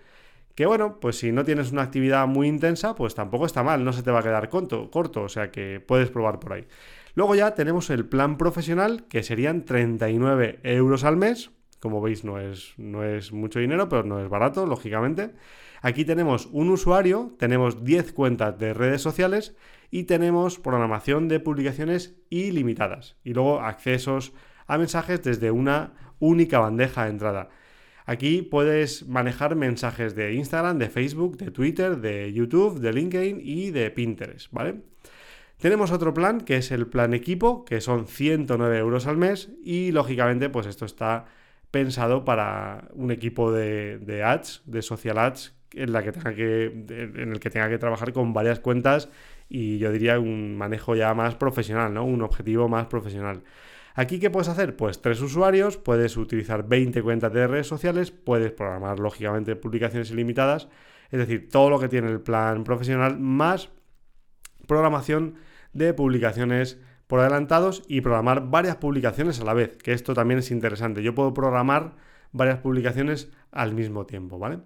Que 0.55 0.65
bueno, 0.65 0.99
pues 1.01 1.19
si 1.19 1.33
no 1.33 1.43
tienes 1.43 1.71
una 1.73 1.81
actividad 1.81 2.25
muy 2.27 2.47
intensa, 2.47 2.95
pues 2.95 3.13
tampoco 3.13 3.45
está 3.45 3.61
mal, 3.61 3.83
no 3.83 3.91
se 3.91 4.03
te 4.03 4.11
va 4.11 4.19
a 4.19 4.23
quedar 4.23 4.47
corto, 4.47 4.89
corto 4.89 5.23
o 5.23 5.29
sea 5.29 5.51
que 5.51 5.83
puedes 5.85 6.09
probar 6.09 6.39
por 6.39 6.53
ahí. 6.53 6.65
Luego 7.13 7.35
ya 7.35 7.53
tenemos 7.55 7.89
el 7.89 8.05
plan 8.05 8.37
profesional, 8.37 9.05
que 9.09 9.21
serían 9.21 9.65
39 9.65 10.59
euros 10.63 11.03
al 11.03 11.17
mes. 11.17 11.51
Como 11.79 12.01
veis, 12.01 12.23
no 12.23 12.39
es, 12.39 12.73
no 12.77 13.03
es 13.03 13.31
mucho 13.31 13.59
dinero, 13.59 13.89
pero 13.89 14.03
no 14.03 14.19
es 14.19 14.29
barato, 14.29 14.65
lógicamente. 14.65 15.33
Aquí 15.81 16.05
tenemos 16.05 16.47
un 16.47 16.69
usuario, 16.69 17.35
tenemos 17.37 17.83
10 17.83 18.13
cuentas 18.13 18.57
de 18.57 18.73
redes 18.73 19.01
sociales 19.01 19.55
y 19.91 20.03
tenemos 20.03 20.57
programación 20.57 21.27
de 21.27 21.39
publicaciones 21.39 22.15
ilimitadas 22.29 23.17
y 23.23 23.33
luego 23.33 23.61
accesos 23.61 24.33
a 24.67 24.77
mensajes 24.77 25.21
desde 25.21 25.51
una 25.51 25.93
única 26.19 26.59
bandeja 26.59 27.03
de 27.03 27.11
entrada. 27.11 27.49
Aquí 28.05 28.41
puedes 28.41 29.07
manejar 29.07 29.55
mensajes 29.55 30.15
de 30.15 30.33
Instagram, 30.33 30.77
de 30.77 30.89
Facebook, 30.89 31.37
de 31.37 31.51
Twitter, 31.51 31.97
de 31.97 32.31
YouTube, 32.33 32.79
de 32.79 32.93
LinkedIn 32.93 33.39
y 33.41 33.71
de 33.71 33.89
Pinterest, 33.89 34.51
¿vale? 34.51 34.81
Tenemos 35.57 35.91
otro 35.91 36.13
plan 36.13 36.41
que 36.41 36.57
es 36.57 36.71
el 36.71 36.87
plan 36.87 37.13
equipo, 37.13 37.65
que 37.65 37.81
son 37.81 38.07
109 38.07 38.77
euros 38.77 39.07
al 39.07 39.17
mes 39.17 39.51
y 39.63 39.91
lógicamente 39.91 40.49
pues 40.49 40.67
esto 40.67 40.85
está 40.85 41.25
pensado 41.75 42.23
para 42.23 42.87
un 42.93 43.11
equipo 43.11 43.51
de, 43.51 44.23
ads, 44.23 44.61
de 44.65 44.81
social 44.81 45.17
ads, 45.17 45.53
en, 45.73 45.91
la 45.91 46.03
que 46.03 46.13
tenga 46.13 46.33
que, 46.33 46.67
en 46.67 47.33
el 47.33 47.41
que 47.41 47.49
tenga 47.49 47.67
que 47.67 47.77
trabajar 47.77 48.13
con 48.13 48.31
varias 48.31 48.61
cuentas 48.61 49.09
y 49.49 49.77
yo 49.77 49.91
diría 49.91 50.17
un 50.17 50.55
manejo 50.55 50.95
ya 50.95 51.13
más 51.13 51.35
profesional, 51.35 51.93
¿no? 51.93 52.05
Un 52.05 52.21
objetivo 52.21 52.69
más 52.69 52.85
profesional. 52.85 53.43
Aquí, 53.93 54.21
¿qué 54.21 54.29
puedes 54.29 54.47
hacer? 54.47 54.77
Pues 54.77 55.01
tres 55.01 55.19
usuarios, 55.19 55.75
puedes 55.75 56.15
utilizar 56.15 56.65
20 56.65 57.03
cuentas 57.03 57.33
de 57.33 57.45
redes 57.45 57.67
sociales, 57.67 58.09
puedes 58.09 58.53
programar, 58.53 58.99
lógicamente, 58.99 59.57
publicaciones 59.57 60.09
ilimitadas, 60.11 60.69
es 61.11 61.19
decir, 61.19 61.49
todo 61.49 61.69
lo 61.69 61.77
que 61.77 61.89
tiene 61.89 62.09
el 62.09 62.21
plan 62.21 62.63
profesional, 62.63 63.19
más 63.19 63.69
programación 64.65 65.35
de 65.73 65.93
publicaciones 65.93 66.79
por 67.07 67.19
adelantados 67.19 67.83
y 67.87 68.01
programar 68.01 68.49
varias 68.49 68.77
publicaciones 68.77 69.39
a 69.39 69.45
la 69.45 69.53
vez, 69.53 69.77
que 69.77 69.93
esto 69.93 70.13
también 70.13 70.39
es 70.39 70.51
interesante. 70.51 71.03
Yo 71.03 71.15
puedo 71.15 71.33
programar 71.33 71.95
varias 72.31 72.59
publicaciones 72.59 73.31
al 73.51 73.73
mismo 73.73 74.05
tiempo, 74.05 74.39
¿vale? 74.39 74.59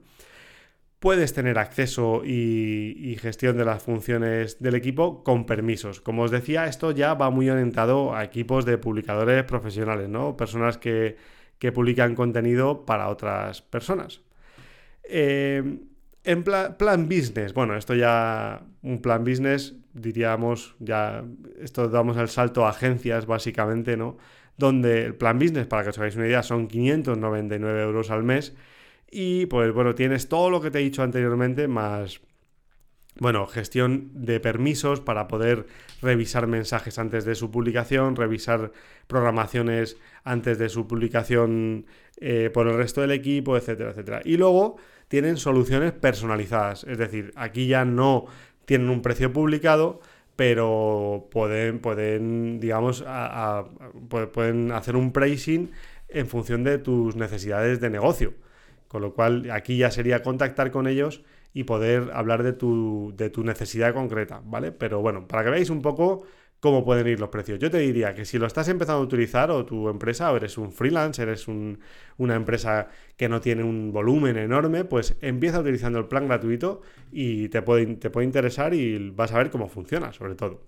puedes 1.00 1.34
tener 1.34 1.58
acceso 1.58 2.24
y, 2.26 3.18
gestión 3.20 3.58
de 3.58 3.66
las 3.66 3.84
funciones 3.84 4.60
del 4.60 4.76
equipo 4.76 5.24
con 5.24 5.46
permisos. 5.46 6.02
Como 6.02 6.24
os 6.24 6.32
decía, 6.32 6.68
esto 6.68 6.92
ya 6.92 7.14
va 7.14 7.30
muy 7.30 7.50
orientado 7.50 8.16
a 8.16 8.24
equipos 8.24 8.66
de 8.66 8.78
publicadores 8.78 9.44
profesionales, 9.44 10.10
¿no? 10.10 10.38
Personas 10.38 10.78
que, 10.78 11.18
publican 11.74 12.16
contenido 12.16 12.86
para 12.86 13.10
otras 13.10 13.62
personas. 13.62 14.22
Eh, 15.04 15.80
en 16.24 16.44
plan 16.44 17.10
business, 17.10 17.54
bueno, 17.54 17.76
esto 17.76 17.96
ya, 17.96 18.62
un 18.82 19.02
plan 19.02 19.24
business, 19.24 19.76
diríamos, 20.02 20.76
ya, 20.80 21.24
esto 21.62 21.88
damos 21.90 22.18
el 22.18 22.30
salto 22.30 22.66
a 22.66 22.70
agencias 22.70 23.26
básicamente, 23.26 23.98
¿no? 23.98 24.18
Donde 24.58 25.06
el 25.06 25.16
plan 25.16 25.40
business, 25.40 25.68
para 25.68 25.84
que 25.84 25.90
os 25.90 25.98
hagáis 25.98 26.16
una 26.16 26.28
idea, 26.28 26.44
son 26.44 26.68
599 26.68 27.82
euros 27.82 28.12
al 28.12 28.24
mes 28.24 28.56
y 29.12 29.48
pues 29.48 29.74
bueno, 29.74 29.96
tienes 29.96 30.30
todo 30.30 30.50
lo 30.50 30.62
que 30.62 30.72
te 30.72 30.80
he 30.80 30.84
dicho 30.84 31.02
anteriormente, 31.02 31.68
más, 31.68 32.22
bueno, 33.20 33.48
gestión 33.48 34.12
de 34.14 34.40
permisos 34.40 35.02
para 35.02 35.28
poder 35.28 35.66
revisar 36.02 36.48
mensajes 36.48 37.00
antes 37.00 37.26
de 37.26 37.36
su 37.36 37.52
publicación, 37.52 38.16
revisar 38.16 38.72
programaciones 39.08 39.98
antes 40.24 40.58
de 40.60 40.70
su 40.70 40.88
publicación 40.88 41.86
eh, 42.18 42.50
por 42.54 42.68
el 42.68 42.78
resto 42.78 43.02
del 43.02 43.12
equipo, 43.12 43.58
etcétera, 43.58 43.92
etcétera. 43.92 44.22
Y 44.24 44.38
luego 44.38 44.78
tienen 45.08 45.38
soluciones 45.38 45.92
personalizadas, 45.92 46.84
es 46.84 47.00
decir, 47.00 47.34
aquí 47.36 47.68
ya 47.68 47.84
no 47.84 48.26
tienen 48.70 48.92
un 48.92 49.02
precio 49.02 49.34
publicado, 49.34 50.00
pero 50.36 51.28
pueden, 51.32 51.80
pueden 51.80 52.60
digamos, 52.60 53.04
pueden 54.32 54.72
hacer 54.72 54.96
un 54.96 55.12
pricing 55.12 55.72
en 56.08 56.28
función 56.28 56.64
de 56.64 56.78
tus 56.78 57.16
necesidades 57.16 57.82
de 57.82 57.90
negocio. 57.90 58.36
Con 58.88 59.02
lo 59.02 59.16
cual 59.16 59.50
aquí 59.50 59.78
ya 59.78 59.90
sería 59.90 60.22
contactar 60.22 60.70
con 60.70 60.86
ellos 60.86 61.24
y 61.52 61.64
poder 61.64 62.12
hablar 62.14 62.44
de 62.44 62.54
tu, 62.54 63.12
de 63.18 63.32
tu 63.32 63.44
necesidad 63.44 63.96
concreta, 63.96 64.40
¿vale? 64.46 64.72
Pero 64.72 65.02
bueno, 65.02 65.28
para 65.28 65.46
que 65.46 65.50
veáis 65.50 65.72
un 65.72 65.82
poco 65.82 66.28
cómo 66.60 66.84
pueden 66.84 67.08
ir 67.08 67.20
los 67.20 67.30
precios. 67.30 67.60
Yo 67.60 67.72
te 67.72 67.80
diría 67.80 68.14
que 68.14 68.26
si 68.26 68.38
lo 68.38 68.46
estás 68.46 68.68
empezando 68.68 69.02
a 69.02 69.06
utilizar 69.06 69.52
o 69.52 69.66
tu 69.66 69.90
empresa 69.90 70.32
o 70.32 70.36
eres 70.36 70.58
un 70.58 70.72
freelance, 70.72 71.22
eres 71.22 71.48
una 71.48 72.36
empresa 72.36 72.90
que 73.16 73.30
no 73.30 73.40
tiene 73.42 73.64
un 73.64 73.92
volumen 73.92 74.38
enorme, 74.38 74.84
pues 74.84 75.16
empieza 75.22 75.60
utilizando 75.60 76.00
el 76.00 76.06
plan 76.06 76.28
gratuito 76.28 76.82
y 77.12 77.50
te 77.50 77.62
puede, 77.62 77.96
te 77.96 78.10
puede 78.10 78.26
interesar 78.26 78.74
y 78.74 79.10
vas 79.12 79.32
a 79.32 79.38
ver 79.38 79.50
cómo 79.50 79.68
funciona, 79.70 80.12
sobre 80.14 80.36
todo. 80.36 80.62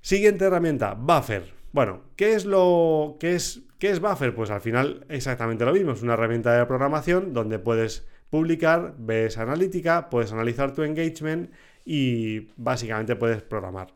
Siguiente 0.00 0.44
herramienta, 0.44 0.94
Buffer. 0.94 1.52
Bueno, 1.72 2.02
¿qué 2.16 2.34
es 2.34 2.44
lo 2.44 3.16
qué 3.18 3.34
es 3.34 3.62
qué 3.78 3.90
es 3.90 4.00
Buffer? 4.00 4.34
Pues 4.34 4.50
al 4.50 4.60
final 4.60 5.04
exactamente 5.08 5.64
lo 5.64 5.72
mismo, 5.72 5.92
es 5.92 6.02
una 6.02 6.14
herramienta 6.14 6.56
de 6.56 6.64
programación 6.66 7.32
donde 7.32 7.58
puedes 7.58 8.06
publicar, 8.30 8.94
ves 8.98 9.38
analítica, 9.38 10.08
puedes 10.10 10.32
analizar 10.32 10.72
tu 10.72 10.82
engagement 10.82 11.50
y 11.84 12.48
básicamente 12.56 13.16
puedes 13.16 13.42
programar. 13.42 13.88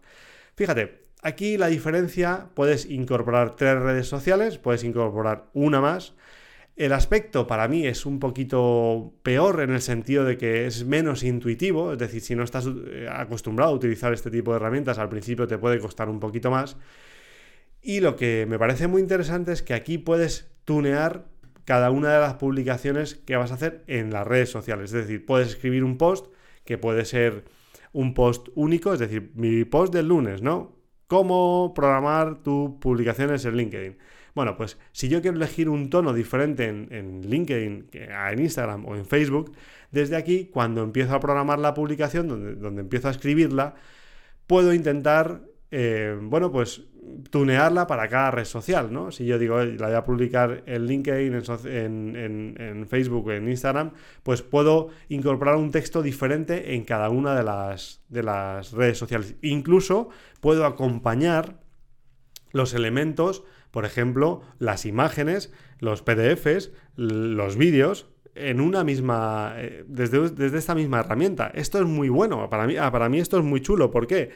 Fíjate, 0.59 1.03
aquí 1.23 1.57
la 1.57 1.69
diferencia, 1.69 2.49
puedes 2.55 2.85
incorporar 2.87 3.55
tres 3.55 3.79
redes 3.79 4.09
sociales, 4.09 4.59
puedes 4.59 4.83
incorporar 4.83 5.45
una 5.53 5.81
más. 5.81 6.15
El 6.75 6.93
aspecto 6.95 7.47
para 7.47 7.69
mí 7.69 7.87
es 7.87 8.05
un 8.05 8.19
poquito 8.19 9.15
peor 9.23 9.61
en 9.61 9.71
el 9.71 9.81
sentido 9.81 10.25
de 10.25 10.37
que 10.37 10.67
es 10.67 10.85
menos 10.85 11.23
intuitivo, 11.23 11.93
es 11.93 11.99
decir, 11.99 12.23
si 12.23 12.35
no 12.35 12.43
estás 12.43 12.67
eh, 12.67 13.07
acostumbrado 13.09 13.71
a 13.71 13.75
utilizar 13.77 14.13
este 14.13 14.33
tipo 14.33 14.51
de 14.51 14.57
herramientas, 14.57 14.99
al 14.99 15.09
principio 15.09 15.47
te 15.47 15.59
puede 15.59 15.79
costar 15.79 16.09
un 16.09 16.19
poquito 16.19 16.51
más. 16.51 16.77
Y 17.81 18.01
lo 18.01 18.17
que 18.17 18.45
me 18.49 18.59
parece 18.59 18.89
muy 18.89 19.01
interesante 19.01 19.53
es 19.53 19.63
que 19.63 19.75
aquí 19.75 19.97
puedes 19.97 20.51
tunear 20.65 21.27
cada 21.67 21.93
una 21.93 22.13
de 22.13 22.19
las 22.19 22.35
publicaciones 22.35 23.15
que 23.15 23.37
vas 23.37 23.53
a 23.53 23.55
hacer 23.55 23.85
en 23.87 24.13
las 24.13 24.27
redes 24.27 24.51
sociales. 24.51 24.93
Es 24.93 25.07
decir, 25.07 25.25
puedes 25.25 25.51
escribir 25.51 25.85
un 25.85 25.99
post 25.99 26.27
que 26.65 26.79
puede 26.79 27.05
ser 27.05 27.45
un 27.93 28.15
post 28.15 28.49
único, 28.55 28.93
es 28.93 28.99
decir, 28.99 29.33
mi 29.35 29.65
post 29.65 29.93
del 29.93 30.09
lunes, 30.09 30.43
¿no? 30.43 30.77
Cómo 31.07 31.73
programar 31.75 32.43
tus 32.43 32.73
publicaciones 32.81 33.45
en 33.45 33.57
LinkedIn. 33.57 33.99
Bueno, 34.35 34.57
pues 34.57 34.79
si 34.93 35.09
yo 35.09 35.21
quiero 35.23 35.37
elegir 35.37 35.69
un 35.69 35.91
tono 35.91 36.13
diferente 36.13 36.67
en, 36.67 37.23
LinkedIn, 37.29 37.89
en 37.93 38.39
Instagram 38.39 38.87
o 38.87 38.95
en 38.95 39.05
Facebook, 39.05 39.53
desde 39.91 40.17
aquí, 40.17 40.47
cuando 40.53 40.83
empiezo 40.83 41.15
a 41.15 41.21
programar 41.21 41.59
la 41.59 41.75
publicación, 41.75 42.29
donde, 42.29 42.55
donde 42.55 42.83
empiezo 42.83 43.09
a 43.09 43.11
escribirla, 43.11 43.75
puedo 44.47 44.75
intentar 44.75 45.43
eh, 45.71 46.17
bueno, 46.21 46.51
pues 46.51 46.83
tunearla 47.31 47.87
para 47.87 48.09
cada 48.09 48.31
red 48.31 48.45
social, 48.45 48.93
¿no? 48.93 49.11
Si 49.11 49.25
yo 49.27 49.39
digo, 49.39 49.63
la 49.63 49.87
voy 49.87 49.97
a 49.97 50.05
publicar 50.05 50.63
en 50.67 50.87
LinkedIn, 50.87 51.43
en, 51.65 52.57
en, 52.59 52.87
Facebook, 52.87 53.31
en 53.31 53.49
Instagram, 53.49 53.93
pues 54.23 54.43
puedo 54.43 54.89
incorporar 55.09 55.57
un 55.57 55.71
texto 55.71 56.03
diferente 56.03 56.75
en 56.75 56.85
cada 56.85 57.11
una 57.11 57.35
de 57.35 57.43
las, 57.43 58.03
de 58.09 58.23
las 58.23 58.73
redes 58.73 58.99
sociales. 58.99 59.37
Incluso 59.43 60.09
puedo 60.41 60.67
acompañar 60.67 61.61
los 62.53 62.75
elementos, 62.75 63.45
por 63.71 63.85
ejemplo, 63.85 64.43
las 64.59 64.87
imágenes, 64.87 65.53
los 65.79 66.03
PDFs, 66.03 66.73
los 66.97 67.57
vídeos, 67.57 68.07
en 68.35 68.61
una 68.61 68.85
misma, 68.85 69.55
eh, 69.57 69.85
desde, 69.87 70.31
desde, 70.31 70.59
esta 70.59 70.75
misma 70.75 71.01
herramienta. 71.01 71.51
Esto 71.55 71.79
es 71.79 71.87
muy 71.87 72.09
bueno, 72.09 72.49
para 72.49 72.67
mí, 72.67 72.77
ah, 72.77 72.91
para 72.91 73.09
mí 73.09 73.19
esto 73.19 73.39
es 73.39 73.45
muy 73.45 73.61
chulo. 73.61 73.91
¿Por 73.91 74.07
qué? 74.07 74.31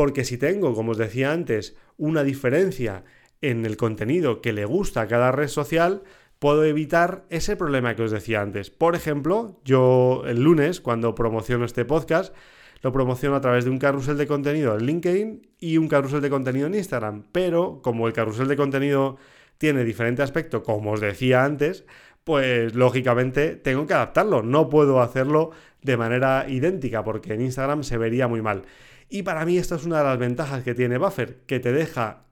Porque 0.00 0.24
si 0.24 0.38
tengo, 0.38 0.72
como 0.72 0.92
os 0.92 0.96
decía 0.96 1.30
antes, 1.30 1.76
una 1.98 2.24
diferencia 2.24 3.04
en 3.42 3.66
el 3.66 3.76
contenido 3.76 4.40
que 4.40 4.54
le 4.54 4.64
gusta 4.64 5.02
a 5.02 5.06
cada 5.06 5.30
red 5.30 5.48
social, 5.48 6.04
puedo 6.38 6.64
evitar 6.64 7.26
ese 7.28 7.54
problema 7.54 7.94
que 7.94 8.04
os 8.04 8.10
decía 8.10 8.40
antes. 8.40 8.70
Por 8.70 8.96
ejemplo, 8.96 9.60
yo 9.62 10.22
el 10.24 10.42
lunes, 10.42 10.80
cuando 10.80 11.14
promociono 11.14 11.66
este 11.66 11.84
podcast, 11.84 12.34
lo 12.80 12.92
promociono 12.92 13.36
a 13.36 13.42
través 13.42 13.66
de 13.66 13.70
un 13.72 13.76
carrusel 13.76 14.16
de 14.16 14.26
contenido 14.26 14.74
en 14.74 14.86
LinkedIn 14.86 15.46
y 15.58 15.76
un 15.76 15.86
carrusel 15.86 16.22
de 16.22 16.30
contenido 16.30 16.66
en 16.68 16.76
Instagram. 16.76 17.26
Pero 17.30 17.82
como 17.82 18.06
el 18.06 18.14
carrusel 18.14 18.48
de 18.48 18.56
contenido 18.56 19.18
tiene 19.58 19.84
diferente 19.84 20.22
aspecto, 20.22 20.62
como 20.62 20.92
os 20.92 21.02
decía 21.02 21.44
antes, 21.44 21.84
pues 22.24 22.74
lógicamente 22.74 23.54
tengo 23.54 23.86
que 23.86 23.92
adaptarlo. 23.92 24.42
No 24.42 24.70
puedo 24.70 25.02
hacerlo 25.02 25.50
de 25.82 25.98
manera 25.98 26.46
idéntica 26.48 27.04
porque 27.04 27.34
en 27.34 27.42
Instagram 27.42 27.82
se 27.84 27.98
vería 27.98 28.28
muy 28.28 28.40
mal. 28.40 28.62
Y 29.10 29.24
para 29.24 29.44
mí 29.44 29.58
esta 29.58 29.74
es 29.74 29.84
una 29.84 29.98
de 29.98 30.04
las 30.04 30.18
ventajas 30.18 30.62
que 30.62 30.74
tiene 30.74 30.96
Buffer, 30.96 31.40
que 31.46 31.58
te 31.58 31.72
deja 31.72 32.22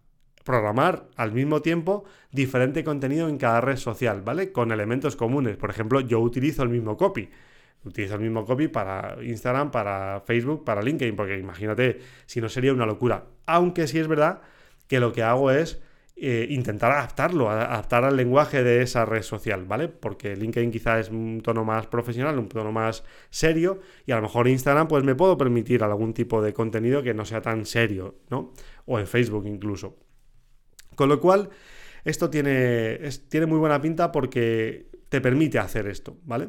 programar 0.44 1.08
al 1.16 1.32
mismo 1.32 1.60
tiempo 1.60 2.04
diferente 2.30 2.84
contenido 2.84 3.28
en 3.28 3.36
cada 3.36 3.60
red 3.60 3.76
social, 3.76 4.22
¿vale? 4.22 4.52
Con 4.52 4.70
elementos 4.70 5.16
comunes. 5.16 5.56
Por 5.56 5.70
ejemplo, 5.70 6.00
yo 6.00 6.20
utilizo 6.20 6.62
el 6.62 6.68
mismo 6.68 6.96
copy. 6.96 7.28
Utilizo 7.84 8.14
el 8.14 8.20
mismo 8.20 8.46
copy 8.46 8.68
para 8.68 9.18
Instagram, 9.22 9.72
para 9.72 10.22
Facebook, 10.24 10.64
para 10.64 10.80
LinkedIn, 10.80 11.16
porque 11.16 11.36
imagínate, 11.36 12.00
si 12.26 12.40
no 12.40 12.48
sería 12.48 12.72
una 12.72 12.86
locura. 12.86 13.26
Aunque 13.44 13.88
sí 13.88 13.98
es 13.98 14.06
verdad 14.06 14.40
que 14.86 15.00
lo 15.00 15.12
que 15.12 15.22
hago 15.24 15.50
es 15.50 15.82
eh, 16.20 16.48
intentar 16.50 16.90
adaptarlo, 16.90 17.48
adaptar 17.48 18.04
al 18.04 18.16
lenguaje 18.16 18.64
de 18.64 18.82
esa 18.82 19.04
red 19.04 19.22
social, 19.22 19.64
¿vale? 19.66 19.86
Porque 19.86 20.34
LinkedIn 20.34 20.72
quizá 20.72 20.98
es 20.98 21.10
un 21.10 21.40
tono 21.42 21.64
más 21.64 21.86
profesional, 21.86 22.38
un 22.38 22.48
tono 22.48 22.72
más 22.72 23.04
serio, 23.30 23.78
y 24.04 24.10
a 24.10 24.16
lo 24.16 24.22
mejor 24.22 24.48
Instagram 24.48 24.88
pues 24.88 25.04
me 25.04 25.14
puedo 25.14 25.38
permitir 25.38 25.84
algún 25.84 26.12
tipo 26.14 26.42
de 26.42 26.52
contenido 26.52 27.04
que 27.04 27.14
no 27.14 27.24
sea 27.24 27.40
tan 27.40 27.64
serio, 27.64 28.16
¿no? 28.30 28.52
O 28.86 28.98
en 28.98 29.06
Facebook 29.06 29.46
incluso. 29.46 29.96
Con 30.96 31.08
lo 31.08 31.20
cual, 31.20 31.50
esto 32.04 32.28
tiene, 32.28 32.98
tiene 33.28 33.46
muy 33.46 33.58
buena 33.58 33.80
pinta 33.80 34.10
porque 34.10 34.88
te 35.08 35.20
permite 35.20 35.60
hacer 35.60 35.86
esto, 35.86 36.18
¿vale? 36.24 36.48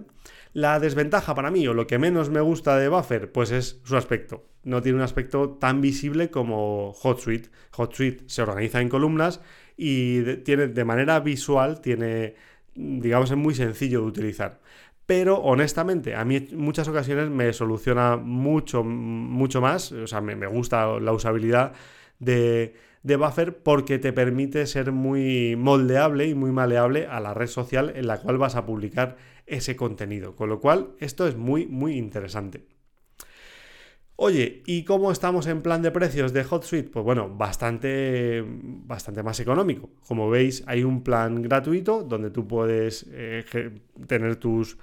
La 0.54 0.80
desventaja 0.80 1.36
para 1.36 1.52
mí, 1.52 1.68
o 1.68 1.74
lo 1.74 1.86
que 1.86 2.00
menos 2.00 2.30
me 2.30 2.42
gusta 2.42 2.78
de 2.78 2.90
Buffer, 2.90 3.32
pues 3.32 3.52
es 3.52 3.82
su 3.84 3.96
aspecto. 3.96 4.46
No 4.64 4.82
tiene 4.82 4.98
un 4.98 5.04
aspecto 5.04 5.52
tan 5.52 5.80
visible 5.80 6.32
como 6.32 6.92
HotSuite. 6.92 7.50
HotSuite 7.78 8.24
se 8.28 8.42
organiza 8.42 8.82
en 8.82 8.90
columnas 8.90 9.42
y 9.78 10.38
tiene 10.38 10.68
de 10.68 10.86
manera 10.86 11.20
visual, 11.20 11.82
tiene, 11.82 12.36
digamos, 12.76 13.30
es 13.32 13.38
muy 13.38 13.54
sencillo 13.54 14.02
de 14.02 14.08
utilizar. 14.08 14.60
Pero 15.06 15.38
honestamente, 15.38 16.16
a 16.16 16.26
mí 16.26 16.36
en 16.36 16.58
muchas 16.58 16.88
ocasiones 16.88 17.30
me 17.30 17.54
soluciona 17.54 18.18
mucho, 18.18 18.84
mucho 18.84 19.62
más, 19.62 19.92
o 19.92 20.08
sea, 20.08 20.22
me, 20.22 20.36
me 20.36 20.48
gusta 20.48 21.00
la 21.00 21.14
usabilidad 21.14 21.74
de, 22.20 22.76
de 23.04 23.16
Buffer 23.16 23.58
porque 23.58 23.98
te 23.98 24.14
permite 24.14 24.66
ser 24.68 24.92
muy 24.92 25.56
moldeable 25.56 26.28
y 26.28 26.36
muy 26.36 26.52
maleable 26.52 27.08
a 27.08 27.20
la 27.20 27.34
red 27.34 27.48
social 27.48 27.94
en 27.96 28.08
la 28.08 28.20
cual 28.20 28.38
vas 28.38 28.56
a 28.56 28.66
publicar 28.66 29.18
ese 29.50 29.76
contenido. 29.76 30.36
Con 30.36 30.50
lo 30.50 30.60
cual, 30.60 30.96
esto 31.00 31.28
es 31.28 31.36
muy, 31.36 31.66
muy 31.68 31.98
interesante. 31.98 32.66
Oye, 34.22 34.64
¿y 34.66 34.84
cómo 34.84 35.14
estamos 35.14 35.48
en 35.48 35.62
plan 35.62 35.82
de 35.82 35.92
precios 35.92 36.34
de 36.34 36.44
HotSuite? 36.44 36.90
Pues 36.90 37.06
bueno, 37.06 37.30
bastante, 37.30 38.44
bastante 38.46 39.24
más 39.24 39.40
económico. 39.40 39.92
Como 40.06 40.30
veis, 40.30 40.62
hay 40.68 40.84
un 40.84 41.04
plan 41.04 41.42
gratuito 41.42 42.04
donde 42.04 42.30
tú 42.30 42.46
puedes 42.46 43.06
eh, 43.12 43.46
tener 44.08 44.36
tus 44.36 44.78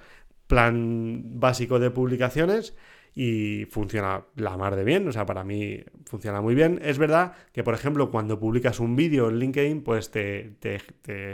plan 0.47 1.39
básico 1.39 1.77
de 1.77 1.91
publicaciones 1.91 2.75
y 3.19 3.65
funciona 3.71 4.25
la 4.35 4.55
mar 4.57 4.75
de 4.75 4.83
bien, 4.83 5.07
o 5.07 5.11
sea, 5.11 5.25
para 5.25 5.43
mí 5.43 5.83
funciona 6.05 6.39
muy 6.39 6.53
bien. 6.53 6.79
Es 6.83 6.99
verdad 6.99 7.33
que, 7.51 7.63
por 7.63 7.73
ejemplo, 7.73 8.11
cuando 8.11 8.39
publicas 8.39 8.79
un 8.79 8.95
vídeo 8.95 9.27
en 9.29 9.39
LinkedIn, 9.39 9.81
pues 9.81 10.11
te, 10.11 10.53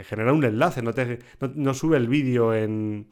genera 0.08 0.32
un 0.32 0.42
enlace, 0.42 0.80
no, 0.80 0.94
te, 0.94 1.18
no, 1.54 1.74
sube 1.74 1.98
el 1.98 2.08
vídeo 2.08 2.54
en... 2.54 3.08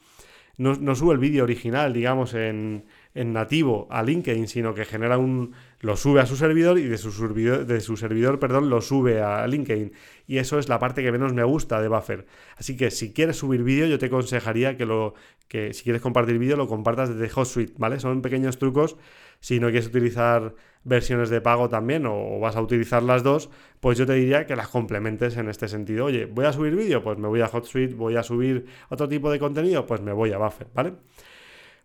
No, 0.56 0.94
sube 0.94 1.12
el 1.12 1.18
vídeo 1.18 1.44
original, 1.44 1.92
digamos, 1.92 2.32
en, 2.32 2.86
en 3.14 3.32
nativo 3.32 3.86
a 3.90 4.02
LinkedIn, 4.02 4.48
sino 4.48 4.74
que 4.74 4.84
genera 4.84 5.18
un, 5.18 5.52
lo 5.80 5.96
sube 5.96 6.20
a 6.20 6.26
su 6.26 6.36
servidor 6.36 6.78
y 6.78 6.84
de 6.84 6.96
su 6.96 7.12
servidor, 7.12 7.66
de 7.66 7.80
su 7.80 7.96
servidor 7.96 8.38
perdón, 8.38 8.70
lo 8.70 8.80
sube 8.80 9.20
a 9.20 9.46
LinkedIn. 9.46 9.92
Y 10.26 10.38
eso 10.38 10.58
es 10.58 10.68
la 10.68 10.78
parte 10.78 11.02
que 11.02 11.12
menos 11.12 11.34
me 11.34 11.44
gusta 11.44 11.80
de 11.82 11.88
Buffer. 11.88 12.26
Así 12.56 12.76
que 12.76 12.90
si 12.90 13.12
quieres 13.12 13.36
subir 13.36 13.62
vídeo, 13.62 13.86
yo 13.86 13.98
te 13.98 14.06
aconsejaría 14.06 14.76
que, 14.76 14.86
lo, 14.86 15.14
que 15.48 15.74
si 15.74 15.82
quieres 15.82 16.00
compartir 16.00 16.38
vídeo, 16.38 16.56
lo 16.56 16.68
compartas 16.68 17.14
desde 17.14 17.32
HotSuite, 17.34 17.74
¿vale? 17.76 18.00
Son 18.00 18.22
pequeños 18.22 18.58
trucos. 18.58 18.96
Si 19.40 19.60
no 19.60 19.66
quieres 19.68 19.88
utilizar 19.88 20.54
versiones 20.84 21.28
de 21.28 21.40
pago 21.40 21.68
también 21.68 22.06
o, 22.06 22.38
vas 22.40 22.56
a 22.56 22.62
utilizar 22.62 23.02
las 23.02 23.22
dos, 23.22 23.50
pues 23.80 23.98
yo 23.98 24.06
te 24.06 24.14
diría 24.14 24.46
que 24.46 24.56
las 24.56 24.68
complementes 24.68 25.36
en 25.36 25.48
este 25.48 25.68
sentido. 25.68 26.06
Oye, 26.06 26.26
¿voy 26.26 26.46
a 26.46 26.52
subir 26.52 26.74
vídeo? 26.74 27.02
Pues 27.02 27.18
me 27.18 27.28
voy 27.28 27.40
a 27.40 27.48
HotSuite. 27.48 27.94
¿Voy 27.94 28.16
a 28.16 28.22
subir 28.22 28.66
otro 28.88 29.08
tipo 29.08 29.30
de 29.30 29.38
contenido? 29.38 29.84
Pues 29.84 30.00
me 30.00 30.12
voy 30.12 30.32
a 30.32 30.38
Buffer, 30.38 30.68
¿vale? 30.72 30.94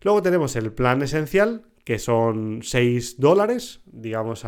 Luego 0.02 0.22
tenemos 0.22 0.54
el 0.56 0.72
plan 0.72 1.02
esencial, 1.02 1.62
que 1.84 1.98
son 1.98 2.60
6 2.62 3.18
dólares, 3.18 3.80
digamos, 3.86 4.44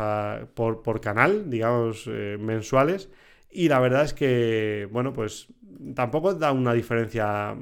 por, 0.53 1.01
canal, 1.01 1.49
digamos, 1.49 2.07
eh, 2.07 2.37
mensuales. 2.39 3.09
Y 3.49 3.67
la 3.67 3.79
verdad 3.79 4.03
es 4.03 4.13
que, 4.13 4.87
bueno, 4.91 5.11
pues 5.11 5.47
tampoco 5.95 6.33
da 6.33 6.51
una 6.51 6.73
diferencia 6.73 7.55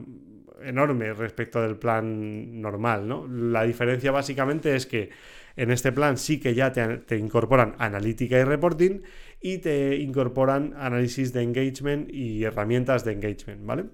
enorme 0.62 1.14
respecto 1.14 1.62
del 1.62 1.78
plan 1.78 2.62
normal, 2.62 3.08
¿no? 3.08 3.28
La 3.28 3.64
diferencia 3.64 4.12
básicamente 4.12 4.76
es 4.76 4.86
que 4.86 5.10
en 5.56 5.72
este 5.72 5.92
plan 5.92 6.18
sí 6.18 6.40
que 6.40 6.54
ya 6.54 6.72
te, 6.72 6.98
te, 7.00 7.18
incorporan 7.18 7.76
analítica 7.80 8.38
y 8.38 8.44
reporting 8.44 9.02
y 9.42 9.60
te 9.60 9.96
incorporan 9.98 10.74
análisis 10.78 11.34
de 11.34 11.44
engagement 11.44 12.12
y 12.14 12.44
herramientas 12.44 13.04
de 13.06 13.14
engagement, 13.14 13.66
¿vale? 13.66 13.86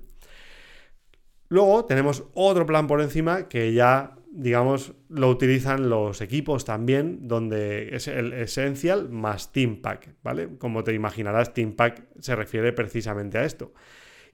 Luego 1.48 1.86
tenemos 1.86 2.24
otro 2.34 2.66
plan 2.66 2.88
por 2.88 3.02
encima 3.02 3.48
que 3.48 3.74
ya, 3.74 4.16
digamos, 4.32 4.94
lo 5.10 5.30
utilizan 5.30 5.90
los 5.90 6.22
equipos 6.22 6.66
también, 6.66 7.28
donde 7.28 7.96
es 7.96 8.08
el 8.08 8.34
Essential 8.34 9.10
más 9.10 9.52
Team 9.52 9.82
Pack, 9.82 10.16
¿vale? 10.24 10.58
Como 10.58 10.84
te 10.84 10.94
imaginarás, 10.94 11.54
Team 11.54 11.74
Pack 11.74 12.04
se 12.20 12.36
refiere 12.36 12.74
precisamente 12.74 13.38
a 13.38 13.46
esto. 13.46 13.74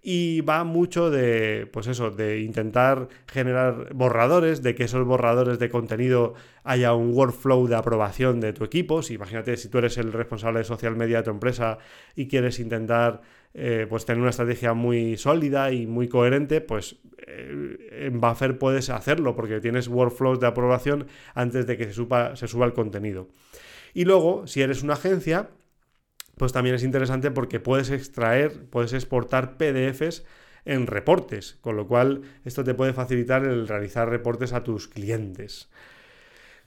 y 0.03 0.41
va 0.41 0.63
mucho 0.63 1.11
de, 1.11 1.69
pues 1.71 1.85
eso, 1.87 2.09
de 2.09 2.41
intentar 2.41 3.07
generar 3.27 3.93
borradores, 3.93 4.63
de 4.63 4.73
que 4.73 4.85
esos 4.85 5.05
borradores 5.05 5.59
de 5.59 5.69
contenido 5.69 6.33
haya 6.63 6.93
un 6.95 7.13
workflow 7.13 7.67
de 7.67 7.75
aprobación 7.75 8.39
de 8.39 8.53
tu 8.53 8.63
equipo. 8.63 9.03
Si 9.03 9.13
imagínate 9.13 9.57
si 9.57 9.69
tú 9.69 9.77
eres 9.77 9.97
el 9.97 10.11
responsable 10.11 10.59
de 10.59 10.65
social 10.65 10.95
media 10.95 11.17
de 11.17 11.23
tu 11.23 11.29
empresa 11.31 11.77
y 12.15 12.27
quieres 12.27 12.59
intentar 12.59 13.21
eh, 13.53 13.85
pues 13.89 14.05
tener 14.05 14.21
una 14.21 14.29
estrategia 14.29 14.73
muy 14.73 15.17
sólida 15.17 15.71
y 15.71 15.85
muy 15.87 16.07
coherente, 16.07 16.61
pues 16.61 16.97
eh, 17.27 18.05
en 18.07 18.21
Buffer 18.21 18.57
puedes 18.57 18.89
hacerlo 18.89 19.35
porque 19.35 19.59
tienes 19.59 19.87
workflows 19.87 20.39
de 20.39 20.47
aprobación 20.47 21.07
antes 21.33 21.67
de 21.67 21.77
que 21.77 21.85
se 21.85 21.93
suba, 21.93 22.35
se 22.35 22.47
suba 22.47 22.65
el 22.65 22.73
contenido. 22.73 23.29
Y 23.93 24.05
luego, 24.05 24.47
si 24.47 24.61
eres 24.61 24.83
una 24.83 24.93
agencia, 24.93 25.49
pues 26.37 26.53
también 26.53 26.75
es 26.75 26.83
interesante 26.83 27.29
porque 27.29 27.59
puedes 27.59 27.89
extraer, 27.89 28.69
puedes 28.69 28.93
exportar 28.93 29.57
PDFs 29.57 30.25
en 30.65 30.87
reportes, 30.87 31.57
con 31.61 31.75
lo 31.75 31.87
cual 31.87 32.21
esto 32.45 32.63
te 32.63 32.73
puede 32.73 32.93
facilitar 32.93 33.43
el 33.43 33.67
realizar 33.67 34.09
reportes 34.09 34.53
a 34.53 34.63
tus 34.63 34.87
clientes. 34.87 35.69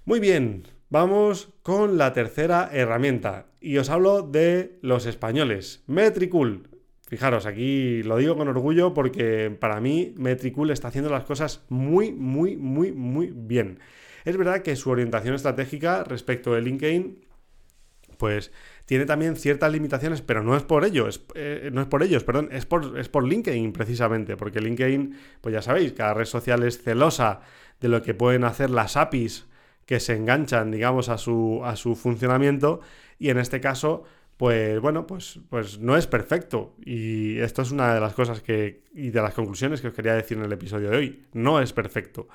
Muy 0.04 0.20
bien, 0.20 0.64
vamos 0.90 1.54
con 1.62 1.96
la 1.96 2.12
tercera 2.12 2.68
herramienta 2.72 3.46
y 3.60 3.78
os 3.78 3.88
hablo 3.88 4.22
de 4.22 4.78
los 4.82 5.06
españoles, 5.06 5.82
Metricool. 5.86 6.73
Fijaros, 7.14 7.46
aquí 7.46 8.02
lo 8.02 8.16
digo 8.16 8.36
con 8.36 8.48
orgullo 8.48 8.92
porque 8.92 9.56
para 9.60 9.80
mí 9.80 10.12
Metricool 10.16 10.72
está 10.72 10.88
haciendo 10.88 11.10
las 11.10 11.22
cosas 11.22 11.62
muy, 11.68 12.10
muy, 12.10 12.56
muy, 12.56 12.90
muy 12.90 13.32
bien. 13.32 13.78
Es 14.24 14.36
verdad 14.36 14.62
que 14.62 14.74
su 14.74 14.90
orientación 14.90 15.36
estratégica 15.36 16.02
respecto 16.02 16.54
de 16.54 16.62
LinkedIn, 16.62 17.24
pues 18.18 18.50
tiene 18.84 19.06
también 19.06 19.36
ciertas 19.36 19.70
limitaciones, 19.70 20.22
pero 20.22 20.42
no 20.42 20.56
es 20.56 20.64
por 20.64 20.84
ello, 20.84 21.08
eh, 21.36 21.70
no 21.72 21.82
es 21.82 21.86
por 21.86 22.02
ellos, 22.02 22.24
perdón, 22.24 22.48
es 22.50 22.66
por, 22.66 22.98
es 22.98 23.08
por 23.08 23.28
LinkedIn 23.28 23.72
precisamente, 23.72 24.36
porque 24.36 24.60
LinkedIn, 24.60 25.16
pues 25.40 25.52
ya 25.52 25.62
sabéis, 25.62 25.92
cada 25.92 26.14
red 26.14 26.24
social 26.24 26.64
es 26.64 26.82
celosa 26.82 27.42
de 27.80 27.86
lo 27.86 28.02
que 28.02 28.12
pueden 28.12 28.42
hacer 28.42 28.70
las 28.70 28.96
APIs 28.96 29.46
que 29.86 30.00
se 30.00 30.16
enganchan, 30.16 30.72
digamos, 30.72 31.08
a 31.08 31.16
su, 31.16 31.60
a 31.64 31.76
su 31.76 31.94
funcionamiento, 31.94 32.80
y 33.20 33.30
en 33.30 33.38
este 33.38 33.60
caso, 33.60 34.02
pues 34.36 34.80
bueno, 34.80 35.06
pues, 35.06 35.40
pues 35.48 35.78
no 35.78 35.96
es 35.96 36.06
perfecto. 36.06 36.74
Y 36.84 37.38
esto 37.38 37.62
es 37.62 37.70
una 37.70 37.94
de 37.94 38.00
las 38.00 38.14
cosas 38.14 38.40
que, 38.42 38.84
y 38.94 39.10
de 39.10 39.22
las 39.22 39.34
conclusiones 39.34 39.80
que 39.80 39.88
os 39.88 39.94
quería 39.94 40.14
decir 40.14 40.38
en 40.38 40.44
el 40.44 40.52
episodio 40.52 40.90
de 40.90 40.96
hoy, 40.96 41.24
no 41.32 41.60
es 41.60 41.72
perfecto. 41.72 42.28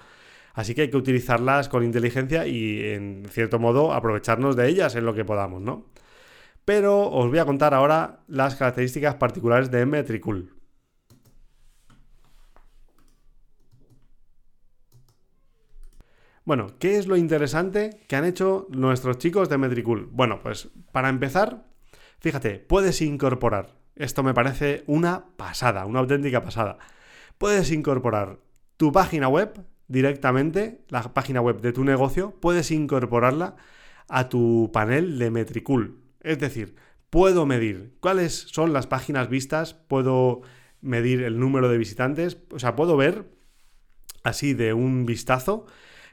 Así 0.53 0.75
que 0.75 0.81
hay 0.83 0.89
que 0.89 0.97
utilizarlas 0.97 1.69
con 1.69 1.83
inteligencia 1.83 2.47
y, 2.47 2.83
en 2.91 3.25
cierto 3.29 3.59
modo, 3.59 3.93
aprovecharnos 3.93 4.55
de 4.55 4.67
ellas 4.67 4.95
en 4.95 5.05
lo 5.05 5.13
que 5.13 5.25
podamos, 5.25 5.61
¿no? 5.61 5.85
pero 6.69 7.09
os 7.09 7.27
voy 7.27 7.39
a 7.39 7.45
contar 7.45 7.73
ahora 7.73 8.19
las 8.27 8.53
características 8.53 9.15
particulares 9.15 9.71
de 9.71 9.87
Metricool. 9.87 10.53
Bueno, 16.45 16.67
¿qué 16.77 16.99
es 16.99 17.07
lo 17.07 17.17
interesante 17.17 18.01
que 18.07 18.15
han 18.15 18.25
hecho 18.25 18.67
nuestros 18.69 19.17
chicos 19.17 19.49
de 19.49 19.57
Metricool? 19.57 20.09
Bueno, 20.11 20.41
pues 20.43 20.69
para 20.91 21.09
empezar, 21.09 21.65
fíjate, 22.19 22.59
puedes 22.59 23.01
incorporar, 23.01 23.75
esto 23.95 24.23
me 24.23 24.33
parece 24.33 24.83
una 24.87 25.25
pasada, 25.35 25.85
una 25.85 25.99
auténtica 25.99 26.41
pasada. 26.41 26.77
Puedes 27.37 27.71
incorporar 27.71 28.39
tu 28.77 28.91
página 28.91 29.27
web 29.27 29.65
directamente, 29.87 30.85
la 30.87 31.13
página 31.13 31.41
web 31.41 31.61
de 31.61 31.73
tu 31.73 31.83
negocio, 31.83 32.35
puedes 32.39 32.71
incorporarla 32.71 33.55
a 34.07 34.29
tu 34.29 34.69
panel 34.71 35.19
de 35.19 35.31
Metricool. 35.31 35.99
Es 36.21 36.39
decir, 36.39 36.75
puedo 37.09 37.45
medir 37.45 37.95
cuáles 37.99 38.33
son 38.33 38.73
las 38.73 38.87
páginas 38.87 39.29
vistas, 39.29 39.73
puedo 39.73 40.41
medir 40.81 41.23
el 41.23 41.39
número 41.39 41.69
de 41.69 41.77
visitantes, 41.77 42.37
o 42.51 42.59
sea, 42.59 42.75
puedo 42.75 42.95
ver 42.97 43.25
así 44.23 44.53
de 44.53 44.73
un 44.73 45.05
vistazo 45.05 45.65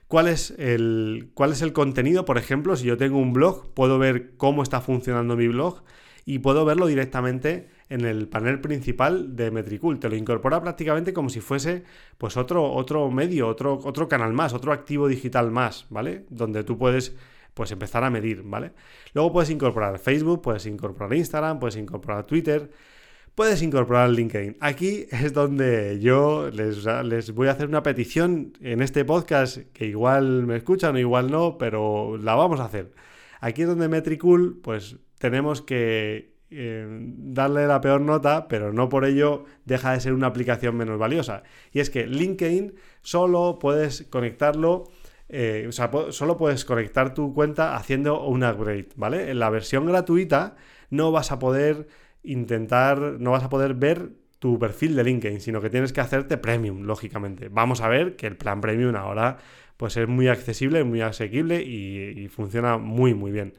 cuál 0.09 0.29
es 0.29 0.55
el, 0.59 1.31
cuál 1.35 1.53
es 1.53 1.63
el 1.63 1.73
contenido, 1.73 2.25
por 2.25 2.39
ejemplo, 2.39 2.77
si 2.77 2.87
yo 2.87 2.97
tengo 2.97 3.19
un 3.19 3.33
blog, 3.33 3.73
puedo 3.75 3.99
ver 3.99 4.37
cómo 4.37 4.63
está 4.63 4.81
funcionando 4.81 5.37
mi 5.37 5.49
blog 5.49 5.83
y 6.25 6.41
puedo 6.41 6.65
verlo 6.65 6.87
directamente 6.87 7.69
en 7.89 8.05
el 8.05 8.27
panel 8.29 8.61
principal 8.61 9.37
de 9.37 9.51
Metricool. 9.51 10.01
Te 10.01 10.09
lo 10.09 10.17
incorpora 10.17 10.61
prácticamente 10.61 11.13
como 11.13 11.29
si 11.29 11.41
fuese 11.41 11.85
pues 12.19 12.37
otro, 12.37 12.73
otro 12.73 13.11
medio, 13.11 13.47
otro, 13.47 13.81
otro 13.85 14.09
canal 14.09 14.33
más, 14.33 14.53
otro 14.53 14.73
activo 14.73 15.07
digital 15.07 15.51
más, 15.53 15.87
¿vale? 15.89 16.27
Donde 16.29 16.65
tú 16.65 16.77
puedes 16.79 17.15
pues 17.55 17.71
empezar 17.71 18.05
a 18.05 18.11
medir, 18.11 18.43
¿vale? 18.43 18.73
Luego 19.15 19.33
puedes 19.33 19.51
incorporar 19.51 19.99
Facebook, 19.99 20.43
puedes 20.43 20.67
incorporar 20.67 21.15
Instagram, 21.15 21.59
puedes 21.59 21.77
incorporar 21.77 22.27
Twitter, 22.27 22.71
puedes 23.37 23.63
incorporar 23.63 24.11
LinkedIn. 24.11 24.57
Aquí 24.61 25.07
es 25.11 25.33
donde 25.33 26.01
yo 26.01 26.51
les, 26.51 26.85
les, 27.05 27.33
voy 27.33 27.49
a 27.49 27.53
hacer 27.53 27.69
una 27.69 27.83
petición 27.83 28.55
en 28.61 28.81
este 28.83 29.05
podcast, 29.05 29.59
que 29.75 29.87
igual 29.87 30.47
me 30.47 30.57
escuchan 30.57 30.97
o 30.97 30.99
igual 30.99 31.31
no, 31.31 31.59
pero 31.59 32.17
la 32.17 32.35
vamos 32.35 32.59
a 32.59 32.65
hacer. 32.65 32.91
Aquí 33.41 33.63
es 33.63 33.69
donde 33.69 33.89
Metricool, 33.89 34.59
pues 34.63 34.97
tenemos 35.19 35.61
que 35.61 36.35
eh, 36.51 36.87
darle 36.89 37.67
la 37.67 37.83
peor 37.83 38.01
nota, 38.01 38.49
pero 38.49 38.73
no 38.73 38.89
por 38.89 39.05
ello 39.05 39.45
deja 39.67 39.93
de 39.93 40.01
ser 40.01 40.15
una 40.15 40.29
aplicación 40.29 40.75
menos 40.75 40.99
valiosa. 40.99 41.43
Y 41.73 41.81
es 41.81 41.91
que 41.91 42.07
LinkedIn 42.07 42.75
solo 43.03 43.59
puedes 43.61 44.05
conectarlo 44.05 44.89
eh, 45.29 45.67
o 45.69 45.73
sea, 45.73 45.91
solo 46.11 46.37
puedes 46.37 46.65
conectar 46.65 47.13
tu 47.13 47.35
cuenta 47.35 47.75
haciendo 47.75 48.23
un 48.23 48.45
upgrade, 48.45 48.89
¿vale? 48.95 49.31
En 49.31 49.41
la 49.41 49.51
versión 49.51 49.85
gratuita 49.85 50.55
no 50.89 51.11
vas 51.11 51.33
a 51.33 51.41
poder 51.41 51.89
intentar, 52.27 52.99
no 53.19 53.31
vas 53.31 53.45
a 53.45 53.49
poder 53.49 53.75
ver 53.75 54.11
tu 54.39 54.59
perfil 54.59 54.97
de 54.97 55.05
LinkedIn, 55.05 55.41
sino 55.41 55.61
que 55.61 55.71
tienes 55.71 55.93
que 55.93 56.01
hacerte 56.01 56.37
premium, 56.37 56.83
lógicamente. 56.83 57.49
Vamos 57.49 57.81
a 57.81 57.89
ver 57.89 58.17
que 58.17 58.27
el 58.27 58.37
plan 58.37 58.61
premium 58.61 58.95
ahora 58.97 59.39
pues 59.77 59.97
es 59.97 60.09
muy 60.09 60.29
accesible, 60.29 60.85
muy 60.85 61.01
asequible 61.01 61.63
y 61.63 62.29
funciona 62.29 62.79
muy 62.79 63.15
muy 63.15 63.31
bien. 63.31 63.55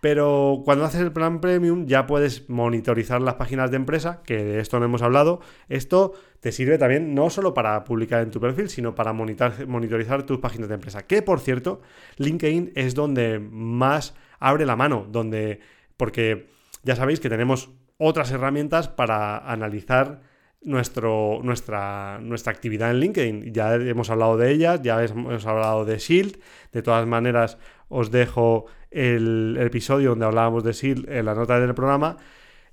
Pero 0.00 0.62
cuando 0.64 0.84
haces 0.84 1.00
el 1.00 1.12
plan 1.12 1.40
premium 1.40 1.86
ya 1.86 2.06
puedes 2.06 2.48
monitorizar 2.48 3.20
las 3.22 3.34
páginas 3.34 3.70
de 3.70 3.76
empresa, 3.76 4.22
que 4.24 4.44
de 4.44 4.60
esto 4.60 4.78
no 4.78 4.84
hemos 4.84 5.02
hablado. 5.02 5.40
Esto 5.68 6.12
te 6.40 6.52
sirve 6.52 6.78
también 6.78 7.14
no 7.14 7.30
solo 7.30 7.54
para 7.54 7.82
publicar 7.84 8.22
en 8.22 8.30
tu 8.30 8.38
perfil, 8.38 8.68
sino 8.68 8.94
para 8.94 9.12
monitorizar 9.12 10.24
tus 10.24 10.38
páginas 10.38 10.68
de 10.68 10.74
empresa. 10.74 11.06
Que 11.06 11.22
por 11.22 11.40
cierto, 11.40 11.80
LinkedIn 12.18 12.72
es 12.74 12.94
donde 12.94 13.38
más 13.38 14.14
abre 14.38 14.66
la 14.66 14.76
mano, 14.76 15.06
donde 15.10 15.60
porque 15.96 16.46
ya 16.82 16.94
sabéis 16.94 17.18
que 17.18 17.30
tenemos 17.30 17.70
otras 17.98 18.30
herramientas 18.30 18.88
para 18.88 19.38
analizar 19.38 20.20
nuestro, 20.62 21.40
nuestra, 21.42 22.18
nuestra 22.20 22.52
actividad 22.52 22.90
en 22.90 23.00
LinkedIn. 23.00 23.52
Ya 23.52 23.74
hemos 23.74 24.10
hablado 24.10 24.36
de 24.36 24.50
ellas, 24.50 24.82
ya 24.82 25.02
hemos 25.02 25.46
hablado 25.46 25.84
de 25.84 25.98
Shield. 25.98 26.38
De 26.72 26.82
todas 26.82 27.06
maneras, 27.06 27.58
os 27.88 28.10
dejo 28.10 28.66
el, 28.90 29.56
episodio 29.60 30.10
donde 30.10 30.26
hablábamos 30.26 30.64
de 30.64 30.72
SEAL 30.72 31.06
en 31.08 31.24
la 31.24 31.34
nota 31.34 31.60
del 31.60 31.74
programa. 31.74 32.16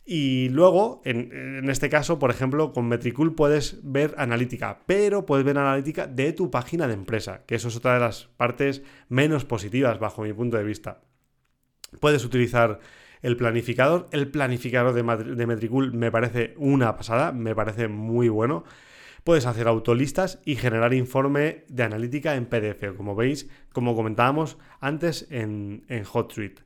Y 0.05 0.49
luego, 0.49 1.01
en, 1.05 1.69
este 1.69 1.89
caso, 1.89 2.19
por 2.19 2.29
ejemplo, 2.29 2.73
con 2.73 2.89
Metricool 2.89 3.35
puedes 3.35 3.79
ver 3.83 4.15
analítica, 4.17 4.79
pero 4.85 5.25
puedes 5.25 5.45
ver 5.45 5.57
analítica 5.57 6.07
de 6.07 6.33
tu 6.33 6.51
página 6.51 6.87
de 6.87 6.93
empresa, 6.93 7.43
que 7.45 7.55
eso 7.55 7.69
es 7.69 7.77
otra 7.77 7.93
de 7.93 8.01
las 8.01 8.25
partes 8.35 8.83
menos 9.07 9.45
positivas 9.45 9.99
bajo 9.99 10.23
mi 10.23 10.33
punto 10.33 10.57
de 10.57 10.65
vista. 10.65 10.99
Puedes 12.01 12.25
utilizar 12.25 12.79
el 13.23 13.37
planificador. 13.37 14.07
El 14.11 14.27
planificador 14.27 14.93
de, 14.93 15.35
de 15.35 15.47
Metricool 15.47 15.93
me 15.93 16.11
parece 16.11 16.53
una 16.57 16.95
pasada, 16.95 17.31
me 17.31 17.55
parece 17.55 17.87
muy 17.87 18.29
bueno. 18.29 18.63
Puedes 19.23 19.45
hacer 19.45 19.67
autolistas 19.67 20.39
y 20.45 20.57
generar 20.57 20.93
informe 20.93 21.63
de 21.69 21.83
analítica 21.83 22.35
en 22.35 22.45
PDF, 22.45 22.95
como 22.95 23.15
veis, 23.15 23.49
como 23.71 23.95
comentábamos 23.95 24.57
antes 24.81 25.25
en, 25.31 25.85
en 25.87 26.03
HotSuite. 26.03 26.61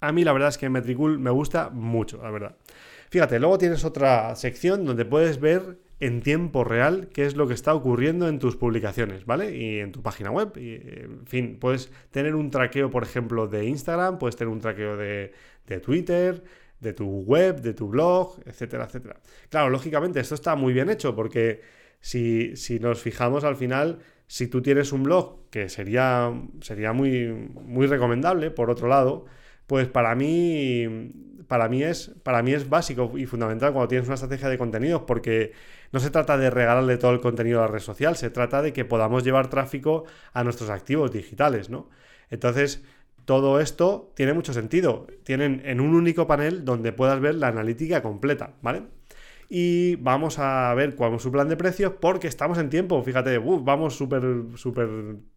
A 0.00 0.12
mí 0.12 0.22
la 0.22 0.32
verdad 0.32 0.50
es 0.50 0.58
que 0.58 0.70
Metricool 0.70 1.18
me 1.18 1.30
gusta 1.30 1.70
mucho, 1.70 2.22
la 2.22 2.30
verdad. 2.30 2.56
Fíjate, 3.10 3.40
luego 3.40 3.58
tienes 3.58 3.84
otra 3.84 4.36
sección 4.36 4.84
donde 4.84 5.04
puedes 5.04 5.40
ver 5.40 5.78
en 6.00 6.22
tiempo 6.22 6.64
real 6.64 7.08
qué 7.12 7.26
es 7.26 7.36
lo 7.36 7.48
que 7.48 7.54
está 7.54 7.74
ocurriendo 7.74 8.28
en 8.28 8.38
tus 8.38 8.56
publicaciones, 8.56 9.26
¿vale? 9.26 9.56
Y 9.56 9.80
en 9.80 9.92
tu 9.92 10.02
página 10.02 10.30
web. 10.30 10.56
Y, 10.56 10.74
en 10.74 11.26
fin, 11.26 11.58
puedes 11.60 11.90
tener 12.10 12.34
un 12.34 12.50
traqueo, 12.50 12.90
por 12.90 13.02
ejemplo, 13.02 13.48
de 13.48 13.66
Instagram, 13.66 14.18
puedes 14.18 14.36
tener 14.36 14.52
un 14.52 14.60
traqueo 14.60 14.96
de, 14.96 15.32
de 15.66 15.80
Twitter, 15.80 16.42
de 16.80 16.92
tu 16.92 17.22
web, 17.22 17.60
de 17.60 17.74
tu 17.74 17.88
blog, 17.88 18.40
etcétera, 18.46 18.84
etcétera. 18.84 19.20
Claro, 19.48 19.70
lógicamente 19.70 20.20
esto 20.20 20.34
está 20.34 20.54
muy 20.54 20.72
bien 20.72 20.90
hecho 20.90 21.14
porque 21.14 21.60
si, 22.00 22.54
nos 22.80 23.00
fijamos 23.00 23.44
al 23.44 23.56
final, 23.56 23.98
si 24.26 24.46
tú 24.46 24.62
tienes 24.62 24.92
un 24.92 25.02
blog, 25.02 25.48
que 25.50 25.68
sería, 25.68 26.32
sería 26.60 26.92
muy, 26.92 27.28
muy 27.28 27.86
recomendable, 27.86 28.50
por 28.50 28.70
otro 28.70 28.88
lado, 28.88 29.24
pues 29.66 29.88
para 29.88 30.14
mí, 30.14 31.12
para, 31.48 31.68
mí 31.68 31.82
es, 31.82 32.12
para 32.22 32.42
mí 32.42 32.52
es 32.52 32.68
básico 32.68 33.12
y 33.16 33.26
fundamental 33.26 33.72
cuando 33.72 33.88
tienes 33.88 34.06
una 34.06 34.14
estrategia 34.14 34.48
de 34.48 34.58
contenidos 34.58 35.02
porque 35.06 35.52
no 35.92 36.00
se 36.00 36.10
trata 36.10 36.38
de 36.38 36.50
regalarle 36.50 36.98
todo 36.98 37.12
el 37.12 37.20
contenido 37.20 37.58
a 37.60 37.62
la 37.62 37.68
red 37.68 37.80
social, 37.80 38.16
se 38.16 38.30
trata 38.30 38.62
de 38.62 38.72
que 38.72 38.84
podamos 38.84 39.24
llevar 39.24 39.48
tráfico 39.48 40.04
a 40.32 40.44
nuestros 40.44 40.70
activos 40.70 41.10
digitales, 41.10 41.70
¿no? 41.70 41.88
Entonces, 42.30 42.84
todo 43.24 43.60
esto 43.60 44.12
tiene 44.14 44.32
mucho 44.32 44.52
sentido. 44.52 45.06
Tienen 45.24 45.62
en 45.64 45.80
un 45.80 45.94
único 45.94 46.26
panel 46.26 46.64
donde 46.64 46.92
puedas 46.92 47.20
ver 47.20 47.34
la 47.34 47.48
analítica 47.48 48.02
completa, 48.02 48.54
¿vale? 48.62 48.84
Y 49.50 49.96
vamos 49.96 50.38
a 50.38 50.74
ver 50.74 50.94
cuál 50.94 51.14
es 51.14 51.22
su 51.22 51.32
plan 51.32 51.48
de 51.48 51.56
precios 51.56 51.94
porque 51.98 52.28
estamos 52.28 52.58
en 52.58 52.68
tiempo. 52.68 53.02
Fíjate, 53.02 53.38
vamos 53.38 53.96
súper 53.96 54.22
súper 54.56 54.88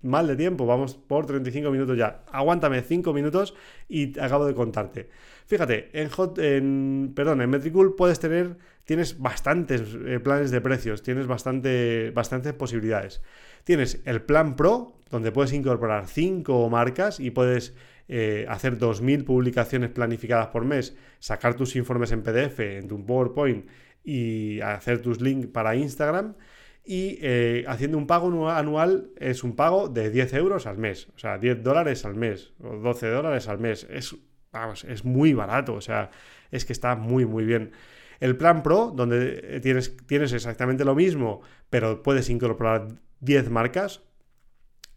mal 0.01 0.27
de 0.27 0.35
tiempo, 0.35 0.65
vamos 0.65 0.95
por 0.95 1.25
35 1.25 1.71
minutos 1.71 1.97
ya. 1.97 2.23
Aguántame 2.31 2.81
5 2.81 3.13
minutos 3.13 3.55
y 3.87 4.19
acabo 4.19 4.45
de 4.45 4.53
contarte. 4.53 5.09
Fíjate, 5.45 5.89
en, 5.93 6.09
Hot, 6.09 6.35
perdón, 6.35 7.41
en 7.41 7.49
Metricool 7.49 7.95
puedes 7.95 8.19
tener, 8.19 8.57
tienes 8.83 9.17
bastantes 9.17 9.81
eh, 10.05 10.19
planes 10.19 10.51
de 10.51 10.59
precios, 10.59 11.03
tienes 11.03 11.27
bastante, 11.27 12.11
bastantes 12.11 12.53
posibilidades. 12.53 13.21
Tienes 13.63 14.01
el 14.05 14.21
plan 14.21 14.55
Pro, 14.57 14.97
donde 15.09 15.31
puedes 15.31 15.53
incorporar 15.53 16.07
5 16.07 16.69
marcas 16.69 17.19
y 17.19 17.31
puedes 17.31 17.75
eh, 18.09 18.45
hacer 18.49 18.77
2.000 18.77 19.23
publicaciones 19.23 19.89
planificadas 19.89 20.47
por 20.47 20.65
mes, 20.65 20.97
sacar 21.19 21.53
tus 21.55 21.77
informes 21.77 22.11
en 22.11 22.23
PDF, 22.23 22.59
en 22.59 22.87
tu 22.89 23.05
PowerPoint 23.05 23.65
y 24.03 24.61
hacer 24.61 25.01
tus 25.01 25.21
links 25.21 25.47
para 25.47 25.75
Instagram. 25.75 26.35
Y 26.83 27.19
eh, 27.21 27.63
haciendo 27.67 27.97
un 27.97 28.07
pago 28.07 28.49
anual 28.49 29.11
es 29.17 29.43
un 29.43 29.55
pago 29.55 29.87
de 29.87 30.09
10 30.09 30.33
euros 30.33 30.65
al 30.65 30.77
mes, 30.77 31.09
o 31.15 31.19
sea, 31.19 31.37
10 31.37 31.61
dólares 31.61 32.05
al 32.05 32.15
mes 32.15 32.53
o 32.59 32.77
12 32.77 33.07
dólares 33.07 33.47
al 33.47 33.59
mes. 33.59 33.85
Es, 33.89 34.15
vamos, 34.51 34.83
es 34.85 35.05
muy 35.05 35.33
barato, 35.33 35.75
o 35.75 35.81
sea, 35.81 36.09
es 36.49 36.65
que 36.65 36.73
está 36.73 36.95
muy, 36.95 37.25
muy 37.25 37.45
bien. 37.45 37.71
El 38.19 38.35
plan 38.35 38.63
Pro, 38.63 38.91
donde 38.95 39.59
tienes, 39.61 39.95
tienes 40.07 40.33
exactamente 40.33 40.85
lo 40.85 40.95
mismo, 40.95 41.41
pero 41.69 42.01
puedes 42.03 42.29
incorporar 42.29 42.87
10 43.19 43.49
marcas, 43.49 44.01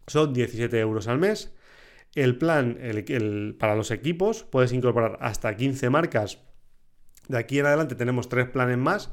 son 0.07 0.33
17 0.33 0.79
euros 0.79 1.07
al 1.07 1.19
mes. 1.19 1.53
El 2.13 2.37
plan 2.37 2.77
el, 2.79 3.55
para 3.59 3.75
los 3.75 3.91
equipos, 3.91 4.43
puedes 4.43 4.71
incorporar 4.73 5.17
hasta 5.21 5.55
15 5.55 5.89
marcas 5.89 6.44
de 7.27 7.37
aquí 7.37 7.59
en 7.59 7.65
adelante 7.65 7.95
tenemos 7.95 8.29
tres 8.29 8.47
planes 8.49 8.77
más. 8.77 9.11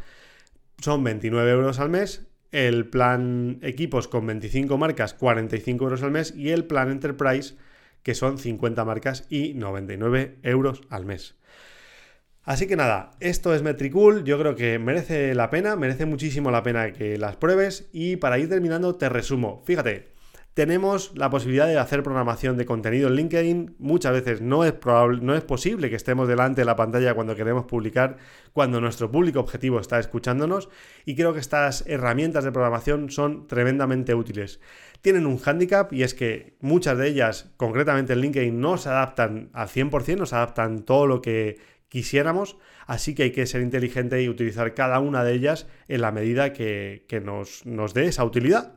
Son 0.78 1.02
29 1.04 1.50
euros 1.50 1.78
al 1.78 1.90
mes. 1.90 2.26
El 2.50 2.86
plan 2.88 3.58
equipos 3.62 4.08
con 4.08 4.26
25 4.26 4.76
marcas, 4.76 5.14
45 5.14 5.84
euros 5.84 6.02
al 6.02 6.10
mes. 6.10 6.34
Y 6.36 6.50
el 6.50 6.64
plan 6.64 6.90
Enterprise, 6.90 7.56
que 8.02 8.14
son 8.14 8.38
50 8.38 8.84
marcas 8.84 9.26
y 9.30 9.54
99 9.54 10.38
euros 10.42 10.82
al 10.90 11.04
mes. 11.04 11.36
Así 12.44 12.66
que 12.66 12.74
nada, 12.74 13.12
esto 13.20 13.54
es 13.54 13.62
Metricool, 13.62 14.24
yo 14.24 14.36
creo 14.36 14.56
que 14.56 14.80
merece 14.80 15.32
la 15.32 15.48
pena, 15.48 15.76
merece 15.76 16.06
muchísimo 16.06 16.50
la 16.50 16.64
pena 16.64 16.92
que 16.92 17.16
las 17.16 17.36
pruebes 17.36 17.88
y 17.92 18.16
para 18.16 18.36
ir 18.38 18.48
terminando 18.48 18.96
te 18.96 19.08
resumo. 19.08 19.62
Fíjate, 19.64 20.11
tenemos 20.54 21.12
la 21.16 21.30
posibilidad 21.30 21.66
de 21.66 21.78
hacer 21.78 22.02
programación 22.02 22.58
de 22.58 22.66
contenido 22.66 23.08
en 23.08 23.14
LinkedIn. 23.14 23.76
Muchas 23.78 24.12
veces 24.12 24.42
no 24.42 24.64
es, 24.64 24.72
probable, 24.72 25.20
no 25.22 25.34
es 25.34 25.42
posible 25.42 25.88
que 25.88 25.96
estemos 25.96 26.28
delante 26.28 26.60
de 26.60 26.66
la 26.66 26.76
pantalla 26.76 27.14
cuando 27.14 27.34
queremos 27.34 27.64
publicar, 27.64 28.18
cuando 28.52 28.80
nuestro 28.80 29.10
público 29.10 29.40
objetivo 29.40 29.80
está 29.80 29.98
escuchándonos. 29.98 30.68
Y 31.06 31.14
creo 31.14 31.32
que 31.32 31.40
estas 31.40 31.84
herramientas 31.86 32.44
de 32.44 32.52
programación 32.52 33.10
son 33.10 33.46
tremendamente 33.46 34.14
útiles. 34.14 34.60
Tienen 35.00 35.26
un 35.26 35.38
hándicap 35.38 35.92
y 35.92 36.02
es 36.02 36.12
que 36.12 36.56
muchas 36.60 36.98
de 36.98 37.08
ellas, 37.08 37.50
concretamente 37.56 38.12
en 38.12 38.20
LinkedIn, 38.20 38.60
no 38.60 38.76
se 38.76 38.90
adaptan 38.90 39.48
al 39.54 39.68
100%, 39.68 40.18
no 40.18 40.26
se 40.26 40.36
adaptan 40.36 40.82
todo 40.82 41.06
lo 41.06 41.22
que 41.22 41.58
quisiéramos, 41.88 42.56
así 42.86 43.14
que 43.14 43.24
hay 43.24 43.32
que 43.32 43.44
ser 43.46 43.60
inteligente 43.60 44.22
y 44.22 44.28
utilizar 44.28 44.72
cada 44.74 44.98
una 44.98 45.24
de 45.24 45.34
ellas 45.34 45.66
en 45.88 46.00
la 46.00 46.10
medida 46.10 46.52
que, 46.52 47.22
nos, 47.22 47.66
nos 47.66 47.94
dé 47.94 48.06
esa 48.06 48.24
utilidad. 48.24 48.74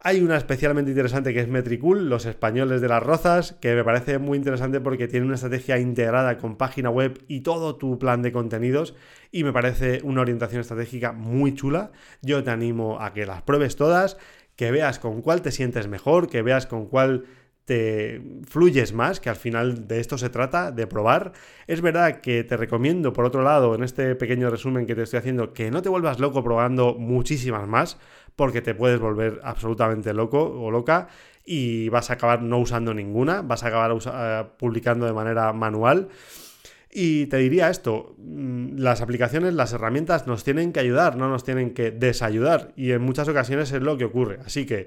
Hay 0.00 0.20
una 0.20 0.36
especialmente 0.36 0.90
interesante 0.90 1.32
que 1.32 1.40
es 1.40 1.48
Metricool, 1.48 2.08
los 2.10 2.26
españoles 2.26 2.80
de 2.80 2.88
las 2.88 3.02
rozas, 3.02 3.54
que 3.60 3.74
me 3.74 3.82
parece 3.82 4.18
muy 4.18 4.36
interesante 4.36 4.78
porque 4.78 5.08
tiene 5.08 5.24
una 5.24 5.36
estrategia 5.36 5.78
integrada 5.78 6.36
con 6.36 6.56
página 6.56 6.90
web 6.90 7.24
y 7.28 7.40
todo 7.40 7.76
tu 7.76 7.98
plan 7.98 8.20
de 8.20 8.30
contenidos 8.30 8.94
y 9.32 9.42
me 9.42 9.52
parece 9.52 10.00
una 10.04 10.20
orientación 10.20 10.60
estratégica 10.60 11.12
muy 11.12 11.54
chula. 11.54 11.92
Yo 12.20 12.44
te 12.44 12.50
animo 12.50 13.00
a 13.00 13.14
que 13.14 13.24
las 13.24 13.42
pruebes 13.42 13.76
todas, 13.76 14.18
que 14.54 14.70
veas 14.70 14.98
con 14.98 15.22
cuál 15.22 15.40
te 15.40 15.50
sientes 15.50 15.88
mejor, 15.88 16.28
que 16.28 16.42
veas 16.42 16.66
con 16.66 16.86
cuál 16.86 17.24
te 17.66 18.22
fluyes 18.48 18.92
más, 18.92 19.20
que 19.20 19.28
al 19.28 19.36
final 19.36 19.88
de 19.88 20.00
esto 20.00 20.16
se 20.16 20.30
trata, 20.30 20.70
de 20.70 20.86
probar. 20.86 21.32
Es 21.66 21.82
verdad 21.82 22.20
que 22.20 22.44
te 22.44 22.56
recomiendo, 22.56 23.12
por 23.12 23.24
otro 23.24 23.42
lado, 23.42 23.74
en 23.74 23.82
este 23.82 24.14
pequeño 24.14 24.48
resumen 24.48 24.86
que 24.86 24.94
te 24.94 25.02
estoy 25.02 25.18
haciendo, 25.18 25.52
que 25.52 25.70
no 25.70 25.82
te 25.82 25.88
vuelvas 25.88 26.20
loco 26.20 26.42
probando 26.44 26.94
muchísimas 26.94 27.66
más, 27.66 27.98
porque 28.36 28.62
te 28.62 28.74
puedes 28.74 29.00
volver 29.00 29.40
absolutamente 29.42 30.14
loco 30.14 30.40
o 30.40 30.70
loca 30.70 31.08
y 31.44 31.88
vas 31.88 32.10
a 32.10 32.14
acabar 32.14 32.40
no 32.40 32.58
usando 32.58 32.94
ninguna, 32.94 33.42
vas 33.42 33.64
a 33.64 33.68
acabar 33.68 33.92
eh, 33.92 34.44
publicando 34.58 35.04
de 35.06 35.12
manera 35.12 35.52
manual. 35.52 36.08
Y 36.90 37.26
te 37.26 37.38
diría 37.38 37.68
esto, 37.68 38.14
mm, 38.18 38.78
las 38.78 39.02
aplicaciones, 39.02 39.54
las 39.54 39.72
herramientas 39.72 40.26
nos 40.28 40.44
tienen 40.44 40.72
que 40.72 40.80
ayudar, 40.80 41.16
no 41.16 41.28
nos 41.28 41.42
tienen 41.42 41.74
que 41.74 41.90
desayudar. 41.90 42.72
Y 42.76 42.92
en 42.92 43.02
muchas 43.02 43.28
ocasiones 43.28 43.72
es 43.72 43.82
lo 43.82 43.98
que 43.98 44.04
ocurre. 44.04 44.38
Así 44.46 44.66
que 44.66 44.86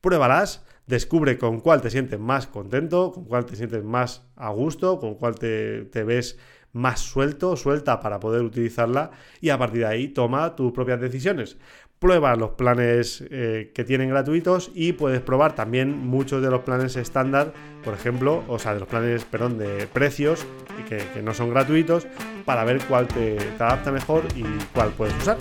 pruébalas, 0.00 0.64
descubre 0.86 1.38
con 1.38 1.60
cuál 1.60 1.80
te 1.82 1.90
sientes 1.90 2.18
más 2.18 2.46
contento, 2.46 3.12
con 3.12 3.24
cuál 3.24 3.46
te 3.46 3.56
sientes 3.56 3.84
más 3.84 4.26
a 4.36 4.50
gusto, 4.50 4.98
con 4.98 5.14
cuál 5.14 5.36
te, 5.36 5.88
ves 6.04 6.38
más 6.72 7.00
suelto, 7.00 7.56
suelta 7.56 8.00
para 8.00 8.20
poder 8.20 8.42
utilizarla 8.42 9.10
y 9.40 9.50
a 9.50 9.58
partir 9.58 9.80
de 9.80 9.86
ahí 9.86 10.08
toma 10.08 10.54
tus 10.54 10.72
propias 10.72 11.00
decisiones 11.00 11.56
prueba 12.00 12.34
los 12.34 12.52
planes 12.52 13.22
eh, 13.30 13.72
que 13.74 13.84
tienen 13.84 14.08
gratuitos 14.08 14.72
y 14.74 14.94
puedes 14.94 15.20
probar 15.20 15.54
también 15.54 15.96
muchos 15.98 16.42
de 16.42 16.50
los 16.50 16.62
planes 16.62 16.96
estándar, 16.96 17.52
por 17.84 17.92
ejemplo, 17.92 18.42
o 18.48 18.58
sea, 18.58 18.72
de 18.72 18.80
los 18.80 18.88
planes, 18.88 19.24
perdón, 19.26 19.58
de 19.58 19.86
precios 19.86 20.46
que, 20.88 21.22
no 21.22 21.34
son 21.34 21.50
gratuitos 21.50 22.06
para 22.46 22.64
ver 22.64 22.80
cuál 22.88 23.06
te 23.06 23.36
adapta 23.58 23.92
mejor 23.92 24.24
y 24.34 24.42
cuál 24.72 24.90
puedes 24.90 25.14
usar. 25.18 25.36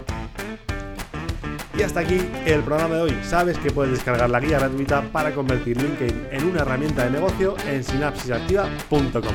Y 1.79 1.81
hasta 1.81 2.01
aquí 2.01 2.19
el 2.45 2.61
programa 2.61 2.95
de 2.95 3.01
hoy. 3.03 3.17
Sabes 3.23 3.57
que 3.57 3.71
puedes 3.71 3.93
descargar 3.93 4.29
la 4.29 4.41
guía 4.41 4.59
gratuita 4.59 5.01
para 5.13 5.33
convertir 5.33 5.81
LinkedIn 5.81 6.27
en 6.29 6.43
una 6.43 6.63
herramienta 6.63 7.05
de 7.05 7.11
negocio 7.11 7.55
en 7.65 7.85
sinapsisactiva.com. 7.85 9.33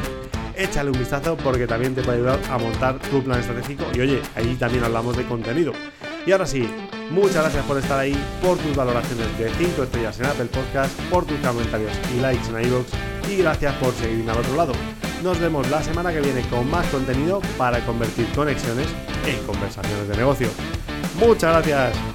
Échale 0.54 0.90
un 0.90 0.98
vistazo 0.98 1.38
porque 1.38 1.66
también 1.66 1.94
te 1.94 2.02
puede 2.02 2.18
ayudar 2.18 2.38
a 2.50 2.58
montar 2.58 2.98
tu 2.98 3.24
plan 3.24 3.40
estratégico 3.40 3.86
y 3.94 4.00
oye, 4.00 4.20
ahí 4.34 4.56
también 4.56 4.84
hablamos 4.84 5.16
de 5.16 5.24
contenido. 5.24 5.72
Y 6.26 6.32
ahora 6.32 6.44
sí, 6.44 6.68
muchas 7.10 7.36
gracias 7.36 7.64
por 7.64 7.78
estar 7.78 7.98
ahí, 7.98 8.14
por 8.42 8.58
tus 8.58 8.76
valoraciones 8.76 9.38
de 9.38 9.48
5 9.48 9.82
estrellas 9.82 10.20
en 10.20 10.26
Apple 10.26 10.44
Podcast, 10.52 11.00
por 11.10 11.24
tus 11.24 11.38
comentarios 11.38 11.92
y 12.14 12.20
likes 12.20 12.46
en 12.50 12.66
iVoox 12.66 12.86
y 13.32 13.36
gracias 13.38 13.74
por 13.76 13.94
seguirme 13.94 14.32
al 14.32 14.40
otro 14.40 14.54
lado. 14.54 14.74
Nos 15.22 15.40
vemos 15.40 15.70
la 15.70 15.82
semana 15.82 16.12
que 16.12 16.20
viene 16.20 16.42
con 16.50 16.70
más 16.70 16.86
contenido 16.88 17.40
para 17.56 17.80
convertir 17.86 18.26
conexiones 18.34 18.88
en 19.26 19.42
conversaciones 19.46 20.08
de 20.08 20.16
negocio. 20.18 20.48
Muchas 21.18 21.64
gracias. 21.64 22.13